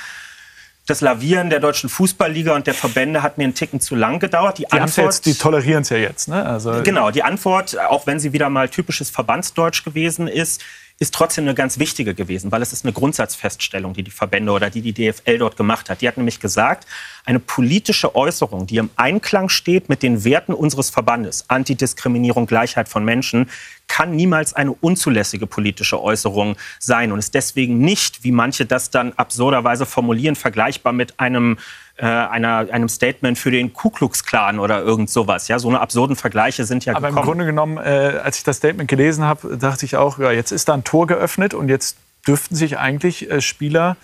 Das 0.87 1.01
Lavieren 1.01 1.51
der 1.51 1.59
deutschen 1.59 1.91
Fußballliga 1.91 2.55
und 2.55 2.69
der 2.69 2.75
Verbände 2.75 3.23
hat 3.23 3.39
mir 3.39 3.45
einen 3.45 3.55
Ticken 3.55 3.81
zu 3.81 3.97
lang 3.97 4.21
gedauert. 4.21 4.59
Die, 4.59 4.67
die, 4.67 4.73
Antwort, 4.73 5.07
jetzt, 5.07 5.27
die 5.27 5.35
tolerieren 5.35 5.83
es 5.83 5.89
ja 5.89 5.97
jetzt. 5.97 6.29
Ne? 6.29 6.47
Also 6.47 6.81
genau, 6.85 7.11
die 7.11 7.25
Antwort, 7.25 7.77
auch 7.89 8.07
wenn 8.07 8.21
sie 8.21 8.33
wieder 8.33 8.51
mal 8.51 8.69
typisches 8.69 9.11
Verbandsdeutsch 9.11 9.83
gewesen 9.83 10.29
ist, 10.29 10.63
ist 11.03 11.15
trotzdem 11.15 11.45
eine 11.45 11.55
ganz 11.55 11.81
wichtige 11.81 12.15
gewesen, 12.15 12.53
weil 12.53 12.63
es 12.63 12.73
ist 12.73 12.85
eine 12.85 12.93
Grundsatzfeststellung, 12.93 13.93
die 13.93 14.05
die 14.05 14.13
Verbände 14.13 14.53
oder 14.53 14.71
die 14.71 14.83
die 14.83 14.93
DFL 14.93 15.39
dort 15.39 15.57
gemacht 15.57 15.91
hat. 15.91 16.01
Die 16.01 16.07
hat 16.07 16.17
nämlich 16.17 16.39
gesagt, 16.39 16.87
eine 17.25 17.41
politische 17.41 18.15
Äußerung, 18.15 18.69
die 18.69 18.77
im 18.77 18.89
Einklang 18.95 19.49
steht 19.49 19.89
mit 19.89 20.05
den 20.05 20.23
Werten 20.23 20.55
unseres 20.55 20.91
Verbandes, 20.91 21.45
Antidiskriminierung, 21.49 22.47
Gleichheit 22.47 22.89
von 22.89 23.05
Menschen, 23.05 23.51
kann 23.89 24.15
niemals 24.15 24.55
eine 24.55 24.73
unzulässige 24.73 25.49
politische 25.49 26.01
Äußerung 26.01 26.57
sein 26.79 27.11
und 27.11 27.19
ist 27.19 27.35
deswegen 27.35 27.79
nicht, 27.79 28.23
wie 28.23 28.33
manche 28.33 28.65
das 28.65 28.91
dann 28.91 29.13
absurderweise 29.15 29.87
formulieren, 29.87 30.37
vergleichbar 30.37 30.93
mit 30.93 31.19
einem 31.19 31.59
äh, 32.03 32.07
einer, 32.07 32.67
einem 32.73 32.89
Statement 32.89 33.39
für 33.39 33.53
den 33.53 33.73
Ku 33.73 33.89
Klux 33.89 34.25
Klan 34.25 34.59
oder 34.59 34.83
irgend 34.83 35.09
sowas. 35.09 35.47
Ja, 35.47 35.61
so 35.61 35.69
eine 35.69 35.79
absurden 35.79 36.17
Vergleiche 36.17 36.65
sind 36.65 36.85
ja 36.85 36.97
Aber 36.97 37.11
gekommen. 37.11 37.19
im 37.19 37.25
Grunde 37.25 37.47
genommen, 37.47 37.77
äh, 37.79 38.19
als 38.25 38.39
ich 38.39 38.43
das 38.43 38.57
Statement 38.57 38.91
gelesen 38.91 39.25
habe, 39.25 39.57
dachte 39.57 39.87
ich 39.87 39.97
auch, 39.97 40.19
ja, 40.19 40.33
jetzt 40.33 40.51
ist 40.51 40.69
da 40.69 40.75
ein 40.75 40.83
Tor 40.83 41.07
geöffnet 41.07 41.55
und 41.55 41.69
jetzt 41.69 41.97
dürften 42.27 42.57
sich 42.57 42.77
eigentlich 42.77 43.31
äh, 43.31 43.41
Spieler 43.41 43.97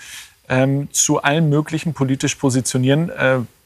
ähm, 0.48 0.86
zu 0.92 1.22
allen 1.22 1.48
möglichen 1.48 1.92
politisch 1.92 2.36
positionieren. 2.36 3.10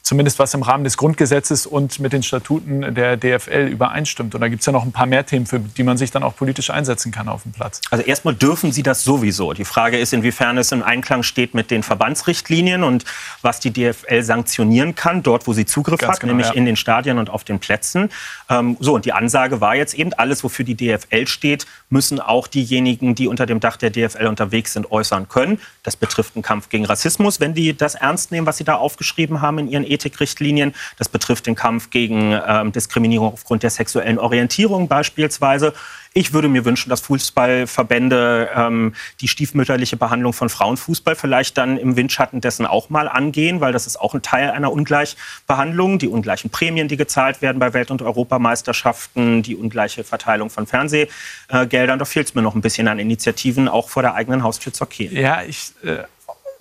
Zumindest 0.03 0.38
was 0.38 0.53
im 0.55 0.62
Rahmen 0.62 0.85
des 0.85 0.97
Grundgesetzes 0.97 1.67
und 1.67 2.01
mit 2.01 2.12
den 2.12 2.23
Statuten 2.23 2.95
der 2.95 3.17
DFL 3.17 3.69
übereinstimmt. 3.69 4.35
Und 4.35 4.41
da 4.41 4.49
gibt 4.49 4.61
es 4.61 4.67
ja 4.67 4.73
noch 4.73 4.85
ein 4.85 4.91
paar 4.91 5.07
mehr 5.07 5.25
Themen, 5.25 5.47
für 5.47 5.61
die 5.61 5.85
man 5.85 5.97
sich 5.97 6.11
dann 6.11 6.25
auch 6.25 6.35
politisch 6.35 6.71
einsetzen 6.71 7.12
kann 7.12 7.29
auf 7.29 7.45
dem 7.45 7.53
Platz. 7.53 7.81
Also 7.91 8.05
erstmal 8.05 8.35
dürfen 8.35 8.73
Sie 8.73 8.83
das 8.83 9.05
sowieso. 9.05 9.53
Die 9.53 9.65
Frage 9.65 9.99
ist, 9.99 10.12
inwiefern 10.12 10.59
es 10.59 10.73
im 10.73 10.83
Einklang 10.83 11.23
steht 11.23 11.55
mit 11.55 11.71
den 11.71 11.83
Verbandsrichtlinien 11.83 12.83
und 12.83 13.05
was 13.43 13.61
die 13.61 13.71
DFL 13.71 14.23
sanktionieren 14.23 14.95
kann, 14.95 15.23
dort 15.23 15.47
wo 15.47 15.53
sie 15.53 15.67
Zugriff 15.67 16.01
Ganz 16.01 16.15
hat, 16.15 16.21
genau, 16.21 16.33
nämlich 16.33 16.49
ja. 16.49 16.55
in 16.55 16.65
den 16.65 16.77
Stadien 16.77 17.19
und 17.19 17.31
auf 17.31 17.45
den 17.45 17.61
Plätzen. 17.61 18.11
Ähm, 18.51 18.77
so, 18.81 18.95
und 18.95 19.05
die 19.05 19.12
Ansage 19.12 19.61
war 19.61 19.77
jetzt 19.77 19.95
eben, 19.95 20.12
alles, 20.15 20.43
wofür 20.43 20.65
die 20.65 20.75
DFL 20.75 21.27
steht, 21.29 21.67
müssen 21.91 22.19
auch 22.19 22.49
diejenigen, 22.49 23.15
die 23.15 23.29
unter 23.29 23.47
dem 23.47 23.61
Dach 23.61 23.77
der 23.77 23.91
DFL 23.91 24.27
unterwegs 24.27 24.73
sind, 24.73 24.91
äußern 24.91 25.29
können. 25.29 25.61
Das 25.85 25.95
betrifft 25.95 26.35
einen 26.35 26.43
Kampf 26.43 26.69
gegen 26.69 26.87
Rassismus, 26.87 27.38
wenn 27.38 27.55
die 27.55 27.77
das 27.77 27.95
ernst 27.95 28.33
nehmen, 28.33 28.47
was 28.47 28.57
sie 28.57 28.65
da 28.65 28.75
aufgeschrieben 28.75 29.41
haben 29.41 29.59
in 29.59 29.69
ihren 29.69 29.85
Ethikrichtlinien. 29.92 30.74
Das 30.98 31.09
betrifft 31.09 31.46
den 31.46 31.55
Kampf 31.55 31.90
gegen 31.90 32.38
ähm, 32.46 32.72
Diskriminierung 32.72 33.33
aufgrund 33.33 33.62
der 33.62 33.70
sexuellen 33.70 34.18
Orientierung 34.18 34.88
beispielsweise. 34.88 35.74
Ich 36.14 36.35
würde 36.35 36.48
mir 36.48 36.66
wünschen, 36.66 36.90
dass 36.90 37.00
Fußballverbände 37.00 38.50
ähm, 38.55 38.94
die 39.20 39.28
stiefmütterliche 39.28 39.96
Behandlung 39.96 40.35
von 40.35 40.50
Frauenfußball 40.50 41.16
vielleicht 41.16 41.57
dann 41.57 41.78
im 41.78 41.96
Windschatten 41.96 42.42
dessen 42.42 42.66
auch 42.66 42.90
mal 42.90 43.09
angehen, 43.09 43.62
weil 43.62 43.72
das 43.72 43.87
ist 43.87 43.98
auch 43.98 44.12
ein 44.12 44.20
Teil 44.20 44.50
einer 44.50 44.72
Ungleichbehandlung. 44.72 45.98
Die 45.98 46.09
ungleichen 46.09 46.50
Prämien, 46.50 46.88
die 46.88 46.98
gezahlt 46.98 47.40
werden 47.40 47.59
bei 47.59 47.72
Welt- 47.72 47.90
und 47.90 48.02
Europameisterschaften, 48.02 49.42
die 49.42 49.57
ungleiche 49.57 50.05
Verteilung 50.05 50.50
von 50.50 50.66
Fernsehgeldern. 50.66 51.98
Da 51.98 52.05
fehlt 52.05 52.28
es 52.28 52.35
mir 52.35 52.42
noch 52.42 52.55
ein 52.55 52.61
bisschen 52.61 52.88
an 52.88 52.98
Initiativen, 52.98 53.68
auch 53.68 53.88
vor 53.88 54.02
der 54.02 54.14
eigenen 54.14 54.42
Haustür 54.42 54.72
zu 54.72 54.85
erkennen. 54.85 55.16
Ja, 55.16 55.42
ich 55.42 55.72
äh, 55.83 56.02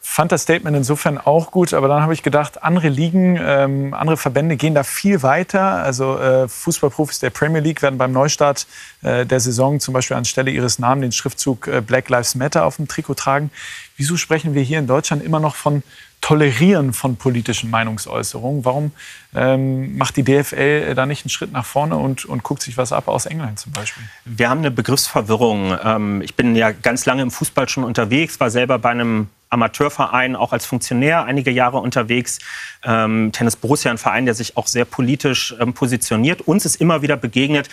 fand 0.04 0.32
das 0.32 0.42
Statement 0.42 0.76
insofern 0.76 1.20
auch 1.20 1.52
gut, 1.52 1.74
aber 1.76 1.88
dann 1.88 2.02
habe 2.02 2.14
ich 2.14 2.24
gedacht, 2.24 2.64
andere 2.64 2.90
Ligen, 2.90 3.40
ähm, 3.40 3.94
andere 3.94 4.18
Verbände 4.18 4.58
gehen 4.58 4.74
da 4.74 4.84
viel 4.84 5.22
weiter. 5.22 5.62
Also 5.62 6.18
äh, 6.18 6.48
Fußballprofis 6.48 7.20
der 7.20 7.30
Premier 7.30 7.62
League 7.62 7.84
werden 7.84 8.00
beim 8.00 8.12
Neustart 8.12 8.66
äh, 9.04 9.28
der 9.28 9.40
Saison 9.40 9.80
zum 9.80 9.94
Beispiel 9.94 10.18
anstelle 10.18 10.50
ihres 10.50 10.80
Namens 10.80 11.04
den 11.04 11.12
Schriftzug 11.12 11.68
äh, 11.68 11.82
Black 11.82 12.10
Lives 12.10 12.34
Matter 12.34 12.66
auf 12.66 12.78
dem 12.78 12.88
Trikot 12.88 13.14
tragen. 13.14 13.52
Wieso 13.96 14.18
sprechen 14.18 14.56
wir 14.56 14.64
hier 14.64 14.80
in 14.80 14.88
Deutschland 14.88 15.24
immer 15.24 15.40
noch 15.40 15.56
von 15.56 15.84
Tolerieren 16.22 16.94
von 16.94 17.18
politischen 17.18 17.70
Meinungsäußerungen? 17.72 18.64
Warum 18.64 18.92
ähm, 19.36 19.98
macht 19.98 20.16
die 20.18 20.24
DFL 20.24 20.94
da 20.94 21.06
nicht 21.06 21.26
einen 21.26 21.30
Schritt 21.30 21.52
nach 21.52 21.66
vorne 21.66 21.98
und, 21.98 22.26
und 22.26 22.44
guckt 22.44 22.62
sich 22.62 22.78
was 22.78 22.94
ab 22.94 23.08
aus 23.08 23.26
England 23.26 23.60
zum 23.60 23.72
Beispiel? 23.74 24.04
Wir 24.26 24.50
haben 24.50 24.60
eine 24.60 24.72
Begriffsverwirrung. 24.72 25.78
Ähm, 25.84 26.22
ich 26.22 26.36
bin 26.36 26.56
ja 26.56 26.72
ganz 26.72 27.06
lange 27.06 27.24
im 27.24 27.32
Fußball 27.32 27.68
schon 27.68 27.84
unterwegs, 27.84 28.40
war 28.40 28.52
selber 28.52 28.78
bei 28.78 28.92
einem 28.92 29.30
Amateurverein, 29.50 30.36
auch 30.36 30.54
als 30.54 30.66
Funktionär 30.66 31.26
einige 31.26 31.52
Jahre 31.52 31.78
unterwegs. 31.80 32.40
Ähm, 32.84 33.32
Tennis 33.32 33.56
Borussia, 33.56 33.92
ein 33.92 33.98
Verein, 33.98 34.26
der 34.26 34.34
sich 34.34 34.58
auch 34.58 34.68
sehr 34.68 34.86
politisch 34.86 35.56
ähm, 35.60 35.74
positioniert. 35.74 36.42
Uns 36.42 36.66
ist 36.66 36.78
immer 36.78 37.02
wieder 37.02 37.18
begegnet, 37.18 37.68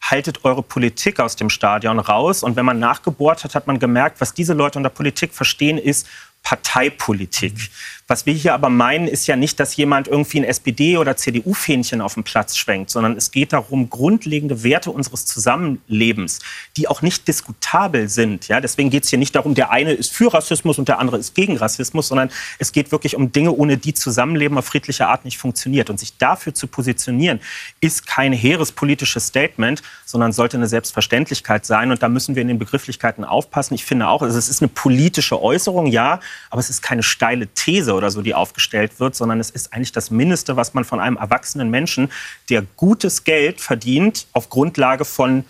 haltet 0.00 0.44
eure 0.44 0.62
Politik 0.62 1.20
aus 1.20 1.36
dem 1.36 1.50
Stadion 1.50 1.98
raus. 1.98 2.42
Und 2.42 2.56
wenn 2.56 2.64
man 2.64 2.78
nachgebohrt 2.78 3.44
hat, 3.44 3.54
hat 3.54 3.66
man 3.66 3.78
gemerkt, 3.78 4.20
was 4.20 4.34
diese 4.34 4.52
Leute 4.52 4.78
unter 4.78 4.90
Politik 4.90 5.34
verstehen, 5.34 5.78
ist 5.78 6.06
Parteipolitik. 6.44 7.70
Was 8.06 8.26
wir 8.26 8.34
hier 8.34 8.52
aber 8.52 8.68
meinen, 8.68 9.08
ist 9.08 9.26
ja 9.26 9.34
nicht, 9.34 9.58
dass 9.58 9.76
jemand 9.76 10.08
irgendwie 10.08 10.40
ein 10.40 10.44
SPD- 10.44 10.98
oder 10.98 11.16
CDU-Fähnchen 11.16 12.02
auf 12.02 12.14
dem 12.14 12.22
Platz 12.22 12.54
schwenkt, 12.54 12.90
sondern 12.90 13.16
es 13.16 13.30
geht 13.30 13.54
darum, 13.54 13.88
grundlegende 13.88 14.62
Werte 14.62 14.90
unseres 14.90 15.24
Zusammenlebens, 15.24 16.40
die 16.76 16.86
auch 16.86 17.00
nicht 17.00 17.26
diskutabel 17.26 18.10
sind. 18.10 18.48
Ja, 18.48 18.60
deswegen 18.60 18.90
geht 18.90 19.04
es 19.04 19.10
hier 19.10 19.18
nicht 19.18 19.34
darum, 19.34 19.54
der 19.54 19.70
eine 19.70 19.94
ist 19.94 20.12
für 20.12 20.34
Rassismus 20.34 20.78
und 20.78 20.88
der 20.88 20.98
andere 20.98 21.16
ist 21.16 21.34
gegen 21.34 21.56
Rassismus, 21.56 22.08
sondern 22.08 22.30
es 22.58 22.72
geht 22.72 22.92
wirklich 22.92 23.16
um 23.16 23.32
Dinge, 23.32 23.52
ohne 23.52 23.78
die 23.78 23.94
Zusammenleben 23.94 24.58
auf 24.58 24.66
friedliche 24.66 25.06
Art 25.06 25.24
nicht 25.24 25.38
funktioniert. 25.38 25.88
Und 25.88 25.98
sich 25.98 26.18
dafür 26.18 26.52
zu 26.52 26.66
positionieren, 26.66 27.40
ist 27.80 28.06
kein 28.06 28.34
hehres 28.34 28.72
politisches 28.72 29.28
Statement, 29.28 29.82
sondern 30.04 30.32
sollte 30.32 30.58
eine 30.58 30.66
Selbstverständlichkeit 30.66 31.64
sein. 31.64 31.90
Und 31.90 32.02
da 32.02 32.10
müssen 32.10 32.34
wir 32.34 32.42
in 32.42 32.48
den 32.48 32.58
Begrifflichkeiten 32.58 33.24
aufpassen. 33.24 33.72
Ich 33.72 33.86
finde 33.86 34.08
auch, 34.08 34.20
also 34.20 34.36
es 34.36 34.50
ist 34.50 34.60
eine 34.60 34.68
politische 34.68 35.40
Äußerung, 35.40 35.86
ja, 35.86 36.20
aber 36.50 36.60
es 36.60 36.68
ist 36.68 36.82
keine 36.82 37.02
steile 37.02 37.46
These 37.46 37.93
oder 37.94 38.10
so, 38.10 38.22
die 38.22 38.34
aufgestellt 38.34 39.00
wird, 39.00 39.14
sondern 39.14 39.40
es 39.40 39.50
ist 39.50 39.72
eigentlich 39.72 39.92
das 39.92 40.10
Mindeste, 40.10 40.56
was 40.56 40.74
man 40.74 40.84
von 40.84 41.00
einem 41.00 41.16
erwachsenen 41.16 41.70
Menschen, 41.70 42.10
der 42.50 42.62
gutes 42.76 43.24
Geld 43.24 43.60
verdient, 43.60 44.26
auf 44.32 44.50
Grundlage 44.50 45.04
von 45.04 45.44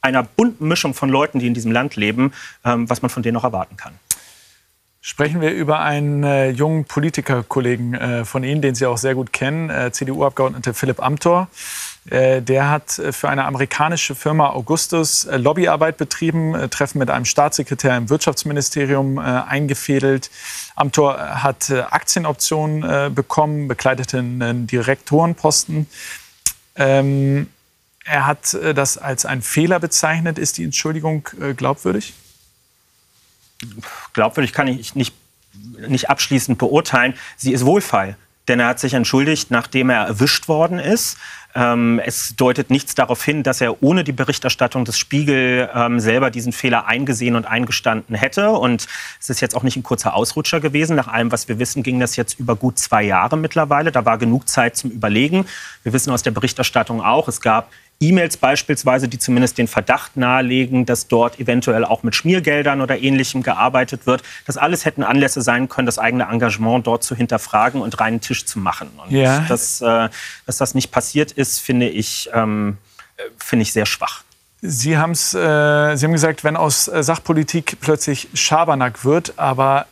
einer 0.00 0.22
bunten 0.22 0.68
Mischung 0.68 0.94
von 0.94 1.08
Leuten, 1.08 1.38
die 1.38 1.46
in 1.46 1.54
diesem 1.54 1.72
Land 1.72 1.96
leben, 1.96 2.32
ähm, 2.64 2.88
was 2.88 3.02
man 3.02 3.10
von 3.10 3.22
denen 3.22 3.34
noch 3.34 3.44
erwarten 3.44 3.76
kann. 3.76 3.94
Sprechen 5.00 5.42
wir 5.42 5.50
über 5.50 5.80
einen 5.80 6.24
äh, 6.24 6.48
jungen 6.48 6.86
Politikerkollegen 6.86 7.94
äh, 7.94 8.24
von 8.24 8.42
Ihnen, 8.42 8.62
den 8.62 8.74
Sie 8.74 8.86
auch 8.86 8.96
sehr 8.96 9.14
gut 9.14 9.34
kennen, 9.34 9.68
äh, 9.68 9.92
CDU-Abgeordnete 9.92 10.72
Philipp 10.72 11.02
Amthor. 11.02 11.48
Äh, 12.10 12.42
der 12.42 12.68
hat 12.68 12.98
äh, 12.98 13.12
für 13.12 13.28
eine 13.28 13.44
amerikanische 13.44 14.14
Firma 14.14 14.50
Augustus 14.50 15.24
äh, 15.24 15.38
Lobbyarbeit 15.38 15.96
betrieben, 15.96 16.68
Treffen 16.70 16.98
mit 16.98 17.08
einem 17.10 17.24
Staatssekretär 17.24 17.96
im 17.96 18.10
Wirtschaftsministerium 18.10 19.18
eingefädelt. 19.18 20.30
Amtor 20.76 21.18
hat 21.42 21.70
Aktienoptionen 21.70 23.14
bekommen, 23.14 23.68
bekleidete 23.68 24.18
einen 24.18 24.66
Direktorenposten. 24.66 25.86
Ähm, 26.76 27.48
er 28.04 28.26
hat 28.26 28.56
das 28.74 28.98
als 28.98 29.24
einen 29.24 29.42
Fehler 29.42 29.80
bezeichnet. 29.80 30.38
Ist 30.38 30.58
die 30.58 30.64
Entschuldigung 30.64 31.28
glaubwürdig? 31.56 32.14
Glaubwürdig 34.12 34.52
kann 34.52 34.66
ich 34.66 34.94
nicht, 34.94 35.14
nicht 35.88 36.10
abschließend 36.10 36.58
beurteilen. 36.58 37.14
Sie 37.36 37.52
ist 37.52 37.64
wohlfeil 37.64 38.16
denn 38.48 38.60
er 38.60 38.66
hat 38.66 38.80
sich 38.80 38.94
entschuldigt, 38.94 39.50
nachdem 39.50 39.90
er 39.90 40.06
erwischt 40.06 40.48
worden 40.48 40.78
ist. 40.78 41.16
Ähm, 41.54 42.00
es 42.04 42.34
deutet 42.36 42.70
nichts 42.70 42.94
darauf 42.94 43.22
hin, 43.22 43.42
dass 43.42 43.60
er 43.60 43.82
ohne 43.82 44.02
die 44.02 44.12
Berichterstattung 44.12 44.84
des 44.84 44.98
Spiegel 44.98 45.70
ähm, 45.74 46.00
selber 46.00 46.30
diesen 46.30 46.52
Fehler 46.52 46.86
eingesehen 46.86 47.36
und 47.36 47.46
eingestanden 47.46 48.16
hätte. 48.16 48.50
Und 48.50 48.88
es 49.20 49.30
ist 49.30 49.40
jetzt 49.40 49.54
auch 49.56 49.62
nicht 49.62 49.76
ein 49.76 49.84
kurzer 49.84 50.14
Ausrutscher 50.14 50.60
gewesen. 50.60 50.96
Nach 50.96 51.08
allem, 51.08 51.30
was 51.30 51.48
wir 51.48 51.58
wissen, 51.58 51.82
ging 51.82 52.00
das 52.00 52.16
jetzt 52.16 52.40
über 52.40 52.56
gut 52.56 52.78
zwei 52.78 53.02
Jahre 53.04 53.36
mittlerweile. 53.36 53.92
Da 53.92 54.04
war 54.04 54.18
genug 54.18 54.48
Zeit 54.48 54.76
zum 54.76 54.90
Überlegen. 54.90 55.46
Wir 55.84 55.92
wissen 55.92 56.12
aus 56.12 56.22
der 56.22 56.32
Berichterstattung 56.32 57.02
auch, 57.02 57.28
es 57.28 57.40
gab 57.40 57.70
E-Mails 58.00 58.36
beispielsweise, 58.36 59.08
die 59.08 59.18
zumindest 59.18 59.56
den 59.58 59.68
Verdacht 59.68 60.16
nahelegen, 60.16 60.84
dass 60.84 61.08
dort 61.08 61.40
eventuell 61.40 61.84
auch 61.84 62.02
mit 62.02 62.14
Schmiergeldern 62.14 62.80
oder 62.80 62.98
Ähnlichem 62.98 63.42
gearbeitet 63.42 64.06
wird. 64.06 64.22
Das 64.46 64.56
alles 64.56 64.84
hätten 64.84 65.02
Anlässe 65.02 65.42
sein 65.42 65.68
können, 65.68 65.86
das 65.86 65.98
eigene 65.98 66.24
Engagement 66.24 66.86
dort 66.86 67.02
zu 67.02 67.14
hinterfragen 67.14 67.80
und 67.80 67.98
reinen 68.00 68.20
Tisch 68.20 68.44
zu 68.46 68.58
machen. 68.58 68.90
Und 68.96 69.12
ja. 69.12 69.40
dass, 69.48 69.80
äh, 69.80 70.08
dass 70.46 70.58
das 70.58 70.74
nicht 70.74 70.90
passiert 70.90 71.32
ist, 71.32 71.60
finde 71.60 71.88
ich, 71.88 72.28
ähm, 72.32 72.78
finde 73.38 73.62
ich 73.62 73.72
sehr 73.72 73.86
schwach. 73.86 74.22
Sie, 74.60 74.96
haben's, 74.96 75.34
äh, 75.34 75.96
Sie 75.96 76.06
haben 76.06 76.12
gesagt, 76.12 76.42
wenn 76.42 76.56
aus 76.56 76.88
äh, 76.88 77.02
Sachpolitik 77.02 77.76
plötzlich 77.80 78.28
Schabernack 78.34 79.04
wird, 79.04 79.34
aber 79.36 79.86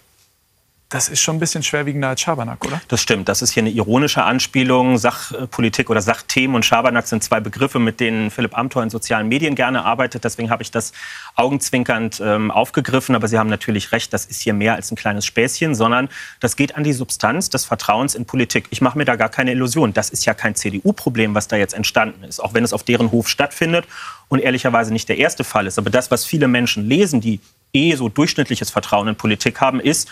das 0.93 1.09
ist 1.09 1.21
schon 1.21 1.37
ein 1.37 1.41
bisschen 1.41 1.63
schwerwiegender 1.63 2.09
als 2.09 2.21
Schabernack, 2.21 2.63
oder? 2.67 2.79
Das 2.89 3.01
stimmt. 3.01 3.27
Das 3.27 3.41
ist 3.41 3.53
hier 3.53 3.63
eine 3.63 3.71
ironische 3.71 4.23
Anspielung. 4.23 4.99
Sachpolitik 4.99 5.89
oder 5.89 6.03
Sachthemen 6.03 6.55
und 6.55 6.67
Schabernack 6.67 7.07
sind 7.07 7.25
zwei 7.25 7.41
Begriffe, 7.41 7.79
mit 7.79 7.99
denen 7.99 8.31
Philipp 8.31 8.57
Amthor 8.59 8.83
in 8.83 8.91
sozialen 8.91 9.27
Medien 9.27 9.55
gerne 9.55 9.87
arbeitet. 9.87 10.23
Deswegen 10.25 10.51
habe 10.51 10.63
ich 10.63 10.71
das 10.71 10.93
augenzwinkernd 11.35 12.21
ähm, 12.23 12.51
aufgegriffen. 12.51 13.15
Aber 13.15 13.27
Sie 13.27 13.39
haben 13.39 13.49
natürlich 13.49 13.93
recht, 13.93 14.13
das 14.13 14.27
ist 14.27 14.43
hier 14.43 14.53
mehr 14.53 14.75
als 14.75 14.91
ein 14.93 14.97
kleines 14.97 15.25
Späßchen, 15.25 15.75
sondern 15.75 16.11
das 16.41 16.57
geht 16.57 16.77
an 16.77 16.85
die 16.85 16.93
Substanz 16.93 17.49
des 17.49 17.65
Vertrauens 17.65 18.15
in 18.15 18.27
Politik. 18.27 18.67
Ich 18.69 18.83
mache 18.83 18.99
mir 18.99 19.07
da 19.07 19.17
gar 19.17 19.31
keine 19.31 19.53
Illusion. 19.53 19.95
Das 19.95 20.11
ist 20.11 20.27
ja 20.27 20.35
kein 20.35 20.55
CDU-Problem, 20.55 21.35
was 21.35 21.49
da 21.49 21.57
jetzt 21.57 21.73
entstanden 21.73 22.23
ist, 22.25 22.39
auch 22.39 22.53
wenn 22.53 22.65
es 22.65 22.75
auf 22.75 22.83
deren 22.83 23.11
Hof 23.13 23.29
stattfindet 23.29 23.87
und 24.29 24.41
ehrlicherweise 24.41 24.93
nicht 24.93 25.09
der 25.09 25.17
erste 25.17 25.43
Fall 25.43 25.67
ist. 25.67 25.79
Aber 25.79 25.89
das, 25.89 26.11
was 26.11 26.27
viele 26.27 26.49
Menschen 26.49 26.87
lesen, 26.87 27.23
die 27.23 27.41
eh 27.73 27.95
so 27.95 28.11
durchschnittliches 28.11 28.71
Vertrauen 28.71 29.09
in 29.09 29.17
Politik 29.17 29.63
haben, 29.63 29.81
ist, 29.81 30.11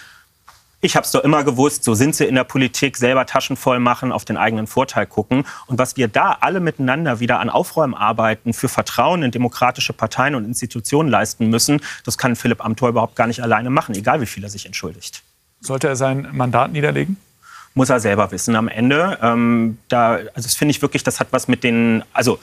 ich 0.81 0.97
habe 0.97 1.05
es 1.05 1.12
doch 1.12 1.23
immer 1.23 1.45
gewusst, 1.45 1.85
so 1.85 1.95
sind 1.95 2.14
sie 2.14 2.25
in 2.25 2.35
der 2.35 2.45
Politik, 2.45 2.97
selber 2.97 3.27
Taschen 3.27 3.57
voll 3.57 3.81
machen, 3.81 4.12
auf 4.12 4.25
den 4.25 4.37
eigenen 4.37 4.66
Vorteil 4.66 5.07
gucken. 5.07 5.45
Und 5.66 5.79
was 5.79 5.97
wir 5.97 6.09
da 6.09 6.38
alle 6.40 6.61
miteinander 6.61 7.21
wieder 7.21 7.38
an 7.40 7.51
Aufräumarbeiten 7.51 8.55
für 8.55 8.69
Vertrauen 8.69 9.23
in 9.23 9.31
demokratische 9.31 9.93
Parteien 9.93 10.35
und 10.35 10.45
Institutionen 10.45 11.11
leisten 11.11 11.51
müssen, 11.51 11.81
das 12.05 12.16
kann 12.16 12.35
Philipp 12.35 12.64
Amthor 12.64 12.88
überhaupt 12.88 13.16
gar 13.16 13.27
nicht 13.27 13.43
alleine 13.43 13.69
machen, 13.69 13.95
egal 13.95 14.21
wie 14.23 14.27
viel 14.27 14.43
er 14.43 14.51
sich 14.51 14.64
entschuldigt. 14.64 15.23
Sollte 15.61 15.88
er 15.88 15.97
sein 15.97 16.29
Mandat 16.33 16.73
niederlegen? 16.73 17.19
Muss 17.75 17.90
er 17.90 18.01
selber 18.01 18.31
wissen 18.33 18.57
am 18.57 18.66
Ende. 18.66 19.19
Ähm, 19.23 19.79
da, 19.88 20.14
also 20.14 20.31
das 20.35 20.55
finde 20.55 20.71
ich 20.71 20.81
wirklich, 20.81 21.05
das 21.05 21.21
hat 21.21 21.29
was 21.31 21.47
mit 21.47 21.62
den, 21.62 22.03
also 22.14 22.38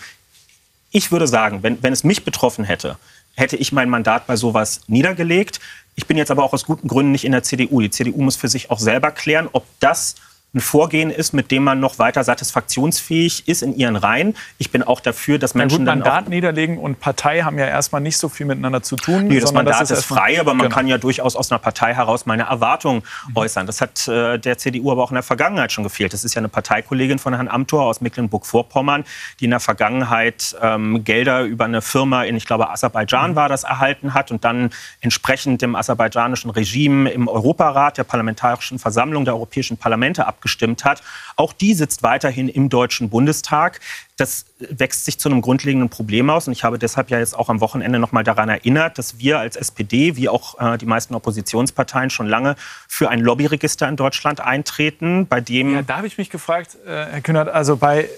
ich 0.92 1.12
würde 1.12 1.28
sagen, 1.28 1.64
wenn, 1.64 1.82
wenn 1.82 1.92
es 1.92 2.04
mich 2.04 2.24
betroffen 2.24 2.64
hätte, 2.64 2.98
hätte 3.38 3.56
ich 3.56 3.72
mein 3.72 3.90
Mandat 3.90 4.28
bei 4.28 4.36
sowas 4.36 4.82
niedergelegt. 4.88 5.60
Ich 5.96 6.08
bin 6.08 6.18
jetzt 6.18 6.32
aber 6.32 6.44
auch 6.44 6.54
aus 6.54 6.66
guten 6.66 6.88
Gründen 6.88 7.12
nicht 7.12 7.24
in 7.24 7.32
der 7.32 7.44
CDU. 7.44 7.80
Die 7.80 7.90
CDU 7.90 8.22
muss 8.22 8.36
für 8.36 8.48
sich 8.50 8.70
auch 8.72 8.80
selber 8.80 9.12
klären, 9.12 9.48
ob 9.54 9.66
das 9.80 10.16
ein 10.54 10.62
Vorgehen 10.62 11.10
ist, 11.10 11.34
mit 11.34 11.52
dem 11.52 11.64
man 11.64 11.82
noch 11.82 12.00
weiter 12.00 12.24
satisfaktionsfähig 12.24 13.50
ist 13.50 13.64
in 13.64 13.76
ihren 13.76 13.98
Reihen. 13.98 14.34
Ich 14.58 14.72
bin 14.72 14.82
auch 14.82 15.02
dafür, 15.02 15.40
dass 15.40 15.56
Menschen 15.56 15.86
ja, 15.86 15.94
gut, 15.94 16.04
Mandat 16.04 16.30
niederlegen 16.30 16.78
und 16.78 17.02
Partei 17.02 17.42
haben 17.42 17.60
ja 17.60 17.66
erstmal 17.66 18.00
nicht 18.00 18.18
so 18.18 18.30
viel 18.30 18.46
miteinander 18.46 18.82
zu 18.82 18.96
tun. 18.96 19.28
Nee, 19.28 19.42
das 19.42 19.52
Mandat 19.52 19.82
das 19.82 19.92
ist, 19.92 20.00
ist 20.00 20.06
frei, 20.06 20.40
aber 20.40 20.54
man 20.54 20.68
genau. 20.68 20.76
kann 20.76 20.88
ja 20.88 20.98
durchaus 20.98 21.36
aus 21.36 21.52
einer 21.52 21.60
Partei 21.60 21.94
heraus 21.94 22.26
meine 22.26 22.44
Erwartungen 22.44 23.04
mhm. 23.28 23.38
äußern. 23.38 23.68
Das 23.68 23.82
hat 23.82 24.08
äh, 24.08 24.40
der 24.40 24.58
CDU 24.58 24.92
aber 24.92 25.04
auch 25.04 25.12
in 25.12 25.16
der 25.16 25.24
Vergangenheit 25.24 25.74
schon 25.74 25.84
gefehlt. 25.84 26.14
Das 26.14 26.24
ist 26.24 26.34
ja 26.34 26.40
eine 26.40 26.50
Parteikollegin 26.50 27.20
von 27.20 27.34
Herrn 27.34 27.50
Amthor 27.50 27.84
aus 27.84 28.00
Mecklenburg-Vorpommern, 28.00 29.04
die 29.42 29.46
in 29.46 29.52
der 29.52 29.60
Vergangenheit 29.60 30.56
ähm, 30.62 31.04
Gelder 31.04 31.42
über 31.44 31.66
eine 31.66 31.82
Firma 31.82 32.24
in, 32.24 32.38
ich 32.38 32.46
glaube, 32.46 32.70
Aserbaidschan 32.70 33.32
mhm. 33.32 33.36
war 33.36 33.50
das, 33.50 33.66
erhalten 33.66 34.14
hat 34.14 34.32
und 34.32 34.46
dann 34.46 34.70
entsprechend 35.02 35.62
dem 35.62 35.76
aserbaidschanischen 35.76 36.52
Regime 36.52 37.10
im 37.10 37.28
Europarat, 37.28 37.98
der 37.98 38.06
Parlamentarischen 38.06 38.80
Versammlung 38.80 39.26
der 39.26 39.34
Europäischen 39.34 39.76
Parlamente 39.76 40.26
abgestimmt 40.26 40.37
abgestimmt 40.38 40.86
hat. 40.86 41.02
Auch 41.36 41.54
die 41.54 41.74
sitzt 41.74 42.04
weiterhin 42.04 42.48
im 42.48 42.70
Deutschen 42.70 43.10
Bundestag. 43.10 43.80
Das 44.16 44.46
wächst 44.60 45.06
sich 45.06 45.20
zu 45.20 45.30
einem 45.30 45.42
grundlegenden 45.42 45.90
Problem 45.90 46.30
aus. 46.30 46.48
Und 46.48 46.54
ich 46.54 46.64
habe 46.64 46.80
deshalb 46.80 47.10
ja 47.10 47.20
jetzt 47.20 47.38
auch 47.38 47.50
am 47.50 47.60
Wochenende 47.60 48.00
noch 48.00 48.12
mal 48.12 48.24
daran 48.24 48.50
erinnert, 48.50 48.98
dass 48.98 49.20
wir 49.20 49.40
als 49.40 49.56
SPD, 49.56 50.16
wie 50.16 50.30
auch 50.30 50.60
äh, 50.60 50.78
die 50.78 50.86
meisten 50.86 51.16
Oppositionsparteien, 51.16 52.10
schon 52.10 52.28
lange 52.28 52.56
für 52.88 53.10
ein 53.10 53.20
Lobbyregister 53.20 53.88
in 53.88 53.96
Deutschland 53.96 54.40
eintreten, 54.40 55.28
bei 55.28 55.42
dem... 55.42 55.74
Ja, 55.74 55.82
da 55.82 55.98
habe 55.98 56.08
ich 56.08 56.18
mich 56.18 56.30
gefragt, 56.30 56.78
äh, 56.86 56.90
Herr 56.90 57.22
Kühnert, 57.22 57.50
also 57.50 57.78
bei 57.78 58.10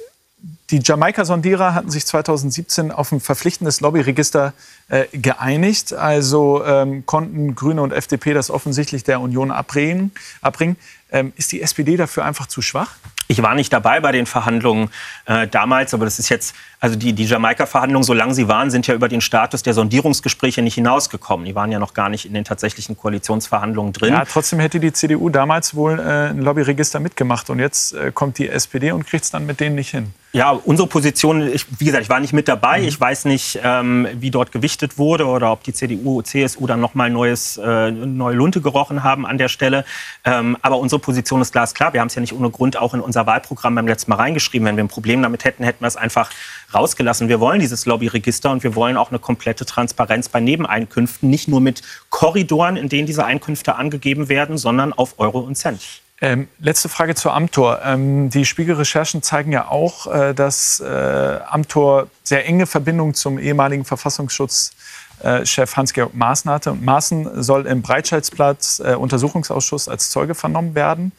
die 0.70 0.82
Jamaika-Sondierer 0.84 1.74
hatten 1.74 1.90
sich 1.90 2.06
2017 2.06 2.92
auf 2.92 3.12
ein 3.12 3.20
verpflichtendes 3.20 3.82
Lobbyregister 3.82 4.54
äh, 4.88 5.06
geeinigt. 5.12 5.94
Also 5.94 6.64
ähm, 6.64 7.06
konnten 7.06 7.56
Grüne 7.56 7.82
und 7.82 7.92
FDP 7.92 8.34
das 8.34 8.50
offensichtlich 8.50 9.04
der 9.04 9.20
Union 9.20 9.52
abbringen. 9.52 10.12
abbringen. 10.42 10.78
Ähm, 11.12 11.34
ist 11.36 11.52
die 11.52 11.62
SPD 11.62 11.98
dafür 11.98 12.24
einfach 12.24 12.48
zu 12.48 12.62
schwach? 12.62 12.96
Ich 13.28 13.42
war 13.42 13.56
nicht 13.56 13.74
dabei 13.74 14.00
bei 14.00 14.12
den 14.12 14.26
Verhandlungen 14.26 14.90
äh, 15.26 15.48
damals, 15.48 15.94
aber 15.94 16.06
das 16.06 16.20
ist 16.20 16.30
jetzt, 16.30 16.56
also 16.82 16.96
die, 16.96 17.12
die 17.12 17.26
Jamaika-Verhandlungen, 17.26 18.06
solange 18.06 18.34
sie 18.34 18.48
waren, 18.48 18.72
sind 18.72 18.88
ja 18.88 18.94
über 18.94 19.10
den 19.10 19.20
Status 19.20 19.64
der 19.64 19.74
Sondierungsgespräche 19.74 20.62
nicht 20.62 20.76
hinausgekommen. 20.76 21.46
Die 21.46 21.54
waren 21.54 21.72
ja 21.72 21.80
noch 21.80 21.94
gar 21.94 22.08
nicht 22.08 22.26
in 22.26 22.34
den 22.34 22.46
tatsächlichen 22.46 22.96
Koalitionsverhandlungen 22.96 23.92
drin. 23.92 24.14
Ja, 24.14 24.24
trotzdem 24.24 24.60
hätte 24.60 24.80
die 24.80 24.94
CDU 24.94 25.30
damals 25.30 25.76
wohl 25.76 26.00
äh, 26.00 26.30
ein 26.30 26.40
Lobbyregister 26.40 27.02
mitgemacht 27.02 27.50
und 27.50 27.60
jetzt 27.60 27.94
äh, 27.94 28.12
kommt 28.14 28.38
die 28.38 28.48
SPD 28.48 28.94
und 28.94 29.06
kriegt 29.06 29.26
es 29.26 29.30
dann 29.30 29.46
mit 29.46 29.60
denen 29.60 29.76
nicht 29.76 29.90
hin. 29.90 30.14
Ja, 30.32 30.52
unsere 30.52 30.88
Position, 30.88 31.42
ich, 31.42 31.66
wie 31.80 31.86
gesagt, 31.86 32.04
ich 32.04 32.10
war 32.10 32.20
nicht 32.20 32.34
mit 32.34 32.48
dabei. 32.48 32.82
Mhm. 32.82 32.88
Ich 32.88 33.02
weiß 33.02 33.26
nicht, 33.26 33.60
ähm, 33.64 34.08
wie 34.14 34.30
dort 34.30 34.52
gewichtet 34.52 35.00
wurde 35.00 35.26
oder 35.26 35.52
ob 35.52 35.64
die 35.64 35.74
CDU, 35.74 36.22
CSU 36.22 36.68
dann 36.68 36.80
nochmal 36.80 37.10
neues, 37.10 37.58
äh, 37.58 37.90
neue 37.90 38.36
Lunte 38.36 38.62
gerochen 38.62 39.04
haben 39.04 39.26
an 39.26 39.40
der 39.40 39.48
Stelle. 39.48 39.86
Ähm, 40.24 40.56
aber 40.62 40.78
unsere 40.78 41.00
Position 41.00 41.42
ist 41.42 41.52
glasklar. 41.52 41.94
Wir 41.94 42.02
haben 42.02 42.08
es 42.08 42.16
ja 42.16 42.22
nicht 42.22 42.34
ohne 42.34 42.52
Grund 42.52 42.78
auch 42.78 42.94
in 42.94 43.00
unser 43.00 43.26
Wahlprogramm 43.26 43.74
beim 43.74 43.88
letzten 43.88 44.12
Mal 44.12 44.18
reingeschrieben. 44.18 44.68
Wenn 44.68 44.78
wir 44.78 44.84
ein 44.84 44.88
Problem 44.88 45.24
damit 45.24 45.46
hätten, 45.46 45.64
hätten 45.64 45.82
wir 45.84 45.88
es 45.88 45.98
einfach 45.98 46.30
rausgelassen. 46.74 47.30
Wir 47.30 47.40
wollen 47.40 47.60
dieses 47.60 47.86
Lobbyregister 47.86 48.52
und 48.52 48.64
wir 48.64 48.76
wollen 48.76 48.98
auch 48.98 49.10
eine 49.10 49.20
komplette 49.20 49.66
Transparenz 49.66 50.30
bei 50.30 50.40
Nebeneinkünften. 50.40 51.30
Nicht 51.30 51.48
nur 51.48 51.62
mit 51.62 51.82
Korridoren, 52.10 52.78
in 52.78 52.90
denen 52.90 53.08
diese 53.08 53.26
Einkünfte 53.26 53.76
angegeben 53.76 54.30
werden, 54.30 54.58
sondern 54.58 54.94
auf 54.94 55.16
Euro 55.20 55.40
und 55.40 55.56
Cent. 55.56 55.82
Ähm, 56.22 56.50
letzte 56.60 56.90
Frage 56.90 57.16
zur 57.16 57.34
Amtor. 57.34 57.80
Ähm, 57.84 58.30
die 58.30 58.46
Spiegelrecherchen 58.46 59.24
zeigen 59.24 59.54
ja 59.54 59.70
auch, 59.70 60.08
äh, 60.08 60.34
dass 60.34 60.82
äh, 60.82 61.40
Amtor 61.48 62.08
sehr 62.24 62.46
enge 62.46 62.66
Verbindungen 62.66 63.14
zum 63.14 63.40
ehemaligen 63.40 63.86
Verfassungsschutzchef 63.86 65.78
Hans-Georg 65.78 66.14
Maaßen 66.14 66.52
hatte. 66.52 66.74
Maaßen 66.74 67.42
soll 67.42 67.66
im 67.68 67.82
Breitscheidsplatz 67.82 68.82
äh, 68.84 68.96
Untersuchungsausschuss 68.96 69.88
als 69.88 70.10
Zeuge 70.10 70.36
vernommen 70.36 70.76
werden. 70.76 71.14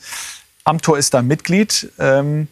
Amtor 0.64 0.98
ist 0.98 1.14
da 1.14 1.22
Mitglied. 1.22 1.90
Ähm, 1.98 2.48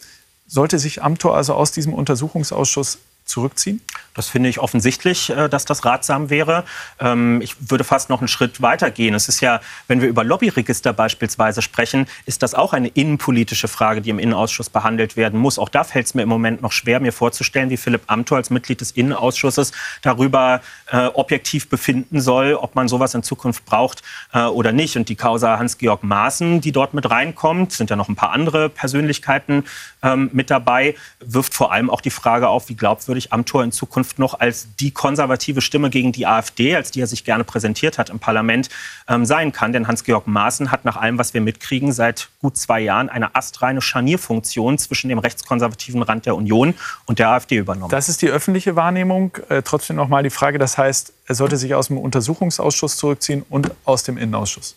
sollte 0.48 0.78
sich 0.78 1.02
Amtor 1.02 1.36
also 1.36 1.54
aus 1.54 1.70
diesem 1.70 1.94
Untersuchungsausschuss 1.94 2.98
zurückziehen? 3.24 3.80
Das 4.18 4.28
finde 4.28 4.48
ich 4.48 4.58
offensichtlich, 4.58 5.30
äh, 5.30 5.48
dass 5.48 5.64
das 5.64 5.84
ratsam 5.84 6.28
wäre. 6.28 6.64
Ähm, 6.98 7.40
ich 7.40 7.70
würde 7.70 7.84
fast 7.84 8.10
noch 8.10 8.18
einen 8.18 8.26
Schritt 8.26 8.60
weiter 8.60 8.90
gehen. 8.90 9.14
Es 9.14 9.28
ist 9.28 9.40
ja, 9.40 9.60
wenn 9.86 10.00
wir 10.00 10.08
über 10.08 10.24
Lobbyregister 10.24 10.92
beispielsweise 10.92 11.62
sprechen, 11.62 12.08
ist 12.26 12.42
das 12.42 12.52
auch 12.52 12.72
eine 12.72 12.88
innenpolitische 12.88 13.68
Frage, 13.68 14.00
die 14.00 14.10
im 14.10 14.18
Innenausschuss 14.18 14.70
behandelt 14.70 15.16
werden 15.16 15.38
muss. 15.38 15.56
Auch 15.56 15.68
da 15.68 15.84
fällt 15.84 16.06
es 16.06 16.14
mir 16.14 16.22
im 16.22 16.28
Moment 16.28 16.62
noch 16.62 16.72
schwer, 16.72 16.98
mir 16.98 17.12
vorzustellen, 17.12 17.70
wie 17.70 17.76
Philipp 17.76 18.02
Amthor 18.08 18.38
als 18.38 18.50
Mitglied 18.50 18.80
des 18.80 18.90
Innenausschusses 18.90 19.70
darüber 20.02 20.62
äh, 20.90 21.06
objektiv 21.06 21.68
befinden 21.68 22.20
soll, 22.20 22.54
ob 22.54 22.74
man 22.74 22.88
sowas 22.88 23.14
in 23.14 23.22
Zukunft 23.22 23.66
braucht 23.66 24.02
äh, 24.32 24.40
oder 24.40 24.72
nicht. 24.72 24.96
Und 24.96 25.08
die 25.08 25.14
Causa 25.14 25.60
Hans-Georg 25.60 26.02
Maaßen, 26.02 26.60
die 26.60 26.72
dort 26.72 26.92
mit 26.92 27.08
reinkommt, 27.08 27.70
sind 27.70 27.88
ja 27.88 27.94
noch 27.94 28.08
ein 28.08 28.16
paar 28.16 28.32
andere 28.32 28.68
Persönlichkeiten 28.68 29.62
ähm, 30.02 30.28
mit 30.32 30.50
dabei, 30.50 30.96
wirft 31.20 31.54
vor 31.54 31.70
allem 31.70 31.88
auch 31.88 32.00
die 32.00 32.10
Frage 32.10 32.48
auf, 32.48 32.68
wie 32.68 32.74
glaubwürdig 32.74 33.32
Amthor 33.32 33.62
in 33.62 33.70
Zukunft 33.70 34.07
Zukunft 34.08 34.18
noch 34.18 34.40
als 34.40 34.68
die 34.80 34.90
konservative 34.90 35.60
Stimme 35.60 35.90
gegen 35.90 36.12
die 36.12 36.26
AfD, 36.26 36.74
als 36.74 36.90
die 36.90 37.00
er 37.00 37.06
sich 37.06 37.24
gerne 37.24 37.44
präsentiert 37.44 37.98
hat 37.98 38.10
im 38.10 38.18
Parlament, 38.18 38.68
ähm, 39.08 39.24
sein 39.24 39.52
kann. 39.52 39.72
Denn 39.72 39.86
Hans-Georg 39.86 40.26
Maaßen 40.26 40.70
hat 40.70 40.84
nach 40.84 40.96
allem, 40.96 41.18
was 41.18 41.34
wir 41.34 41.40
mitkriegen, 41.40 41.92
seit 41.92 42.28
gut 42.40 42.56
zwei 42.56 42.80
Jahren 42.80 43.08
eine 43.08 43.34
astreine 43.34 43.80
Scharnierfunktion 43.80 44.78
zwischen 44.78 45.08
dem 45.08 45.18
rechtskonservativen 45.18 46.02
Rand 46.02 46.26
der 46.26 46.36
Union 46.36 46.74
und 47.06 47.18
der 47.18 47.30
AfD 47.30 47.56
übernommen. 47.56 47.90
Das 47.90 48.08
ist 48.08 48.22
die 48.22 48.28
öffentliche 48.28 48.76
Wahrnehmung. 48.76 49.36
Äh, 49.48 49.62
trotzdem 49.62 49.96
noch 49.96 50.08
mal 50.08 50.22
die 50.22 50.30
Frage, 50.30 50.58
das 50.58 50.78
heißt, 50.78 51.12
er 51.26 51.34
sollte 51.34 51.56
sich 51.56 51.74
aus 51.74 51.88
dem 51.88 51.98
Untersuchungsausschuss 51.98 52.96
zurückziehen 52.96 53.44
und 53.48 53.70
aus 53.84 54.02
dem 54.04 54.16
Innenausschuss. 54.16 54.74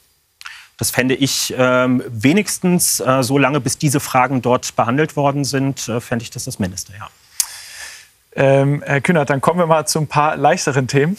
Das 0.77 0.89
fände 0.89 1.13
ich 1.13 1.53
ähm, 1.57 2.03
wenigstens 2.07 2.99
äh, 2.99 3.21
so 3.21 3.37
lange, 3.37 3.61
bis 3.61 3.77
diese 3.77 3.99
Fragen 3.99 4.41
dort 4.41 4.75
behandelt 4.75 5.15
worden 5.15 5.45
sind, 5.45 5.87
äh, 5.87 6.01
fände 6.01 6.23
ich 6.23 6.31
das 6.31 6.45
das 6.45 6.57
Mindeste, 6.57 6.93
ja. 6.97 7.07
Ähm, 8.33 8.81
Herr 8.85 9.01
Kühnert, 9.01 9.29
dann 9.29 9.41
kommen 9.41 9.59
wir 9.59 9.67
mal 9.67 9.85
zu 9.85 9.99
ein 9.99 10.07
paar 10.07 10.37
leichteren 10.37 10.87
Themen. 10.87 11.17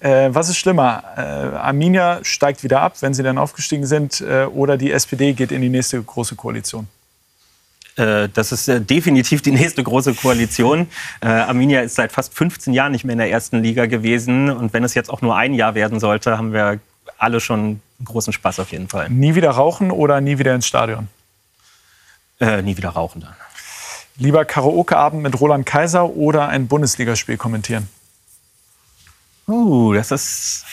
Äh, 0.00 0.30
was 0.32 0.48
ist 0.48 0.56
schlimmer? 0.56 1.02
Äh, 1.16 1.20
Arminia 1.56 2.20
steigt 2.22 2.62
wieder 2.62 2.80
ab, 2.80 2.96
wenn 3.00 3.12
sie 3.12 3.22
dann 3.22 3.36
aufgestiegen 3.36 3.86
sind, 3.86 4.22
äh, 4.22 4.44
oder 4.44 4.78
die 4.78 4.90
SPD 4.90 5.34
geht 5.34 5.52
in 5.52 5.60
die 5.60 5.68
nächste 5.68 6.02
große 6.02 6.34
Koalition? 6.34 6.88
Äh, 7.96 8.28
das 8.32 8.52
ist 8.52 8.68
äh, 8.68 8.80
definitiv 8.80 9.42
die 9.42 9.50
nächste 9.52 9.82
große 9.82 10.14
Koalition. 10.14 10.88
Äh, 11.20 11.26
Arminia 11.26 11.82
ist 11.82 11.96
seit 11.96 12.12
fast 12.12 12.32
15 12.34 12.72
Jahren 12.72 12.92
nicht 12.92 13.04
mehr 13.04 13.12
in 13.12 13.18
der 13.18 13.30
ersten 13.30 13.62
Liga 13.62 13.86
gewesen. 13.86 14.50
Und 14.50 14.72
wenn 14.72 14.84
es 14.84 14.94
jetzt 14.94 15.10
auch 15.10 15.20
nur 15.20 15.36
ein 15.36 15.52
Jahr 15.52 15.74
werden 15.74 16.00
sollte, 16.00 16.38
haben 16.38 16.52
wir 16.52 16.80
alle 17.18 17.40
schon 17.40 17.80
großen 18.04 18.32
Spaß 18.32 18.60
auf 18.60 18.72
jeden 18.72 18.88
Fall. 18.88 19.08
Nie 19.10 19.34
wieder 19.34 19.50
rauchen 19.50 19.90
oder 19.90 20.20
nie 20.20 20.38
wieder 20.38 20.54
ins 20.54 20.66
Stadion? 20.66 21.08
Äh, 22.40 22.62
nie 22.62 22.76
wieder 22.76 22.90
rauchen 22.90 23.22
dann. 23.22 23.34
Lieber 24.18 24.44
Karaoke-Abend 24.44 25.22
mit 25.22 25.38
Roland 25.40 25.66
Kaiser 25.66 26.10
oder 26.10 26.48
ein 26.48 26.68
Bundesligaspiel 26.68 27.36
kommentieren? 27.36 27.88
Uh, 29.46 29.92
das 29.92 30.10
ist 30.10 30.64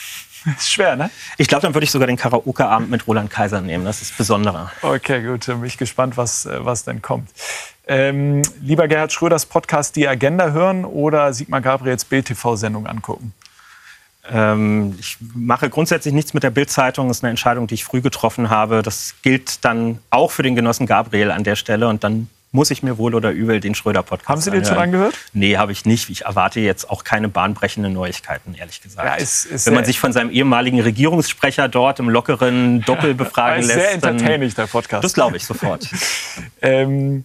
das 0.44 0.56
ist 0.58 0.72
schwer, 0.72 0.96
ne? 0.96 1.10
Ich 1.38 1.48
glaube, 1.48 1.62
dann 1.62 1.74
würde 1.74 1.84
ich 1.84 1.90
sogar 1.90 2.06
den 2.06 2.16
Karaoke-Abend 2.16 2.90
mit 2.90 3.06
Roland 3.06 3.30
Kaiser 3.30 3.60
nehmen. 3.60 3.84
Das 3.84 4.02
ist 4.02 4.16
besonderer. 4.16 4.70
Okay, 4.82 5.22
gut. 5.22 5.46
Bin 5.46 5.64
ich 5.64 5.78
gespannt, 5.78 6.16
was, 6.16 6.46
äh, 6.46 6.64
was 6.64 6.84
denn 6.84 7.02
kommt. 7.02 7.30
Ähm, 7.86 8.42
lieber 8.62 8.88
Gerhard 8.88 9.12
Schröders 9.12 9.46
Podcast 9.46 9.96
Die 9.96 10.08
Agenda 10.08 10.50
hören 10.50 10.84
oder 10.84 11.32
Sigmar 11.32 11.60
Gabriels 11.60 12.04
Bild-TV-Sendung 12.04 12.86
angucken? 12.86 13.32
Ähm, 14.30 14.96
ich 14.98 15.18
mache 15.34 15.68
grundsätzlich 15.68 16.14
nichts 16.14 16.34
mit 16.34 16.42
der 16.42 16.50
Bild-Zeitung. 16.50 17.08
Das 17.08 17.18
ist 17.18 17.24
eine 17.24 17.30
Entscheidung, 17.30 17.66
die 17.66 17.74
ich 17.74 17.84
früh 17.84 18.00
getroffen 18.00 18.50
habe. 18.50 18.82
Das 18.82 19.14
gilt 19.22 19.64
dann 19.64 19.98
auch 20.10 20.30
für 20.30 20.42
den 20.42 20.54
Genossen 20.54 20.86
Gabriel 20.86 21.30
an 21.30 21.44
der 21.44 21.56
Stelle. 21.56 21.88
Und 21.88 22.04
dann 22.04 22.28
muss 22.54 22.70
ich 22.70 22.84
mir 22.84 22.98
wohl 22.98 23.16
oder 23.16 23.32
übel 23.32 23.58
den 23.58 23.74
Schröder-Podcast 23.74 24.28
Haben 24.28 24.40
Sie 24.40 24.52
den 24.52 24.64
schon 24.64 24.78
angehört? 24.78 25.16
Nee, 25.32 25.56
habe 25.56 25.72
ich 25.72 25.84
nicht. 25.86 26.08
Ich 26.08 26.22
erwarte 26.22 26.60
jetzt 26.60 26.88
auch 26.88 27.02
keine 27.02 27.28
bahnbrechenden 27.28 27.92
Neuigkeiten, 27.92 28.54
ehrlich 28.54 28.80
gesagt. 28.80 29.04
Ja, 29.04 29.16
ist, 29.16 29.44
ist 29.46 29.66
Wenn 29.66 29.74
man 29.74 29.84
sich 29.84 29.98
von 29.98 30.12
seinem 30.12 30.30
ehemaligen 30.30 30.80
Regierungssprecher 30.80 31.66
dort 31.66 31.98
im 31.98 32.08
lockeren 32.08 32.80
Doppel 32.82 33.14
befragen 33.14 33.62
lässt. 33.62 33.74
Sehr 33.74 33.92
entertaining, 33.92 34.54
der 34.54 34.68
Podcast. 34.68 35.02
Das 35.02 35.14
glaube 35.14 35.36
ich 35.36 35.44
sofort. 35.44 35.88
ähm, 36.62 37.24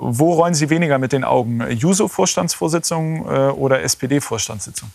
wo 0.00 0.32
rollen 0.32 0.54
Sie 0.54 0.68
weniger 0.70 0.98
mit 0.98 1.12
den 1.12 1.22
Augen? 1.22 1.64
Juso-Vorstandsvorsitzung 1.70 3.26
äh, 3.26 3.30
oder 3.50 3.80
SPD-Vorstandssitzung? 3.82 4.90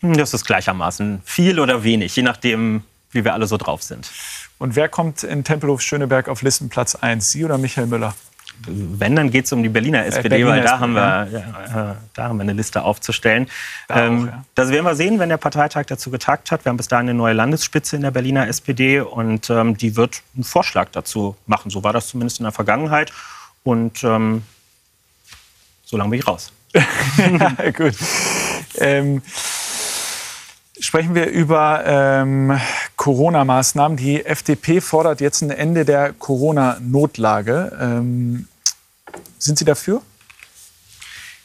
Hm, 0.00 0.16
das 0.16 0.32
ist 0.32 0.46
gleichermaßen 0.46 1.20
viel 1.26 1.60
oder 1.60 1.84
wenig, 1.84 2.16
je 2.16 2.22
nachdem, 2.22 2.84
wie 3.10 3.22
wir 3.22 3.34
alle 3.34 3.46
so 3.46 3.58
drauf 3.58 3.82
sind. 3.82 4.10
Und 4.64 4.76
wer 4.76 4.88
kommt 4.88 5.24
in 5.24 5.44
Tempelhof 5.44 5.82
Schöneberg 5.82 6.26
auf 6.26 6.40
Listenplatz 6.40 6.94
1, 6.94 7.30
Sie 7.30 7.44
oder 7.44 7.58
Michael 7.58 7.86
Müller? 7.86 8.14
Wenn, 8.66 9.14
dann 9.14 9.30
geht 9.30 9.44
es 9.44 9.52
um 9.52 9.62
die 9.62 9.68
Berliner 9.68 10.06
SPD, 10.06 10.30
Berliner 10.30 10.50
weil 10.52 10.62
da, 10.62 10.64
SPD, 10.64 10.80
haben 10.80 10.92
wir, 10.94 11.28
ja, 11.30 11.90
äh, 11.90 11.94
da 12.14 12.22
haben 12.24 12.38
wir 12.38 12.44
eine 12.44 12.54
Liste 12.54 12.82
aufzustellen. 12.82 13.46
Da 13.88 14.06
ähm, 14.06 14.22
auch, 14.22 14.26
ja. 14.26 14.44
Das 14.54 14.70
werden 14.70 14.86
wir 14.86 14.94
sehen, 14.94 15.18
wenn 15.18 15.28
der 15.28 15.36
Parteitag 15.36 15.84
dazu 15.84 16.10
getagt 16.10 16.50
hat. 16.50 16.64
Wir 16.64 16.70
haben 16.70 16.78
bis 16.78 16.88
dahin 16.88 17.10
eine 17.10 17.14
neue 17.14 17.34
Landesspitze 17.34 17.96
in 17.96 18.00
der 18.00 18.10
Berliner 18.10 18.48
SPD 18.48 19.00
und 19.00 19.50
ähm, 19.50 19.76
die 19.76 19.96
wird 19.96 20.22
einen 20.34 20.44
Vorschlag 20.44 20.88
dazu 20.92 21.36
machen. 21.44 21.70
So 21.70 21.84
war 21.84 21.92
das 21.92 22.08
zumindest 22.08 22.40
in 22.40 22.44
der 22.44 22.52
Vergangenheit. 22.52 23.12
Und 23.64 24.02
ähm, 24.02 24.44
so 25.84 25.98
lange 25.98 26.08
bin 26.08 26.20
ich 26.20 26.26
raus. 26.26 26.54
ja, 27.18 27.70
gut. 27.70 27.96
Ähm, 28.78 29.20
Sprechen 30.80 31.14
wir 31.14 31.26
über 31.28 31.82
ähm, 31.86 32.60
Corona-Maßnahmen. 33.04 33.98
Die 33.98 34.24
FDP 34.24 34.80
fordert 34.80 35.20
jetzt 35.20 35.42
ein 35.42 35.50
Ende 35.50 35.84
der 35.84 36.14
Corona-Notlage. 36.14 37.76
Ähm, 37.78 38.48
sind 39.38 39.58
Sie 39.58 39.66
dafür? 39.66 40.00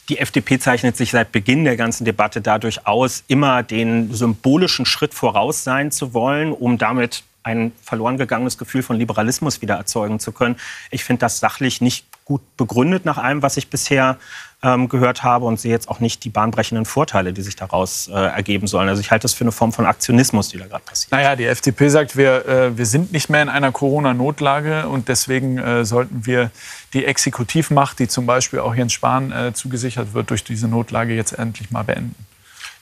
Die 0.08 0.20
FDP 0.20 0.58
zeichnet 0.58 0.96
sich 0.96 1.12
seit 1.12 1.34
Beginn 1.34 1.66
der 1.66 1.76
ganzen 1.76 2.06
Debatte 2.06 2.40
dadurch 2.40 2.88
aus, 2.88 3.26
immer 3.28 3.62
den 3.62 4.14
symbolischen 4.14 4.86
Schritt 4.86 5.14
voraus 5.14 5.66
sein 5.66 5.92
zu 5.92 6.14
wollen, 6.14 6.54
um 6.54 6.78
damit 6.78 7.24
ein 7.44 7.74
verloren 7.84 8.16
gegangenes 8.16 8.58
Gefühl 8.58 8.82
von 8.82 8.96
Liberalismus 8.96 9.62
wieder 9.62 9.76
erzeugen 9.76 10.22
zu 10.22 10.32
können. 10.32 10.56
Ich 10.92 11.04
finde 11.04 11.20
das 11.20 11.42
sachlich 11.42 11.82
nicht 11.82 12.06
gut 12.24 12.42
begründet 12.56 13.04
nach 13.04 13.18
allem, 13.18 13.42
was 13.42 13.58
ich 13.58 13.70
bisher 13.70 14.18
ähm, 14.62 14.90
gehört 14.90 15.24
habe 15.24 15.46
und 15.46 15.60
sehe 15.60 15.72
jetzt 15.72 15.88
auch 15.90 16.00
nicht 16.02 16.24
die 16.26 16.30
bahnbrechenden 16.30 16.86
Vorteile, 16.86 17.32
die 17.32 17.42
sich 17.42 17.56
daraus 17.56 18.10
äh, 18.10 18.14
ergeben 18.14 18.68
sollen. 18.68 18.90
Also 18.90 19.00
ich 19.00 19.10
halte 19.10 19.24
das 19.24 19.34
für 19.34 19.46
eine 19.46 19.54
Form 19.54 19.72
von 19.72 19.86
Aktionismus, 19.86 20.50
die 20.50 20.58
da 20.58 20.68
gerade 20.68 20.84
passiert. 20.84 21.12
Naja, 21.12 21.36
die 21.38 21.46
FDP 21.46 21.88
sagt, 21.88 22.18
wir, 22.18 22.46
äh, 22.46 22.78
wir 22.78 22.86
sind 22.86 23.14
nicht 23.14 23.30
mehr 23.30 23.42
in 23.42 23.50
einer 23.50 23.72
Corona-Notlage 23.72 24.88
und 24.90 25.08
deswegen 25.08 25.58
äh, 25.58 25.86
sollten 25.86 26.26
wir 26.26 26.52
die 26.94 27.06
Exekutivmacht, 27.06 28.00
die 28.00 28.10
zum 28.10 28.26
Beispiel 28.26 28.60
auch 28.60 28.76
Jens 28.76 28.92
Spahn 28.92 29.32
äh, 29.32 29.54
zugesichert 29.54 30.14
wird, 30.14 30.30
durch 30.30 30.44
diese 30.44 30.68
Notlage 30.68 31.16
jetzt 31.16 31.32
endlich 31.34 31.72
mal 31.72 31.84
beenden. 31.84 32.16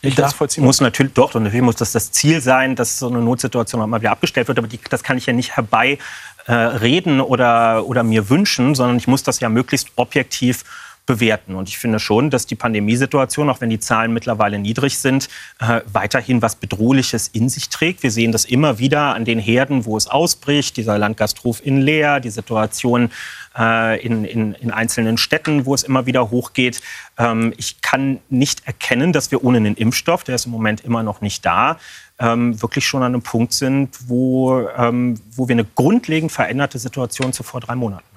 Ich 0.02 0.16
das 0.16 0.36
muss 0.58 0.80
natürlich 0.80 1.14
doch 1.14 1.34
und 1.34 1.44
natürlich 1.44 1.64
muss 1.64 1.76
das 1.76 1.92
das 1.92 2.12
Ziel 2.12 2.40
sein, 2.40 2.76
dass 2.76 3.00
so 3.00 3.08
eine 3.10 3.20
Notsituation 3.20 3.82
auch 3.82 3.88
mal 3.88 4.00
wieder 4.00 4.12
abgestellt 4.12 4.48
wird. 4.48 4.58
Aber 4.60 4.68
die, 4.68 4.80
das 4.90 5.04
kann 5.04 5.18
ich 5.18 5.26
ja 5.26 5.34
nicht 5.34 5.56
herbei 5.56 5.98
äh, 6.46 6.54
reden 6.54 7.20
oder, 7.20 7.86
oder 7.86 8.04
mir 8.04 8.30
wünschen, 8.30 8.76
sondern 8.76 8.98
ich 8.98 9.08
muss 9.08 9.24
das 9.24 9.40
ja 9.40 9.50
möglichst 9.50 9.90
objektiv 9.96 10.64
bewerten. 11.08 11.55
Und 11.55 11.70
ich 11.70 11.80
finde 11.80 11.99
schon, 11.99 12.30
dass 12.30 12.45
die 12.45 12.55
Pandemiesituation, 12.55 13.49
auch 13.49 13.62
wenn 13.62 13.72
die 13.72 13.80
Zahlen 13.80 14.14
mittlerweile 14.14 14.60
niedrig 14.60 14.99
sind, 14.99 15.30
äh, 15.60 15.82
weiterhin 15.91 16.43
was 16.43 16.55
Bedrohliches 16.55 17.30
in 17.30 17.49
sich 17.49 17.70
trägt. 17.70 18.03
Wir 18.03 18.12
sehen 18.12 18.32
das 18.32 18.45
immer 18.45 18.78
wieder 18.78 19.16
an 19.16 19.26
den 19.26 19.39
Herden, 19.39 19.86
wo 19.86 19.97
es 19.97 20.08
ausbricht. 20.08 20.78
Dieser 20.78 20.99
Landgasthof 20.99 21.66
in 21.66 21.82
Leer, 21.82 22.20
die 22.20 22.30
Situation 22.30 23.10
äh, 23.58 23.99
in, 24.05 24.26
in, 24.26 24.53
in, 24.53 24.70
einzelnen 24.70 25.18
Städten, 25.18 25.66
wo 25.66 25.74
es 25.74 25.84
immer 25.84 26.05
wieder 26.05 26.30
hochgeht. 26.30 26.82
Ähm, 27.18 27.53
ich 27.58 27.82
kann 27.82 28.20
nicht 28.30 28.68
erkennen, 28.68 29.14
dass 29.14 29.32
wir 29.32 29.43
ohne 29.43 29.58
einen 29.58 29.76
Impfstoff, 29.76 30.24
der 30.24 30.36
ist 30.36 30.45
im 30.45 30.51
Moment 30.51 30.82
immer 30.82 31.01
noch 31.01 31.22
nicht 31.22 31.45
da, 31.45 31.80
ähm, 32.20 32.62
wirklich 32.62 32.86
schon 32.86 33.01
an 33.01 33.14
einem 33.14 33.22
Punkt 33.22 33.53
sind, 33.53 33.89
wo, 34.08 34.68
ähm, 34.78 35.20
wo 35.32 35.47
wir 35.47 35.53
eine 35.53 35.66
grundlegend 35.66 36.32
veränderte 36.32 36.80
Situation 36.80 37.32
zu 37.34 37.43
vor 37.43 37.62
drei 37.62 37.76
Monaten 37.76 38.03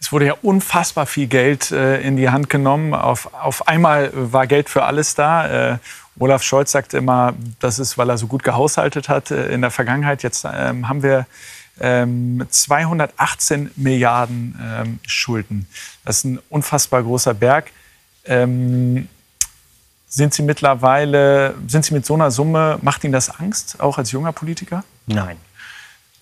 Es 0.00 0.12
wurde 0.12 0.26
ja 0.26 0.34
unfassbar 0.42 1.06
viel 1.06 1.26
Geld 1.26 1.70
äh, 1.72 2.00
in 2.00 2.16
die 2.16 2.30
Hand 2.30 2.48
genommen. 2.48 2.94
Auf, 2.94 3.34
auf 3.34 3.66
einmal 3.66 4.10
war 4.14 4.46
Geld 4.46 4.68
für 4.68 4.84
alles 4.84 5.14
da. 5.14 5.72
Äh, 5.72 5.78
Olaf 6.18 6.42
Scholz 6.42 6.72
sagt 6.72 6.94
immer, 6.94 7.34
das 7.60 7.78
ist, 7.78 7.98
weil 7.98 8.08
er 8.10 8.18
so 8.18 8.26
gut 8.26 8.44
gehaushaltet 8.44 9.08
hat 9.08 9.30
äh, 9.30 9.48
in 9.48 9.60
der 9.60 9.70
Vergangenheit. 9.70 10.22
Jetzt 10.22 10.46
ähm, 10.50 10.88
haben 10.88 11.02
wir 11.02 11.26
ähm, 11.80 12.46
218 12.48 13.72
Milliarden 13.76 14.58
ähm, 14.62 15.00
Schulden. 15.06 15.68
Das 16.04 16.18
ist 16.18 16.24
ein 16.24 16.38
unfassbar 16.48 17.02
großer 17.02 17.34
Berg. 17.34 17.70
Ähm, 18.24 19.08
sind 20.08 20.32
Sie 20.32 20.42
mittlerweile, 20.42 21.54
sind 21.66 21.84
Sie 21.84 21.92
mit 21.92 22.06
so 22.06 22.14
einer 22.14 22.30
Summe, 22.30 22.78
macht 22.82 23.04
Ihnen 23.04 23.12
das 23.12 23.28
Angst, 23.40 23.80
auch 23.80 23.98
als 23.98 24.10
junger 24.12 24.32
Politiker? 24.32 24.84
Nein 25.06 25.36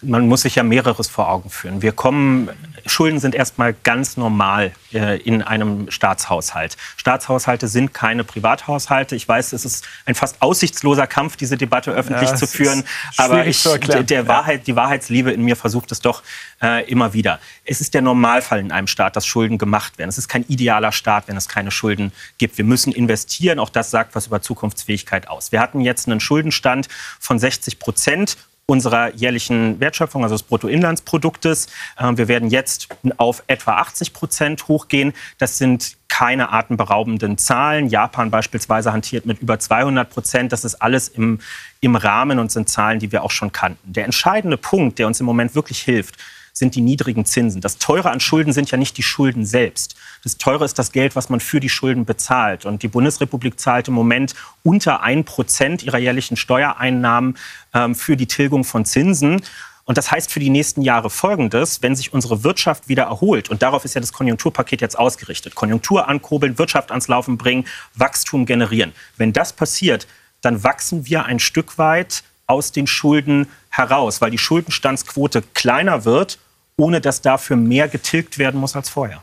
man 0.03 0.29
muss 0.29 0.43
sich 0.43 0.57
ja 0.57 0.63
mehreres 0.63 1.09
vor 1.09 1.29
Augen 1.29 1.49
führen. 1.49 1.81
Wir 1.81 1.93
kommen, 1.93 2.51
Schulden 2.85 3.19
sind 3.19 3.35
erstmal 3.35 3.75
ganz 3.83 4.17
normal 4.17 4.73
äh, 4.93 5.19
in 5.21 5.43
einem 5.43 5.91
Staatshaushalt. 5.91 6.77
Staatshaushalte 6.97 7.67
sind 7.67 7.95
keine 7.95 8.23
Privathaushalte. 8.23 9.17
Ich 9.17 9.27
weiß, 9.27 9.55
es 9.55 9.65
ist 9.65 9.87
ein 10.05 10.15
fast 10.15 10.43
aussichtsloser 10.43 11.07
Kampf, 11.07 11.37
diese 11.37 11.57
Debatte 11.57 11.93
öffentlich 11.93 12.29
ja, 12.29 12.37
zu 12.37 12.47
führen. 12.47 12.85
Aber 13.17 13.47
ich, 13.47 13.63
der 13.63 14.29
Wahrheit, 14.29 14.67
die 14.67 14.77
Wahrheitsliebe 14.77 15.33
in 15.33 15.43
mir 15.43 15.57
versucht 15.57 15.91
es 15.93 16.01
doch 16.01 16.23
äh, 16.63 16.89
immer 16.91 17.15
wieder. 17.15 17.41
Es 17.65 17.81
ist 17.81 17.95
der 17.95 18.03
Normalfall 18.03 18.61
in 18.61 18.73
einem 18.73 18.89
Staat, 18.89 19.17
dass 19.17 19.27
Schulden 19.27 19.57
gemacht 19.57 19.99
werden. 19.99 20.11
Es 20.11 20.19
ist 20.19 20.29
kein 20.29 20.45
idealer 20.49 20.93
Staat, 20.93 21.29
wenn 21.29 21.37
es 21.37 21.49
keine 21.49 21.71
Schulden 21.71 22.13
gibt. 22.37 22.59
Wir 22.59 22.65
müssen 22.65 22.93
investieren. 22.93 23.59
Auch 23.59 23.71
das 23.71 23.91
sagt 23.91 24.15
was 24.15 24.27
über 24.27 24.43
Zukunftsfähigkeit 24.43 25.29
aus. 25.29 25.53
Wir 25.53 25.61
hatten 25.61 25.81
jetzt 25.81 26.07
einen 26.07 26.21
Schuldenstand 26.21 26.89
von 27.19 27.39
60 27.39 27.79
Prozent 27.79 28.37
unserer 28.69 29.15
jährlichen 29.15 29.79
Wertschöpfung, 29.79 30.25
also 30.25 30.35
des 30.35 30.43
Bruttoinlandsproduktes. 30.43 31.69
Ähm, 31.99 32.19
wir 32.19 32.27
werden 32.27 32.51
jetzt 32.51 32.89
auf 33.17 33.45
etwa 33.47 33.77
80 33.77 34.13
Prozent 34.13 34.67
hochgehen. 34.67 35.13
Das 35.39 35.57
sind 35.57 35.97
keine 36.09 36.53
atemberaubenden 36.53 37.39
Zahlen. 37.39 37.89
Japan 37.89 38.31
beispielsweise 38.31 38.93
hantiert 38.93 39.25
mit 39.25 39.41
über 39.41 39.59
200 39.59 40.11
Prozent. 40.11 40.53
Das 40.53 40.65
ist 40.65 40.77
alles 40.77 41.09
im, 41.09 41.39
im 41.81 41.95
Rahmen 41.95 42.41
und 42.41 42.51
sind 42.51 42.69
Zahlen, 42.69 42.99
die 42.99 43.13
wir 43.13 43.23
auch 43.23 43.31
schon 43.31 43.53
kannten. 43.53 43.93
Der 43.93 44.05
entscheidende 44.05 44.57
Punkt, 44.57 44.99
der 44.99 45.07
uns 45.07 45.21
im 45.21 45.27
Moment 45.27 45.55
wirklich 45.55 45.81
hilft, 45.83 46.17
sind 46.59 46.75
die 46.75 46.81
niedrigen 46.81 47.27
Zinsen. 47.27 47.61
Das 47.61 47.77
Teure 47.77 48.11
an 48.11 48.19
Schulden 48.19 48.55
sind 48.55 48.71
ja 48.71 48.79
nicht 48.79 48.97
die 48.97 49.03
Schulden 49.03 49.45
selbst. 49.45 49.95
Das 50.25 50.39
Teure 50.39 50.65
ist 50.65 50.79
das 50.79 50.91
Geld, 50.91 51.15
was 51.15 51.29
man 51.29 51.41
für 51.41 51.61
die 51.61 51.69
Schulden 51.69 52.07
bezahlt. 52.07 52.65
Und 52.65 52.83
die 52.83 52.89
Bundesrepublik 52.89 53.61
zahlt 53.61 53.89
im 53.89 53.95
Moment 53.95 54.35
unter 54.63 55.03
ein 55.03 55.25
Prozent 55.25 55.83
ihrer 55.83 55.99
jährlichen 55.99 56.39
Steuereinnahmen 56.39 57.37
ähm, 57.75 57.95
für 57.95 58.17
die 58.17 58.27
Tilgung 58.27 58.65
von 58.65 58.87
Zinsen. 58.87 59.43
Und 59.85 59.99
das 59.99 60.11
heißt 60.11 60.33
für 60.33 60.41
die 60.41 60.49
nächsten 60.49 60.81
Jahre 60.81 61.11
Folgendes, 61.11 61.83
wenn 61.83 61.95
sich 61.95 62.15
unsere 62.15 62.43
Wirtschaft 62.43 62.89
wieder 62.89 63.05
erholt, 63.05 63.51
und 63.51 63.61
darauf 63.61 63.85
ist 63.85 63.95
ja 63.95 64.01
das 64.01 64.15
Konjunkturpaket 64.15 64.81
jetzt 64.81 64.99
ausgerichtet, 64.99 65.55
Konjunktur 65.55 66.09
ankurbeln, 66.09 66.59
Wirtschaft 66.59 66.91
ans 66.91 67.07
Laufen 67.07 67.37
bringen, 67.37 67.67
Wachstum 67.95 68.47
generieren. 68.47 68.95
Wenn 69.19 69.35
das 69.35 69.53
passiert, 69.53 70.07
dann 70.41 70.65
wachsen 70.65 71.05
wir 71.05 71.27
ein 71.27 71.39
Stück 71.39 71.77
weit 71.77 72.25
aus 72.47 72.73
den 72.73 72.87
Schulden 72.87 73.47
heraus, 73.69 74.23
weil 74.23 74.31
die 74.31 74.39
Schuldenstandsquote 74.39 75.43
kleiner 75.53 76.07
wird 76.07 76.39
ohne 76.77 77.01
dass 77.01 77.23
dafür 77.23 77.57
mehr 77.57 77.89
getilgt 77.89 78.39
werden 78.39 78.61
muss 78.61 78.77
als 78.77 78.89
vorher. 78.89 79.23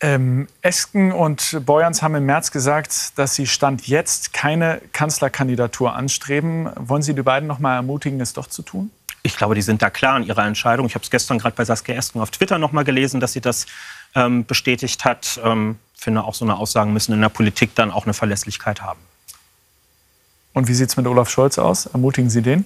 Ähm, 0.00 0.48
Esken 0.62 1.12
und 1.12 1.64
Beuerns 1.64 2.02
haben 2.02 2.16
im 2.16 2.26
März 2.26 2.50
gesagt, 2.50 3.16
dass 3.16 3.36
sie 3.36 3.46
Stand 3.46 3.86
jetzt 3.86 4.32
keine 4.32 4.80
Kanzlerkandidatur 4.92 5.94
anstreben. 5.94 6.68
Wollen 6.74 7.02
Sie 7.02 7.14
die 7.14 7.22
beiden 7.22 7.46
noch 7.46 7.60
mal 7.60 7.76
ermutigen, 7.76 8.20
es 8.20 8.32
doch 8.32 8.48
zu 8.48 8.62
tun? 8.62 8.90
Ich 9.22 9.36
glaube, 9.36 9.54
die 9.54 9.62
sind 9.62 9.80
da 9.80 9.90
klar 9.90 10.16
in 10.16 10.24
ihrer 10.24 10.44
Entscheidung. 10.44 10.86
Ich 10.86 10.96
habe 10.96 11.04
es 11.04 11.10
gestern 11.10 11.38
gerade 11.38 11.54
bei 11.54 11.64
Saskia 11.64 11.94
Esken 11.94 12.20
auf 12.20 12.32
Twitter 12.32 12.58
noch 12.58 12.72
mal 12.72 12.82
gelesen, 12.82 13.20
dass 13.20 13.32
sie 13.32 13.40
das 13.40 13.66
ähm, 14.16 14.44
bestätigt 14.44 15.04
hat. 15.04 15.40
Ähm, 15.44 15.78
finde 15.94 16.24
auch 16.24 16.34
so 16.34 16.44
eine 16.44 16.56
Aussagen 16.56 16.92
müssen 16.92 17.12
in 17.12 17.20
der 17.20 17.28
Politik 17.28 17.76
dann 17.76 17.92
auch 17.92 18.04
eine 18.04 18.14
Verlässlichkeit 18.14 18.82
haben. 18.82 18.98
Und 20.52 20.66
wie 20.66 20.74
sieht 20.74 20.88
es 20.88 20.96
mit 20.96 21.06
Olaf 21.06 21.30
Scholz 21.30 21.58
aus? 21.58 21.86
Ermutigen 21.86 22.28
Sie 22.28 22.42
den? 22.42 22.64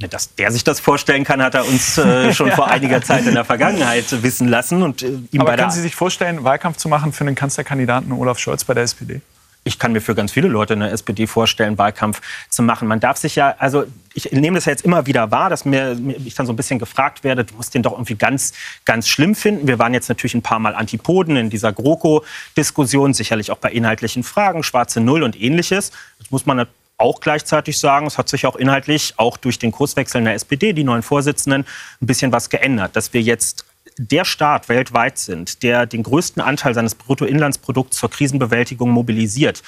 Ne, 0.00 0.08
dass 0.08 0.34
der 0.34 0.50
sich 0.50 0.64
das 0.64 0.80
vorstellen 0.80 1.24
kann, 1.24 1.40
hat 1.40 1.54
er 1.54 1.66
uns 1.66 1.98
äh, 1.98 2.32
schon 2.34 2.50
vor 2.50 2.68
einiger 2.68 3.00
Zeit 3.00 3.26
in 3.26 3.34
der 3.34 3.44
Vergangenheit 3.44 4.22
wissen 4.22 4.48
lassen. 4.48 4.82
Und, 4.82 5.02
äh, 5.02 5.18
ihm 5.30 5.40
Aber 5.40 5.56
können 5.56 5.70
Sie 5.70 5.80
sich 5.80 5.94
vorstellen, 5.94 6.42
Wahlkampf 6.42 6.78
zu 6.78 6.88
machen 6.88 7.12
für 7.12 7.24
den 7.24 7.34
Kanzlerkandidaten 7.36 8.10
Olaf 8.12 8.38
Scholz 8.38 8.64
bei 8.64 8.74
der 8.74 8.82
SPD? 8.84 9.20
ich 9.64 9.78
kann 9.78 9.92
mir 9.92 10.00
für 10.00 10.14
ganz 10.14 10.30
viele 10.30 10.48
Leute 10.48 10.74
in 10.74 10.80
der 10.80 10.92
SPD 10.92 11.26
vorstellen, 11.26 11.78
Wahlkampf 11.78 12.20
zu 12.50 12.62
machen. 12.62 12.86
Man 12.86 13.00
darf 13.00 13.16
sich 13.16 13.34
ja, 13.34 13.54
also 13.58 13.84
ich 14.12 14.30
nehme 14.30 14.56
das 14.56 14.66
ja 14.66 14.72
jetzt 14.72 14.84
immer 14.84 15.06
wieder 15.06 15.30
wahr, 15.30 15.48
dass 15.50 15.64
mir, 15.64 15.98
ich 16.24 16.34
dann 16.34 16.46
so 16.46 16.52
ein 16.52 16.56
bisschen 16.56 16.78
gefragt 16.78 17.24
werde, 17.24 17.44
du 17.44 17.54
musst 17.54 17.74
den 17.74 17.82
doch 17.82 17.92
irgendwie 17.92 18.14
ganz, 18.14 18.52
ganz 18.84 19.08
schlimm 19.08 19.34
finden. 19.34 19.66
Wir 19.66 19.78
waren 19.78 19.94
jetzt 19.94 20.08
natürlich 20.08 20.34
ein 20.34 20.42
paar 20.42 20.58
Mal 20.58 20.74
Antipoden 20.74 21.36
in 21.36 21.50
dieser 21.50 21.72
GroKo-Diskussion, 21.72 23.14
sicherlich 23.14 23.50
auch 23.50 23.58
bei 23.58 23.70
inhaltlichen 23.72 24.22
Fragen, 24.22 24.62
schwarze 24.62 25.00
Null 25.00 25.22
und 25.22 25.40
ähnliches. 25.40 25.92
Das 26.18 26.30
muss 26.30 26.44
man 26.44 26.66
auch 26.96 27.20
gleichzeitig 27.20 27.78
sagen, 27.78 28.06
es 28.06 28.18
hat 28.18 28.28
sich 28.28 28.46
auch 28.46 28.56
inhaltlich, 28.56 29.14
auch 29.16 29.36
durch 29.36 29.58
den 29.58 29.72
Kurswechsel 29.72 30.18
in 30.18 30.24
der 30.24 30.34
SPD, 30.34 30.72
die 30.72 30.84
neuen 30.84 31.02
Vorsitzenden, 31.02 31.64
ein 32.00 32.06
bisschen 32.06 32.32
was 32.32 32.50
geändert. 32.50 32.94
Dass 32.96 33.12
wir 33.12 33.20
jetzt 33.20 33.64
der 33.98 34.24
Staat 34.24 34.68
weltweit 34.68 35.18
sind, 35.18 35.62
der 35.62 35.86
den 35.86 36.02
größten 36.02 36.42
Anteil 36.42 36.74
seines 36.74 36.94
Bruttoinlandsprodukts 36.94 37.96
zur 37.96 38.10
Krisenbewältigung 38.10 38.90
mobilisiert, 38.90 39.62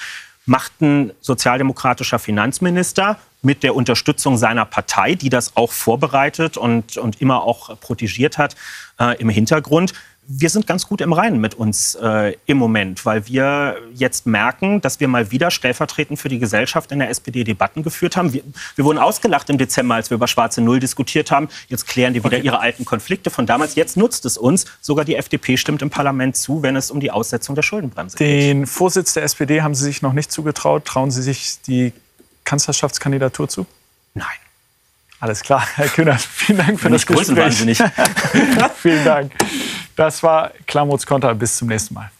macht 0.45 0.81
ein 0.81 1.11
sozialdemokratischer 1.19 2.19
Finanzminister 2.19 3.19
mit 3.41 3.63
der 3.63 3.75
Unterstützung 3.75 4.37
seiner 4.37 4.65
Partei, 4.65 5.15
die 5.15 5.29
das 5.29 5.55
auch 5.55 5.71
vorbereitet 5.71 6.57
und, 6.57 6.97
und 6.97 7.21
immer 7.21 7.43
auch 7.43 7.79
protegiert 7.79 8.37
hat 8.37 8.55
äh, 8.99 9.19
im 9.21 9.29
Hintergrund, 9.29 9.93
wir 10.29 10.49
sind 10.49 10.67
ganz 10.67 10.87
gut 10.87 10.99
im 10.99 11.13
Reinen 11.13 11.39
mit 11.39 11.55
uns 11.55 11.95
äh, 11.95 12.35
im 12.45 12.57
Moment, 12.57 13.05
weil 13.05 13.27
wir 13.27 13.77
jetzt 13.93 14.25
merken, 14.25 14.81
dass 14.81 14.99
wir 14.99 15.07
mal 15.07 15.31
wieder 15.31 15.51
stellvertretend 15.51 16.19
für 16.19 16.27
die 16.27 16.37
Gesellschaft 16.37 16.91
in 16.91 16.99
der 16.99 17.09
SPD 17.09 17.45
Debatten 17.45 17.81
geführt 17.81 18.17
haben. 18.17 18.33
Wir, 18.33 18.43
wir 18.75 18.83
wurden 18.83 18.97
ausgelacht 18.97 19.49
im 19.49 19.57
Dezember, 19.57 19.95
als 19.95 20.09
wir 20.09 20.15
über 20.15 20.27
schwarze 20.27 20.59
Null 20.59 20.81
diskutiert 20.81 21.31
haben. 21.31 21.47
Jetzt 21.69 21.87
klären 21.87 22.13
die 22.13 22.23
wieder 22.23 22.37
okay. 22.37 22.45
ihre 22.45 22.59
alten 22.59 22.83
Konflikte 22.83 23.29
von 23.29 23.45
damals. 23.45 23.75
Jetzt 23.75 23.95
nutzt 23.95 24.25
es 24.25 24.37
uns. 24.37 24.65
Sogar 24.81 25.05
die 25.05 25.15
FDP 25.15 25.55
stimmt 25.55 25.81
im 25.81 25.89
Parlament 25.89 26.35
zu, 26.35 26.61
wenn 26.61 26.75
es 26.75 26.91
um 26.91 26.99
die 26.99 27.09
Aussetzung 27.09 27.55
der 27.55 27.61
Schuldenbremse 27.61 28.17
geht. 28.17 28.27
Den 28.27 28.67
Vorsitz 28.67 29.13
der 29.13 29.23
SPD 29.23 29.61
haben 29.61 29.75
Sie 29.75 29.85
sich 29.85 30.01
noch 30.01 30.13
nicht 30.13 30.31
zugetraut. 30.31 30.83
Trauen 30.83 31.09
Sie 31.09 31.21
sich 31.21 31.61
die 31.65 31.93
Kanzlerschaftskandidatur 32.43 33.47
zu? 33.47 33.65
Nein. 34.13 34.27
Alles 35.19 35.41
klar, 35.41 35.65
Herr 35.75 35.87
Kühner, 35.87 36.17
vielen 36.17 36.59
Dank 36.59 36.79
für 36.79 36.89
Nicht 36.89 37.09
das 37.09 37.27
Gespräch. 37.27 37.57
Vielen 38.81 39.03
Dank. 39.03 39.31
Das 39.95 40.21
war 40.21 40.51
Klamots 40.67 41.05
Konter. 41.05 41.33
Bis 41.33 41.57
zum 41.57 41.69
nächsten 41.69 41.95
Mal. 41.95 42.11